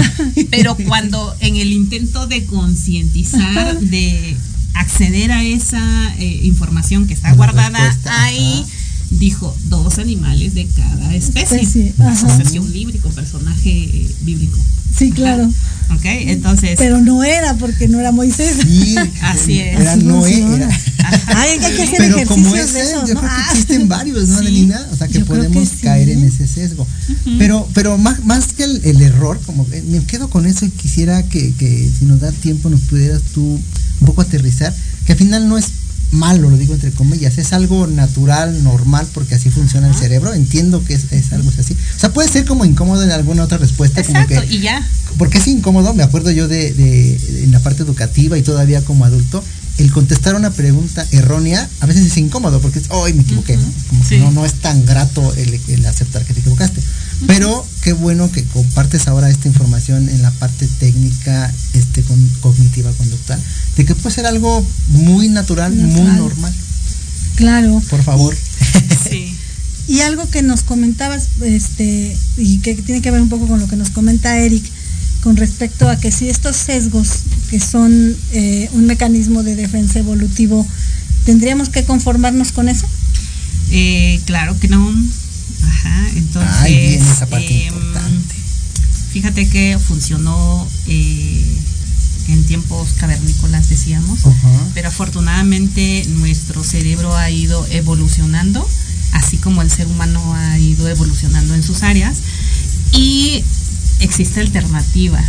Pero 0.50 0.76
cuando 0.76 1.34
en 1.40 1.56
el 1.56 1.72
intento 1.72 2.26
de 2.26 2.44
concientizar, 2.46 3.78
de 3.80 4.36
acceder 4.74 5.32
a 5.32 5.44
esa 5.44 6.14
eh, 6.18 6.40
información 6.44 7.06
que 7.06 7.14
está 7.14 7.30
La 7.30 7.34
guardada 7.34 7.98
ahí, 8.06 8.60
ajá. 8.64 8.72
dijo 9.10 9.56
dos 9.64 9.98
animales 9.98 10.54
de 10.54 10.66
cada 10.66 11.14
especie. 11.14 11.60
Especie. 11.60 11.94
Asociación 11.98 12.72
bíblico, 12.72 13.08
personaje 13.10 13.70
eh, 13.70 14.10
bíblico. 14.22 14.58
Sí, 14.96 15.10
claro. 15.10 15.50
Ok, 15.90 16.04
entonces. 16.04 16.76
Pero 16.78 17.00
no 17.00 17.22
era 17.24 17.54
porque 17.54 17.88
no 17.88 18.00
era 18.00 18.12
Moisés. 18.12 18.56
Sí, 18.62 18.94
Así 19.22 19.60
es. 19.60 19.80
Era 19.80 19.92
Así 19.92 20.04
Noé. 20.04 20.30
funciona. 20.32 20.56
era- 20.64 20.80
Ay, 21.36 21.58
hay 21.62 21.76
que 21.76 21.82
hacer 21.82 21.96
Pero 21.98 22.26
como 22.26 22.54
ese, 22.54 22.80
esos, 22.80 23.08
yo 23.08 23.14
¿no? 23.14 23.20
creo 23.20 23.30
que 23.30 23.36
Ah. 23.36 23.46
existen 23.50 23.88
varios, 23.88 24.28
¿no, 24.28 24.38
Sí. 24.38 24.42
Adelina? 24.46 24.86
O 24.92 24.96
sea, 24.96 25.08
que 25.08 25.20
podemos 25.20 25.68
que 25.68 25.76
sí. 25.76 25.82
caer 25.82 26.08
en 26.10 26.24
ese 26.24 26.46
sesgo. 26.46 26.86
Pero, 27.38 27.68
pero 27.74 27.98
más, 27.98 28.24
más 28.24 28.52
que 28.52 28.64
el, 28.64 28.80
el 28.84 29.02
error, 29.02 29.40
como 29.44 29.68
que 29.68 29.82
me 29.82 30.04
quedo 30.04 30.30
con 30.30 30.46
eso 30.46 30.64
y 30.64 30.70
quisiera 30.70 31.22
que, 31.24 31.52
que 31.54 31.90
si 31.98 32.04
nos 32.06 32.20
da 32.20 32.30
tiempo 32.32 32.70
nos 32.70 32.80
pudieras 32.82 33.20
tú 33.34 33.42
un 34.00 34.06
poco 34.06 34.22
aterrizar, 34.22 34.74
que 35.06 35.12
al 35.12 35.18
final 35.18 35.48
no 35.48 35.58
es 35.58 35.66
malo, 36.12 36.48
lo 36.50 36.56
digo 36.56 36.74
entre 36.74 36.90
comillas, 36.92 37.38
es 37.38 37.52
algo 37.52 37.86
natural, 37.86 38.62
normal, 38.62 39.06
porque 39.12 39.34
así 39.34 39.50
funciona 39.50 39.88
el 39.88 39.94
cerebro. 39.94 40.32
Entiendo 40.34 40.84
que 40.84 40.94
es, 40.94 41.10
es 41.10 41.32
algo 41.32 41.50
así. 41.58 41.74
O 41.96 42.00
sea, 42.00 42.12
puede 42.12 42.28
ser 42.28 42.44
como 42.44 42.64
incómodo 42.64 43.02
en 43.02 43.10
alguna 43.10 43.42
otra 43.44 43.58
respuesta, 43.58 44.02
como 44.04 44.18
Exacto, 44.20 44.46
que 44.48 44.54
y 44.54 44.60
ya. 44.60 44.86
porque 45.18 45.38
es 45.38 45.46
incómodo, 45.48 45.94
me 45.94 46.02
acuerdo 46.02 46.30
yo 46.30 46.48
de, 46.48 46.72
de- 46.72 47.44
en 47.44 47.50
la 47.52 47.60
parte 47.60 47.82
educativa 47.82 48.36
y 48.38 48.42
todavía 48.42 48.82
como 48.84 49.04
adulto, 49.04 49.42
el 49.78 49.90
contestar 49.90 50.34
una 50.34 50.50
pregunta 50.50 51.04
errónea 51.12 51.66
a 51.80 51.86
veces 51.86 52.04
es 52.06 52.16
incómodo 52.18 52.60
porque 52.60 52.78
es, 52.78 52.84
hoy 52.90 53.14
me 53.14 53.22
equivoqué, 53.22 53.56
¿no? 53.56 53.64
Como 53.88 54.06
que 54.06 54.18
no, 54.18 54.30
no 54.30 54.44
es 54.44 54.54
tan 54.60 54.84
grato 54.84 55.34
el, 55.34 55.58
el 55.68 55.86
aceptar 55.86 56.24
que 56.24 56.34
te 56.34 56.40
equivocaste. 56.40 56.80
Pero 57.26 57.66
qué 57.82 57.92
bueno 57.92 58.30
que 58.30 58.44
compartes 58.44 59.08
ahora 59.08 59.30
esta 59.30 59.48
información 59.48 60.08
en 60.08 60.22
la 60.22 60.30
parte 60.32 60.66
técnica, 60.78 61.52
este 61.72 62.02
con, 62.02 62.18
cognitiva 62.40 62.92
conductual, 62.92 63.40
de 63.76 63.84
que 63.84 63.94
puede 63.94 64.14
ser 64.14 64.26
algo 64.26 64.66
muy 64.88 65.28
natural, 65.28 65.72
muy 65.74 66.10
normal. 66.16 66.52
Claro. 67.36 67.82
Por 67.88 68.02
favor. 68.02 68.36
Sí. 69.08 69.36
Y 69.88 70.00
algo 70.00 70.28
que 70.30 70.42
nos 70.42 70.62
comentabas, 70.62 71.28
este, 71.42 72.16
y 72.36 72.58
que 72.58 72.74
tiene 72.74 73.02
que 73.02 73.10
ver 73.10 73.20
un 73.20 73.28
poco 73.28 73.48
con 73.48 73.58
lo 73.58 73.66
que 73.66 73.76
nos 73.76 73.90
comenta 73.90 74.38
Eric, 74.38 74.64
con 75.22 75.36
respecto 75.36 75.88
a 75.88 75.96
que 75.96 76.12
si 76.12 76.28
estos 76.28 76.56
sesgos, 76.56 77.08
que 77.50 77.60
son 77.60 78.16
eh, 78.32 78.68
un 78.72 78.86
mecanismo 78.86 79.42
de 79.42 79.56
defensa 79.56 79.98
evolutivo, 79.98 80.66
¿tendríamos 81.24 81.68
que 81.68 81.84
conformarnos 81.84 82.52
con 82.52 82.68
eso? 82.68 82.86
Eh, 83.70 84.20
claro 84.24 84.58
que 84.58 84.68
no. 84.68 84.94
Ajá, 85.62 86.08
entonces. 86.14 86.56
Ahí 86.60 86.76
viene 86.76 87.10
esa 87.10 87.26
parte 87.26 87.66
em, 87.66 87.74
importante. 87.74 88.34
Fíjate 89.12 89.48
que 89.48 89.78
funcionó 89.78 90.66
eh, 90.86 91.56
en 92.28 92.44
tiempos 92.44 92.94
cavernícolas, 92.98 93.68
decíamos, 93.68 94.20
pero 94.74 94.88
afortunadamente 94.88 96.04
nuestro 96.08 96.62
cerebro 96.64 97.14
ha 97.16 97.30
ido 97.30 97.66
evolucionando, 97.70 98.66
así 99.12 99.36
como 99.36 99.62
el 99.62 99.70
ser 99.70 99.86
humano 99.86 100.34
ha 100.34 100.58
ido 100.58 100.88
evolucionando 100.88 101.54
en 101.54 101.62
sus 101.62 101.82
áreas, 101.82 102.18
y 102.92 103.44
existe 104.00 104.40
alternativa, 104.40 105.22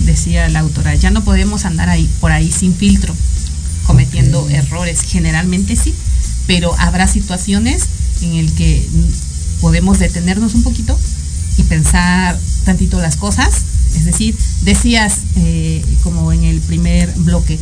decía 0.00 0.48
la 0.48 0.60
autora, 0.60 0.94
ya 0.94 1.10
no 1.10 1.24
podemos 1.24 1.64
andar 1.64 1.88
ahí 1.88 2.08
por 2.20 2.32
ahí 2.32 2.50
sin 2.50 2.74
filtro, 2.74 3.14
cometiendo 3.86 4.48
errores, 4.48 5.02
generalmente 5.02 5.76
sí, 5.76 5.94
pero 6.46 6.74
habrá 6.78 7.06
situaciones 7.08 7.84
en 8.22 8.34
el 8.34 8.52
que 8.52 8.88
podemos 9.60 9.98
detenernos 9.98 10.54
un 10.54 10.62
poquito 10.62 10.98
y 11.58 11.62
pensar 11.64 12.38
tantito 12.64 13.00
las 13.00 13.16
cosas. 13.16 13.62
Es 13.96 14.04
decir, 14.04 14.36
decías 14.62 15.18
eh, 15.36 15.82
como 16.02 16.32
en 16.32 16.44
el 16.44 16.60
primer 16.60 17.12
bloque, 17.14 17.58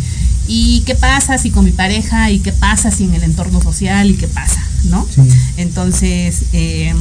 ¿y 0.49 0.81
qué 0.81 0.95
pasa 0.95 1.39
si 1.39 1.51
con 1.51 1.65
mi 1.65 1.71
pareja? 1.71 2.31
¿Y 2.31 2.41
qué 2.41 2.53
pasa 2.53 2.91
si 2.91 3.05
en 3.05 3.15
el 3.15 3.23
entorno 3.23 3.63
social? 3.63 4.11
¿Y 4.11 4.15
qué 4.15 4.27
pasa? 4.27 4.67
¿No? 4.85 5.07
Sí. 5.15 5.23
Entonces, 5.57 6.45
eh, 6.53 6.95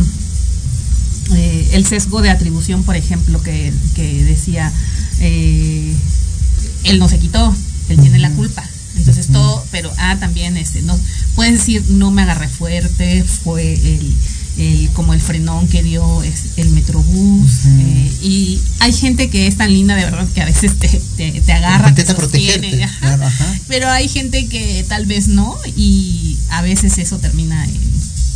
eh, 1.36 1.70
el 1.74 1.86
sesgo 1.86 2.22
de 2.22 2.30
atribución, 2.30 2.84
por 2.84 2.96
ejemplo, 2.96 3.42
que, 3.42 3.74
que 3.96 4.24
decía, 4.24 4.72
él 5.20 7.00
no 7.00 7.10
se 7.10 7.18
quitó, 7.18 7.56
él 7.90 8.00
tiene 8.00 8.20
la 8.20 8.30
culpa. 8.32 8.64
Entonces 8.96 9.28
todo, 9.28 9.66
pero 9.72 9.92
ah, 9.98 10.18
también 10.20 10.56
este, 10.56 10.82
no, 10.84 10.98
puedes 11.36 11.54
decir, 11.54 11.84
no 11.90 12.12
me 12.12 12.22
agarré 12.22 12.48
fuerte, 12.48 13.24
fue 13.24 13.74
el, 13.74 14.16
el 14.58 14.90
como 14.94 15.14
el 15.14 15.22
frenón 15.22 15.68
que 15.68 15.82
dio 15.84 16.22
el 16.58 16.70
metrobús. 16.70 17.66
eh, 17.66 18.12
y 18.22 18.60
hay 18.80 18.94
gente 18.94 19.30
que 19.30 19.48
es 19.48 19.58
tan 19.58 19.72
linda 19.74 19.96
de 19.96 20.04
verdad 20.06 20.28
que 20.34 20.42
a 20.42 20.46
veces 20.46 20.78
te, 20.80 20.88
te, 21.18 21.32
te 21.42 21.52
agarra, 21.54 21.94
te 21.96 22.06
sostiene, 22.06 22.58
protegerte. 22.70 22.84
ajá. 22.84 23.00
Claro, 23.00 23.26
ajá. 23.26 23.56
pero 23.68 23.90
hay 23.90 24.08
gente 24.08 24.48
que 24.48 24.86
tal 24.88 25.06
vez 25.06 25.28
no 25.28 25.58
y 25.76 26.38
a 26.50 26.62
veces 26.62 26.98
eso 26.98 27.18
termina 27.18 27.64
en, 27.66 27.93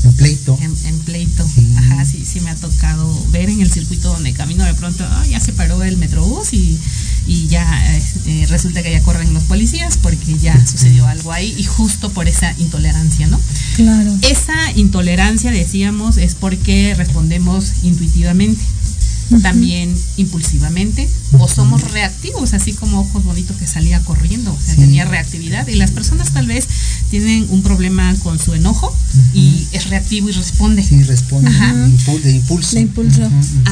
En 0.08 0.14
pleito. 0.16 0.58
en, 0.62 0.76
en 0.86 1.00
pleito. 1.00 1.46
Sí. 1.48 1.74
Ajá, 1.78 2.06
sí, 2.06 2.24
sí 2.26 2.40
me 2.42 2.50
ha 2.50 2.56
tocado 2.56 3.26
ver 3.32 3.50
en 3.50 3.62
el 3.62 3.72
circuito 3.72 4.10
donde 4.14 4.34
camino 4.34 4.64
de 4.64 4.74
pronto, 4.74 5.04
"Ah, 5.08 5.26
ya 5.30 5.40
se 5.40 5.54
paró 5.54 5.84
el 5.84 5.98
metrobús 5.98 6.54
y, 6.54 6.80
y 7.28 7.48
ya 7.48 7.66
eh, 8.26 8.46
resulta 8.50 8.82
que 8.84 8.92
ya 8.92 9.02
corren 9.02 9.34
los 9.34 9.44
policías 9.44 9.98
porque 9.98 10.38
ya 10.38 10.66
sucedió 10.66 11.06
algo 11.08 11.32
ahí 11.32 11.54
y 11.58 11.64
justo 11.64 12.10
por 12.12 12.28
esa 12.28 12.54
intolerancia, 12.58 13.28
¿no? 13.28 13.40
Claro. 13.76 14.16
Esa 14.22 14.72
intolerancia, 14.76 15.52
decíamos, 15.52 16.18
es 16.18 16.36
porque 16.36 16.94
respondemos 16.96 17.66
intuitivamente, 17.84 18.62
también 19.42 19.94
impulsivamente, 20.18 21.08
o 21.38 21.48
somos 21.48 21.92
reactivos, 21.92 22.54
así 22.54 22.74
como 22.74 23.02
Ojos 23.02 23.24
Bonitos 23.24 23.58
que 23.58 23.68
salía 23.68 24.00
corriendo, 24.02 24.54
o 24.54 24.60
sea, 24.64 24.76
Sí. 24.76 24.82
tenía 24.82 25.06
reactividad. 25.06 25.68
Y 25.68 25.76
las 25.76 25.92
personas 25.92 26.32
tal 26.34 26.48
vez 26.48 26.66
tienen 27.10 27.46
un 27.50 27.62
problema 27.62 28.14
con 28.24 28.40
su 28.40 28.54
enojo 28.54 28.96
y 29.34 29.68
es 29.72 29.90
reactivo 29.90 30.30
y 30.30 30.32
responde. 30.34 30.84
Sí, 30.84 31.04
responde 31.04 31.50
Ajá. 31.50 31.74
de 31.74 31.88
impul- 31.90 32.22
de 32.22 32.32
impulso. 32.32 32.76
De 32.76 32.82
impulso. 32.82 33.30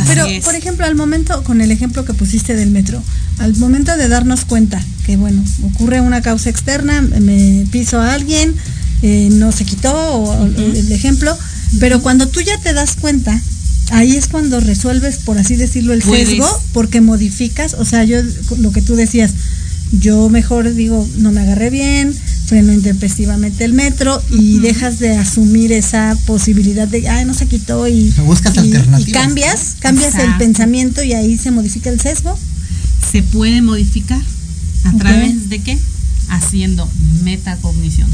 Pero, 0.08 0.26
es. 0.26 0.44
por 0.44 0.56
ejemplo, 0.56 0.86
al 0.86 0.96
momento, 0.96 1.44
con 1.44 1.62
el 1.62 1.72
ejemplo 1.72 2.06
que 2.06 2.14
pusiste 2.14 2.56
del 2.56 2.72
metro, 2.72 3.02
al 3.40 3.56
momento 3.58 3.96
de 3.96 4.08
darnos 4.08 4.46
cuenta 4.46 4.82
que, 5.06 5.18
bueno, 5.18 5.44
ocurre 5.64 6.02
una 6.02 6.22
causa 6.22 6.50
externa, 6.50 7.02
me 7.02 7.66
piso 7.72 8.00
a 8.00 8.14
alguien, 8.14 8.54
eh, 9.02 9.30
no 9.32 9.52
se 9.52 9.66
quitó, 9.66 9.94
o, 9.94 10.32
o 10.32 10.46
el 10.46 10.92
ejemplo, 10.92 11.38
pero 11.80 12.02
cuando 12.02 12.28
tú 12.28 12.42
ya 12.42 12.58
te 12.60 12.74
das 12.74 12.96
cuenta, 12.96 13.40
ahí 13.92 14.16
es 14.16 14.28
cuando 14.28 14.60
resuelves, 14.60 15.18
por 15.20 15.38
así 15.38 15.56
decirlo, 15.56 15.94
el 15.94 16.02
Puedes. 16.02 16.30
sesgo, 16.30 16.62
porque 16.74 17.02
modificas, 17.02 17.74
o 17.76 17.86
sea, 17.86 18.04
yo, 18.04 18.18
lo 18.58 18.72
que 18.72 18.82
tú 18.82 18.96
decías, 18.96 19.32
yo 19.92 20.30
mejor 20.30 20.74
digo, 20.74 21.08
no 21.18 21.32
me 21.32 21.42
agarré 21.42 21.70
bien, 21.70 22.14
freno 22.48 22.74
intempestivamente 22.74 23.64
el 23.66 23.74
metro 23.74 24.22
y 24.32 24.60
dejas 24.60 25.00
de 25.00 25.16
asumir 25.16 25.72
esa 25.72 26.18
posibilidad 26.26 26.88
de, 26.88 27.08
ay, 27.08 27.26
no 27.26 27.34
se 27.34 27.46
quitó 27.48 27.88
y, 27.88 28.10
buscas 28.26 28.56
y- 28.56 28.60
alternativas, 28.60 29.08
y 29.10 29.12
cambias, 29.12 29.76
cambias 29.80 30.16
el 30.16 30.36
pensamiento 30.38 31.04
y 31.04 31.14
ahí 31.14 31.38
se 31.38 31.52
modifica 31.52 31.90
el 31.90 32.00
sesgo. 32.00 32.38
Se 33.12 33.22
puede 33.24 33.62
modificar. 33.62 34.22
¿A 34.86 34.98
través 34.98 35.50
de 35.50 35.60
qué? 35.60 35.78
Haciendo 36.30 36.90
metacognición. 37.24 38.10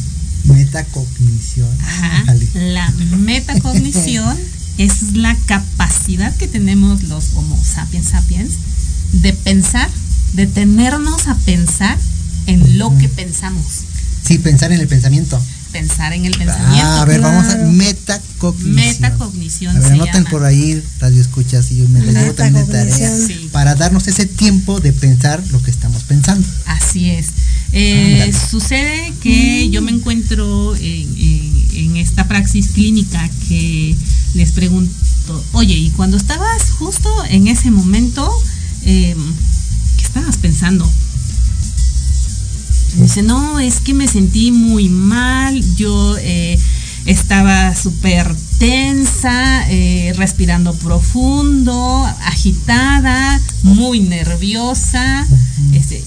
Metacognición. 0.45 1.69
Ajá. 1.81 2.35
La 2.53 2.91
metacognición 3.17 4.37
es 4.77 5.13
la 5.13 5.35
capacidad 5.45 6.35
que 6.37 6.47
tenemos 6.47 7.03
los 7.03 7.33
Homo 7.35 7.59
sapiens 7.63 8.07
sapiens 8.09 8.53
de 9.13 9.33
pensar, 9.33 9.89
de 10.33 10.47
tenernos 10.47 11.27
a 11.27 11.35
pensar 11.35 11.97
en 12.47 12.77
lo 12.77 12.97
que 12.97 13.09
pensamos. 13.09 13.65
Sí, 14.25 14.37
pensar 14.37 14.71
en 14.71 14.79
el 14.79 14.87
pensamiento. 14.87 15.41
Pensar 15.71 16.11
en 16.13 16.25
el 16.25 16.35
pensamiento. 16.37 16.85
Ah, 16.85 17.01
a 17.01 17.05
ver, 17.05 17.21
vamos 17.21 17.47
a 17.47 17.55
metacognición. 17.57 18.75
Metacognición 18.75 19.75
A 19.77 19.79
ver, 19.79 19.87
se 19.87 19.93
anoten 19.93 20.13
llama. 20.15 20.29
por 20.29 20.43
ahí, 20.43 20.83
radio 20.99 21.21
escuchas, 21.21 21.71
y 21.71 21.77
yo 21.77 21.87
me 21.89 22.01
la 22.01 22.21
llevo 22.21 22.33
también 22.33 22.65
de 22.67 22.71
tarea. 22.73 23.17
Sí. 23.27 23.49
Para 23.51 23.75
darnos 23.75 24.07
ese 24.07 24.25
tiempo 24.25 24.79
de 24.81 24.91
pensar 24.93 25.41
lo 25.51 25.61
que 25.63 25.71
estamos 25.71 26.03
pensando. 26.03 26.45
Así 26.65 27.09
es. 27.11 27.27
Eh, 27.71 28.23
Ándale. 28.23 28.33
sucede 28.49 29.13
que 29.21 29.69
yo 29.69 29.81
me 29.81 29.91
encuentro 29.91 30.75
en, 30.75 30.83
en- 31.17 31.60
en 31.73 31.97
esta 31.97 32.27
praxis 32.27 32.69
clínica 32.69 33.29
que 33.47 33.95
les 34.33 34.51
pregunto, 34.51 34.91
oye, 35.53 35.75
y 35.75 35.89
cuando 35.91 36.17
estabas 36.17 36.71
justo 36.71 37.09
en 37.29 37.47
ese 37.47 37.71
momento, 37.71 38.29
eh, 38.83 39.15
¿qué 39.97 40.03
estabas 40.03 40.37
pensando? 40.37 40.89
Dice, 42.97 43.23
no, 43.23 43.59
es 43.59 43.79
que 43.79 43.93
me 43.93 44.07
sentí 44.07 44.51
muy 44.51 44.89
mal, 44.89 45.63
yo 45.75 46.17
eh, 46.17 46.59
estaba 47.05 47.73
súper 47.75 48.35
tensa, 48.61 49.67
eh, 49.71 50.13
respirando 50.17 50.75
profundo, 50.75 52.05
agitada, 52.25 53.41
muy 53.63 54.01
nerviosa 54.01 55.25
este, 55.73 56.03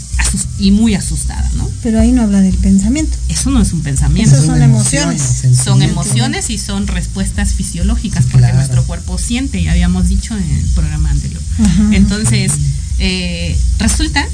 y 0.61 0.71
muy 0.71 0.95
asustada, 0.95 1.51
¿no? 1.57 1.69
Pero 1.83 1.99
ahí 1.99 2.13
no 2.13 2.23
habla 2.23 2.41
del 2.43 2.57
pensamiento. 2.57 3.17
Eso 3.29 3.51
no 3.51 3.61
es 3.61 3.73
un 3.73 3.81
pensamiento. 3.83 4.37
Eso 4.37 4.47
son 4.47 4.63
emociones. 4.63 5.43
Son 5.65 5.83
emociones 5.83 6.49
y 6.49 6.59
son 6.59 6.87
respuestas 6.87 7.55
fisiológicas, 7.55 8.23
Sí, 8.23 8.31
porque 8.31 8.47
claro. 8.47 8.59
nuestro 8.59 8.85
cuerpo 8.85 9.19
siente, 9.19 9.61
ya 9.61 9.73
habíamos 9.73 10.09
dicho 10.09 10.37
en 10.37 10.49
el 10.49 10.65
programa 10.77 11.11
anterior. 11.11 11.43
Ajá. 11.59 11.89
Entonces, 11.91 12.53
eh, 13.01 13.59
resulta 13.81 14.25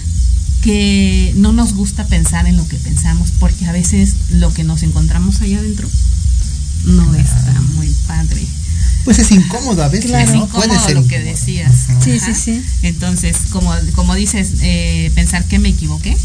que 0.61 1.33
no 1.37 1.53
nos 1.53 1.73
gusta 1.73 2.05
pensar 2.05 2.47
en 2.47 2.59
lo 2.59 2.69
que 2.69 2.77
pensamos, 2.77 3.31
porque 3.39 3.65
a 3.65 3.73
veces 3.73 4.15
lo 4.29 4.53
que 4.53 4.63
nos 4.63 4.83
encontramos 4.83 5.41
allá 5.41 5.57
adentro 5.57 5.89
no 6.85 7.15
está 7.15 7.61
muy 7.75 7.89
padre. 8.07 8.41
Pues 9.05 9.19
es 9.19 9.31
incómodo 9.31 9.83
a 9.83 9.89
veces, 9.89 10.11
Es 10.13 10.31
¿no? 10.31 10.45
incómodo 10.45 10.91
lo 10.95 11.07
que 11.07 11.21
decías. 11.21 11.73
Sí, 12.05 12.13
Ajá. 12.17 12.27
sí, 12.27 12.35
sí. 12.35 12.63
Entonces, 12.83 13.37
como, 13.51 13.73
como 13.95 14.15
dices, 14.15 14.53
eh, 14.63 15.11
pensar 15.15 15.45
que 15.45 15.59
me 15.59 15.71
equivoqué. 15.71 16.17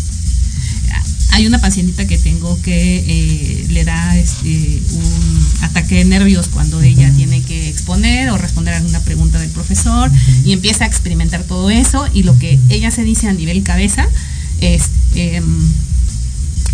Hay 1.32 1.48
una 1.48 1.60
pacientita 1.60 2.08
que 2.08 2.18
tengo 2.18 2.62
que 2.62 3.04
eh, 3.06 3.66
le 3.70 3.84
da 3.84 4.16
este, 4.18 4.82
un 4.94 5.48
ataque 5.64 5.96
de 5.96 6.06
nervios 6.06 6.48
cuando 6.48 6.82
ella 6.82 7.12
tiene 7.18 7.42
que 7.42 7.68
exponer 7.68 8.30
o 8.30 8.38
responder 8.38 8.74
a 8.74 8.78
alguna 8.78 9.02
pregunta 9.02 9.38
del 9.40 9.50
profesor 9.50 10.10
y 10.46 10.54
empieza 10.54 10.86
a 10.86 10.88
experimentar 10.88 11.44
todo 11.44 11.70
eso 11.70 12.08
y 12.14 12.24
lo 12.24 12.40
que 12.40 12.58
ella 12.70 12.90
se 12.90 13.04
dice 13.04 13.28
a 13.28 13.34
nivel 13.34 13.64
cabeza 13.64 14.08
es, 14.62 14.84
em, 15.16 15.44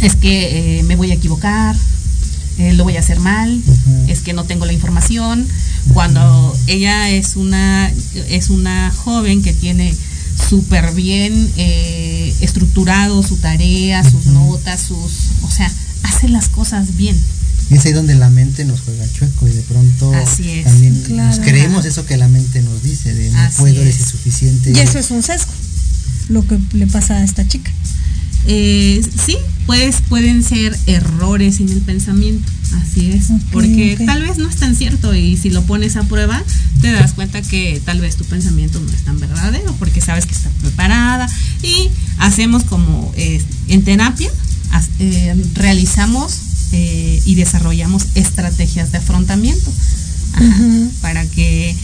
es 0.01 0.15
que 0.15 0.79
eh, 0.79 0.83
me 0.83 0.95
voy 0.95 1.09
a 1.09 1.15
equivocar, 1.15 1.75
eh, 2.57 2.73
lo 2.73 2.83
voy 2.83 2.97
a 2.97 2.99
hacer 2.99 3.19
mal, 3.19 3.61
es 4.07 4.21
que 4.21 4.33
no 4.33 4.43
tengo 4.43 4.65
la 4.65 4.73
información. 4.73 5.47
Cuando 5.93 6.55
ella 6.67 7.09
es 7.09 7.35
una, 7.35 7.91
es 8.29 8.49
una 8.49 8.91
joven 8.91 9.41
que 9.41 9.53
tiene 9.53 9.93
súper 10.49 10.93
bien 10.93 11.51
eh, 11.57 12.33
estructurado 12.41 13.23
su 13.23 13.37
tarea, 13.37 14.03
sus 14.03 14.25
notas, 14.27 14.81
sus, 14.81 15.11
o 15.43 15.49
sea, 15.49 15.71
hace 16.03 16.27
las 16.29 16.49
cosas 16.49 16.95
bien. 16.97 17.17
Y 17.69 17.75
es 17.75 17.85
ahí 17.85 17.93
donde 17.93 18.15
la 18.15 18.29
mente 18.29 18.65
nos 18.65 18.81
juega 18.81 19.05
chueco 19.13 19.47
y 19.47 19.51
de 19.51 19.61
pronto 19.61 20.13
Así 20.13 20.49
es, 20.49 20.65
también 20.65 21.15
nos 21.15 21.39
creemos 21.39 21.85
eso 21.85 22.05
que 22.05 22.17
la 22.17 22.27
mente 22.27 22.61
nos 22.61 22.83
dice, 22.83 23.13
de 23.13 23.31
no 23.31 23.39
Así 23.39 23.59
puedo, 23.59 23.81
eres 23.81 23.95
es. 23.95 24.01
insuficiente. 24.01 24.71
Y 24.71 24.79
eso 24.79 24.99
es 24.99 25.09
un 25.09 25.23
sesgo, 25.23 25.51
lo 26.27 26.45
que 26.45 26.59
le 26.73 26.87
pasa 26.87 27.15
a 27.17 27.23
esta 27.23 27.47
chica. 27.47 27.71
Eh, 28.47 29.01
sí, 29.25 29.37
pues 29.65 29.97
pueden 30.09 30.43
ser 30.43 30.77
errores 30.87 31.59
en 31.59 31.69
el 31.69 31.81
pensamiento, 31.81 32.51
así 32.81 33.11
es, 33.11 33.27
porque 33.51 33.97
tal 34.05 34.23
vez 34.23 34.37
no 34.37 34.49
es 34.49 34.55
tan 34.55 34.75
cierto 34.75 35.13
y 35.13 35.37
si 35.37 35.51
lo 35.51 35.61
pones 35.63 35.95
a 35.95 36.03
prueba 36.03 36.43
te 36.81 36.91
das 36.91 37.13
cuenta 37.13 37.41
que 37.43 37.79
tal 37.85 38.01
vez 38.01 38.15
tu 38.15 38.25
pensamiento 38.25 38.79
no 38.79 38.89
es 38.89 39.03
tan 39.03 39.19
verdadero 39.19 39.75
porque 39.77 40.01
sabes 40.01 40.25
que 40.25 40.33
estás 40.33 40.51
preparada 40.61 41.29
y 41.61 41.89
hacemos 42.17 42.63
como 42.63 43.13
eh, 43.15 43.41
en 43.67 43.83
terapia, 43.83 44.31
eh, 44.99 45.35
realizamos 45.53 46.39
y 47.25 47.35
desarrollamos 47.35 48.07
estrategias 48.15 48.93
de 48.93 48.99
afrontamiento 48.99 49.69
ajá, 50.33 50.63
para 51.01 51.25
que 51.25 51.75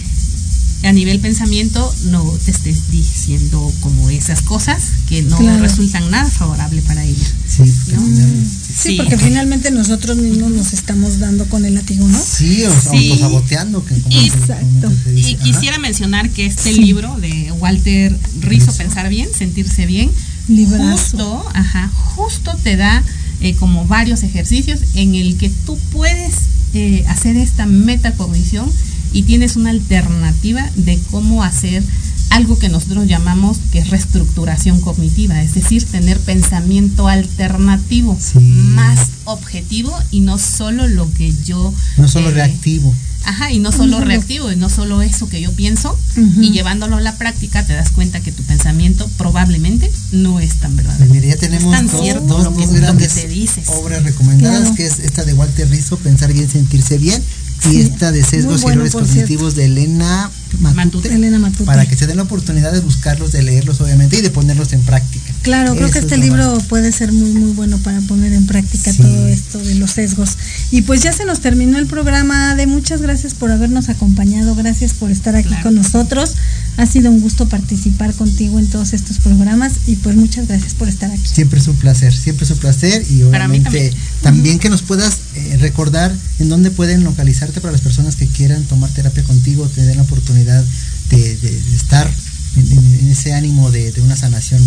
a 0.84 0.92
nivel 0.92 1.20
pensamiento 1.20 1.94
no 2.06 2.24
te 2.46 2.52
estés 2.52 2.92
diciendo 2.92 3.72
como 3.82 4.10
esas 4.10 4.42
cosas 4.44 4.84
que 5.10 5.24
no 5.24 5.38
Claro. 5.38 5.60
resultan 5.64 6.10
nada 6.12 6.30
favorable 6.30 6.82
para 6.84 7.04
ella. 7.04 7.28
Sí, 7.48 7.64
porque 7.86 7.96
¿no? 7.96 8.02
al 8.02 8.08
final- 8.08 8.44
Sí, 8.78 8.90
Sí. 8.92 8.96
porque 8.98 9.18
finalmente 9.18 9.72
nosotros 9.72 10.18
mismos 10.18 10.52
nos 10.52 10.74
estamos 10.74 11.18
dando 11.18 11.46
con 11.50 11.66
el 11.66 11.74
látigo, 11.74 12.08
¿no? 12.08 12.18
sí, 12.24 12.64
o 12.66 12.72
sea, 12.82 12.92
Sí. 12.92 13.10
autosaboteando, 13.10 13.84
que 13.84 13.96
como 14.02 14.22
Y- 14.22 14.30
comúnmente 14.30 15.04
se 15.04 15.12
dice. 15.14 15.30
Y 15.32 15.36
Ajá. 15.36 15.44
quisiera 15.46 15.80
mencionar 15.80 16.30
que 16.30 16.46
este 16.46 16.74
Sí. 16.74 16.80
libro 16.82 17.18
de 17.20 17.52
Walter 17.54 18.16
Rizzo, 18.42 18.72
Pensar 18.74 19.10
Bien, 19.10 19.28
Sentirse 19.36 19.88
Bien, 19.88 20.12
Librazo. 20.48 20.92
justo, 20.92 21.46
ajá, 21.56 21.90
justo 22.16 22.56
te 22.64 22.76
da 22.78 23.04
eh, 23.40 23.54
como 23.56 23.86
varios 23.86 24.24
ejercicios 24.24 24.80
en 24.96 25.14
el 25.14 25.38
que 25.38 25.50
tú 25.50 25.78
puedes 25.92 26.34
eh, 26.74 27.06
hacer 27.08 27.38
esta 27.38 27.66
metacognición 27.68 28.68
y 29.14 29.24
tienes 29.24 29.56
una 29.56 29.70
alternativa 29.72 30.70
de 30.76 31.00
cómo 31.12 31.44
hacer 31.44 31.84
algo 32.30 32.60
que 32.60 32.68
nosotros 32.70 33.08
llamamos 33.08 33.58
que 33.72 33.80
es 33.80 33.90
reestructuración 33.90 34.82
cognitiva, 34.82 35.42
es 35.42 35.54
decir, 35.54 35.84
tener 35.86 36.20
pensamiento 36.20 37.08
alternativo, 37.08 38.18
Sí. 38.20 38.40
más 38.40 39.00
objetivo 39.24 39.98
y 40.12 40.20
no 40.22 40.38
solo 40.38 40.88
lo 40.88 41.12
que 41.14 41.34
yo... 41.46 41.74
No 41.98 42.08
solo 42.08 42.30
eh, 42.30 42.34
reactivo. 42.34 42.94
Ajá, 43.24 43.52
y 43.52 43.60
no 43.60 43.74
solo 43.74 44.00
reactivo, 44.00 44.52
y 44.52 44.56
no 44.56 44.70
solo 44.70 45.02
eso 45.02 45.28
que 45.28 45.42
yo 45.42 45.52
pienso, 45.52 45.98
y 46.40 46.52
llevándolo 46.52 46.96
a 46.96 47.02
la 47.02 47.18
práctica 47.18 47.66
te 47.66 47.74
das 47.74 47.90
cuenta 47.92 48.22
que 48.22 48.32
tu 48.32 48.42
pensamiento 48.44 49.10
probablemente 49.18 49.92
no 50.14 50.40
es 50.40 50.60
tan 50.60 50.74
Pues 50.76 50.86
verdadero. 50.88 51.14
mira, 51.14 51.28
ya 51.28 51.36
tenemos 51.36 51.72
tan 51.72 51.88
dos, 51.88 52.02
cierto 52.02 52.26
dos- 52.26 52.44
lo 52.46 52.52
que- 52.56 52.60
dos 52.62 52.68
lo 52.68 52.74
que 52.74 52.80
grandes 52.80 53.16
te 53.16 53.28
dices. 53.28 53.68
obras 53.68 54.04
recomendadas, 54.04 54.60
Claro. 54.62 54.76
que 54.76 54.86
es 54.86 55.00
esta 55.00 55.26
de 55.26 55.34
Walter 55.34 55.70
Rizzo, 55.70 55.98
Pensar 55.98 56.32
bien, 56.32 56.50
sentirse 56.50 56.98
bien, 56.98 57.22
y 57.72 57.82
esta 57.82 58.12
de 58.12 58.24
Sesgos 58.24 58.64
y 58.64 58.68
errores 58.68 58.94
cognitivos 58.94 59.56
de 59.56 59.66
Elena 59.66 60.30
Matute, 60.60 60.76
Matute. 60.76 61.14
Elena 61.16 61.40
Matute. 61.40 61.66
para 61.66 61.86
que 61.86 61.96
se 61.96 62.08
den 62.08 62.18
la 62.18 62.24
oportunidad 62.24 62.72
de 62.72 62.80
buscarlos, 62.80 63.32
de 63.32 63.44
leerlos 63.44 63.80
obviamente 63.82 64.18
y 64.18 64.22
de 64.22 64.30
ponerlos 64.30 64.74
en 64.74 64.82
práctica. 64.82 65.34
Claro, 65.44 65.76
creo 65.76 65.90
que 65.92 66.00
este 66.00 66.16
es 66.16 66.22
libro 66.22 66.56
más- 66.56 66.64
puede 66.66 66.92
ser 66.92 67.12
muy 67.14 67.32
muy 67.32 67.52
bueno 67.54 67.78
para 67.80 68.00
poner 68.02 68.34
en 68.34 68.46
práctica 68.48 68.92
Sí. 68.92 69.02
todo 69.04 69.28
esto 69.28 69.60
de 69.60 69.76
los 69.76 69.92
sesgos. 69.92 70.38
Y 70.72 70.82
pues 70.84 71.02
ya 71.04 71.14
se 71.14 71.26
nos 71.26 71.40
terminó 71.42 71.78
el 71.78 71.86
programa. 71.88 72.56
De 72.56 72.68
muchas 72.68 73.02
gracias 73.02 73.34
por 73.34 73.52
habernos 73.52 73.90
acompañado, 73.90 74.56
gracias 74.56 74.94
por 74.94 75.12
estar 75.12 75.36
aquí 75.36 75.48
Claro. 75.50 75.64
con 75.64 75.76
nosotros. 75.76 76.36
Ha 76.78 76.86
sido 76.86 77.10
un 77.12 77.22
gusto 77.22 77.48
participar 77.50 78.14
contigo 78.14 78.60
en 78.60 78.68
todos 78.68 78.94
estos 78.94 79.18
programas 79.20 79.74
y 79.88 79.96
pues 79.96 80.16
muchas 80.16 80.48
gracias 80.48 80.74
por 80.74 80.88
estar 80.88 81.10
aquí. 81.12 81.22
Siempre 81.26 81.60
es 81.60 81.68
un 81.68 81.76
placer, 81.76 82.14
siempre 82.14 82.46
es 82.46 82.52
un 82.52 82.58
placer 82.60 83.04
y 83.10 83.24
Para 83.24 83.48
mí 83.48 83.60
obviamente 83.60 83.94
también. 84.22 84.60
que 84.60 84.70
nos 84.70 84.82
puedas 84.84 85.18
eh, 85.36 85.58
recordar 85.60 86.14
en 86.40 86.50
dónde 86.50 86.70
pueden 86.72 87.04
localizarte 87.04 87.62
para 87.62 87.72
las 87.72 87.82
personas 87.82 88.16
que 88.16 88.28
quieran 88.28 88.64
tomar 88.64 88.90
terapia 88.92 89.24
contigo, 89.24 89.68
te 89.74 89.84
den 89.86 89.98
la 89.98 90.04
oportunidad 90.04 90.37
de, 90.46 91.36
de- 91.38 91.62
de 91.62 91.76
estar 91.76 92.10
en, 92.58 93.10
ese 93.12 93.34
ánimo 93.34 93.72
de, 93.72 93.92
de 93.92 94.02
una 94.02 94.16
sanación 94.16 94.62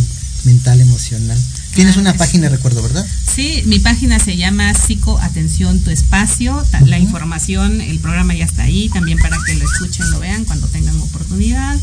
mental, 0.44 0.80
emocional. 0.80 1.38
Tienes 1.74 1.94
Claro 1.94 2.08
una 2.10 2.14
página, 2.14 2.48
recuerdo, 2.48 2.82
¿verdad? 2.82 3.06
Sí, 3.34 3.62
mi 3.66 3.78
página 3.78 4.18
se 4.18 4.36
llama 4.36 4.72
Psicoatención 4.74 5.80
Tu 5.80 5.90
Espacio. 5.90 6.64
La 6.86 6.98
información, 6.98 7.80
el 7.80 7.98
programa 8.00 8.34
ya 8.34 8.44
está 8.44 8.62
ahí, 8.64 8.88
también 8.88 9.18
para 9.18 9.36
que 9.46 9.54
lo 9.54 9.64
escuchen, 9.64 10.10
lo 10.10 10.18
vean 10.18 10.44
cuando 10.44 10.66
tengan 10.68 10.98
oportunidad. 11.00 11.76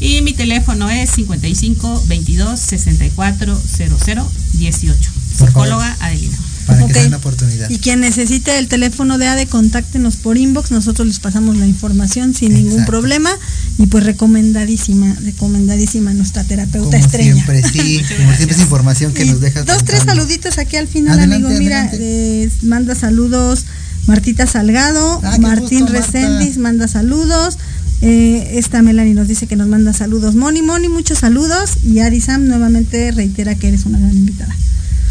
Y 0.00 0.20
mi 0.22 0.32
teléfono 0.34 0.90
es 0.90 1.10
55 1.10 2.04
22 2.08 2.60
64 2.60 3.62
00 3.76 4.30
18. 4.54 5.10
Por 5.38 5.48
Psicóloga 5.48 5.96
Adelina. 6.00 6.36
Para 6.66 6.86
que 6.86 6.92
den 6.92 7.10
la 7.10 7.16
oportunidad. 7.18 7.68
Y 7.70 7.78
quien 7.78 8.00
necesite 8.00 8.58
el 8.58 8.68
teléfono 8.68 9.18
de 9.18 9.26
ADE, 9.26 9.46
contáctenos 9.46 10.16
por 10.16 10.36
inbox, 10.38 10.70
nosotros 10.70 11.06
les 11.06 11.18
pasamos 11.20 11.56
la 11.56 11.66
información 11.66 12.34
sin 12.34 12.54
ningún 12.54 12.84
problema. 12.84 13.30
Y 13.78 13.86
pues 13.86 14.04
recomendadísima, 14.04 15.14
recomendadísima 15.22 16.12
nuestra 16.14 16.44
terapeuta 16.44 16.90
Como 16.90 17.04
estrella. 17.04 17.32
siempre, 17.32 17.62
sí, 17.72 18.00
como 18.16 18.34
siempre 18.34 18.56
es 18.56 18.62
información 18.62 19.12
que 19.12 19.24
Y 19.24 19.30
nos 19.30 19.40
dejas. 19.40 19.66
Dos, 19.66 19.84
tres 19.84 20.02
saluditos 20.04 20.58
aquí 20.58 20.76
al 20.76 20.88
final, 20.88 21.18
Adelante, 21.18 21.46
amigo. 21.46 21.58
Mira, 21.60 21.90
eh, 21.92 22.50
manda 22.62 22.94
saludos 22.94 23.64
Martita 24.06 24.46
Salgado, 24.46 25.20
Ah, 25.24 25.38
Martín 25.38 25.80
gusto. 25.80 25.94
Reséndiz 25.94 26.58
manda 26.58 26.88
saludos. 26.88 27.58
Eh, 28.02 28.58
esta 28.58 28.82
Melanie 28.82 29.14
nos 29.14 29.28
dice 29.28 29.46
que 29.46 29.56
nos 29.56 29.66
manda 29.68 29.92
saludos. 29.94 30.34
Moni, 30.34 30.60
Moni, 30.60 30.88
muchos 30.88 31.18
saludos. 31.18 31.78
Y 31.84 32.00
Adi 32.00 32.20
Sam 32.20 32.46
nuevamente 32.46 33.10
reitera 33.12 33.54
que 33.54 33.68
eres 33.68 33.86
una 33.86 33.98
gran 33.98 34.14
invitada. 34.14 34.54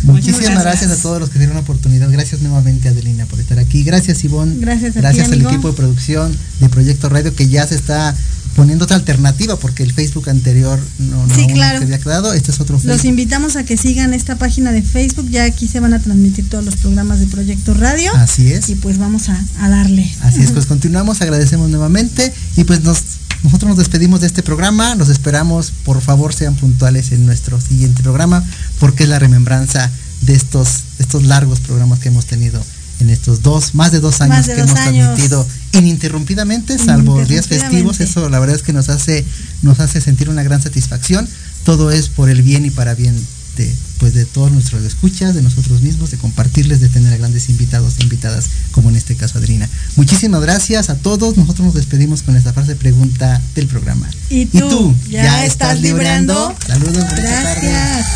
Muchísimas 0.03 0.41
gracias. 0.63 0.63
gracias. 0.63 0.91
a 0.99 1.01
todos 1.01 1.19
los 1.19 1.29
que 1.29 1.39
dieron 1.39 1.55
la 1.55 1.61
oportunidad. 1.61 2.09
Gracias 2.11 2.41
nuevamente, 2.41 2.89
Adelina, 2.89 3.25
por 3.25 3.39
estar 3.39 3.59
aquí. 3.59 3.83
Gracias, 3.83 4.23
Ivonne. 4.23 4.55
Gracias 4.59 4.91
a 4.91 4.93
ti, 4.93 4.99
Gracias 4.99 5.27
al 5.27 5.33
amigo. 5.33 5.49
equipo 5.49 5.69
de 5.69 5.73
producción 5.77 6.35
de 6.59 6.69
Proyecto 6.69 7.09
Radio 7.09 7.33
que 7.35 7.47
ya 7.47 7.65
se 7.67 7.75
está 7.75 8.15
poniendo 8.55 8.85
otra 8.85 8.97
alternativa 8.97 9.57
porque 9.57 9.81
el 9.81 9.93
Facebook 9.93 10.29
anterior 10.29 10.79
no, 10.99 11.25
no 11.25 11.35
Sí, 11.35 11.47
claro. 11.47 11.79
se 11.79 11.85
había 11.85 11.99
creado. 11.99 12.33
Este 12.33 12.51
es 12.51 12.59
otro 12.59 12.75
Los 12.75 12.83
Facebook. 12.83 13.05
invitamos 13.09 13.55
a 13.55 13.63
que 13.63 13.77
sigan 13.77 14.13
esta 14.13 14.37
página 14.37 14.71
de 14.71 14.83
Facebook. 14.83 15.27
Ya 15.31 15.43
aquí 15.45 15.67
se 15.67 15.79
van 15.79 15.93
a 15.93 15.99
transmitir 15.99 16.47
todos 16.49 16.63
los 16.63 16.75
programas 16.75 17.19
de 17.19 17.25
Proyecto 17.27 17.73
Radio. 17.73 18.11
Así 18.15 18.51
es. 18.51 18.69
Y 18.69 18.75
pues 18.75 18.99
vamos 18.99 19.29
a, 19.29 19.43
a 19.59 19.69
darle. 19.69 20.07
Así 20.21 20.41
es, 20.43 20.51
pues 20.51 20.65
continuamos, 20.67 21.21
agradecemos 21.21 21.69
nuevamente 21.69 22.31
y 22.55 22.63
pues 22.65 22.83
nos, 22.83 22.99
nosotros 23.43 23.69
nos 23.69 23.77
despedimos 23.77 24.21
de 24.21 24.27
este 24.27 24.41
programa, 24.41 24.95
los 24.95 25.09
esperamos, 25.09 25.71
por 25.83 26.01
favor 26.01 26.33
sean 26.33 26.55
puntuales 26.55 27.11
en 27.11 27.25
nuestro 27.25 27.59
siguiente 27.59 28.01
programa 28.01 28.43
porque 28.79 29.03
es 29.03 29.09
la 29.09 29.19
remembranza 29.19 29.91
de 30.21 30.33
estos, 30.33 30.83
estos 30.99 31.23
largos 31.23 31.59
programas 31.59 31.99
que 31.99 32.07
hemos 32.07 32.25
tenido 32.25 32.63
en 32.99 33.09
estos 33.09 33.41
dos, 33.41 33.75
más 33.75 33.91
de 33.91 33.99
dos 33.99 34.21
años 34.21 34.45
de 34.45 34.55
que 34.55 34.61
dos 34.61 34.71
hemos 34.71 34.79
años. 34.81 35.05
transmitido 35.05 35.45
ininterrumpidamente, 35.73 36.77
salvo 36.77 37.23
días 37.25 37.47
festivos, 37.47 37.99
eso 37.99 38.29
la 38.29 38.39
verdad 38.39 38.55
es 38.55 38.63
que 38.63 38.71
nos 38.71 38.87
hace, 38.87 39.25
nos 39.61 39.79
hace 39.81 39.99
sentir 39.99 40.29
una 40.29 40.43
gran 40.43 40.61
satisfacción, 40.61 41.27
todo 41.65 41.91
es 41.91 42.07
por 42.07 42.29
el 42.29 42.43
bien 42.43 42.65
y 42.65 42.69
para 42.69 42.95
bien 42.95 43.15
este, 43.55 43.71
pues 43.99 44.15
de 44.15 44.25
todos 44.25 44.51
nuestros 44.51 44.83
escuchas, 44.83 45.35
de 45.35 45.43
nosotros 45.43 45.81
mismos, 45.81 46.09
de 46.09 46.17
compartirles, 46.17 46.79
de 46.81 46.89
tener 46.89 47.13
a 47.13 47.17
grandes 47.17 47.49
invitados 47.49 47.99
e 47.99 48.03
invitadas, 48.03 48.49
como 48.71 48.89
en 48.89 48.95
este 48.95 49.15
caso 49.15 49.37
Adrina. 49.37 49.69
Muchísimas 49.95 50.41
gracias 50.41 50.89
a 50.89 50.95
todos. 50.95 51.37
Nosotros 51.37 51.67
nos 51.67 51.75
despedimos 51.75 52.23
con 52.23 52.35
esta 52.35 52.51
frase 52.51 52.75
pregunta 52.75 53.39
del 53.53 53.67
programa. 53.67 54.09
¿Y 54.31 54.47
tú? 54.47 54.95
¿Ya, 55.07 55.45
estás 55.45 55.79
librando? 55.81 56.55
Saludos. 56.65 57.05
Gracias. 57.15 58.07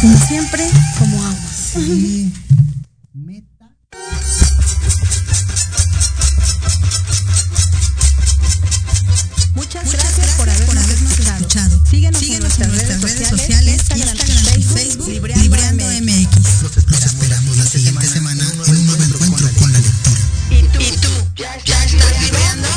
Como 0.00 0.26
siempre, 0.26 0.68
como 0.98 1.22
agua. 1.22 1.36
Sí. 1.72 2.32
Muchas, 9.54 9.92
gracias, 9.92 10.26
por 10.36 10.50
habernos, 10.50 10.88
escuchado. 10.88 11.86
Síguenos, 11.88 12.22
en 12.22 12.40
nuestras, 12.40 12.68
en 12.68 13.02
redes, 13.02 13.28
sociales 13.28 13.49
Instagram, 13.96 14.62
Facebook, 14.62 14.72
Facebook 14.74 15.08
Libreando, 15.08 15.42
Libreando 15.42 15.84
MX. 15.84 16.62
Los 16.62 16.76
esperamos, 16.76 17.04
esperamos 17.04 17.56
la 17.56 17.64
siguiente 17.66 18.06
semana 18.06 18.44
en 18.44 18.76
un 18.76 18.86
nuevo 18.86 19.02
encuentro 19.04 19.50
con 19.58 19.72
la 19.72 19.78
lectura. 19.78 20.20
¿Y 20.50 20.62
tú? 20.62 20.80
¿Y 20.80 20.96
tú? 20.98 21.08
¿Ya, 21.36 21.56
ya 21.64 21.84
estás 21.84 22.22
libreando? 22.22 22.68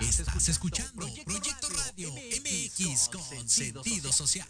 Estás 0.00 0.48
escuchando 0.48 1.06
Proyecto 1.24 1.68
Radio 1.70 2.12
MX 2.12 3.08
con 3.08 3.48
sentido 3.48 4.12
social. 4.12 4.46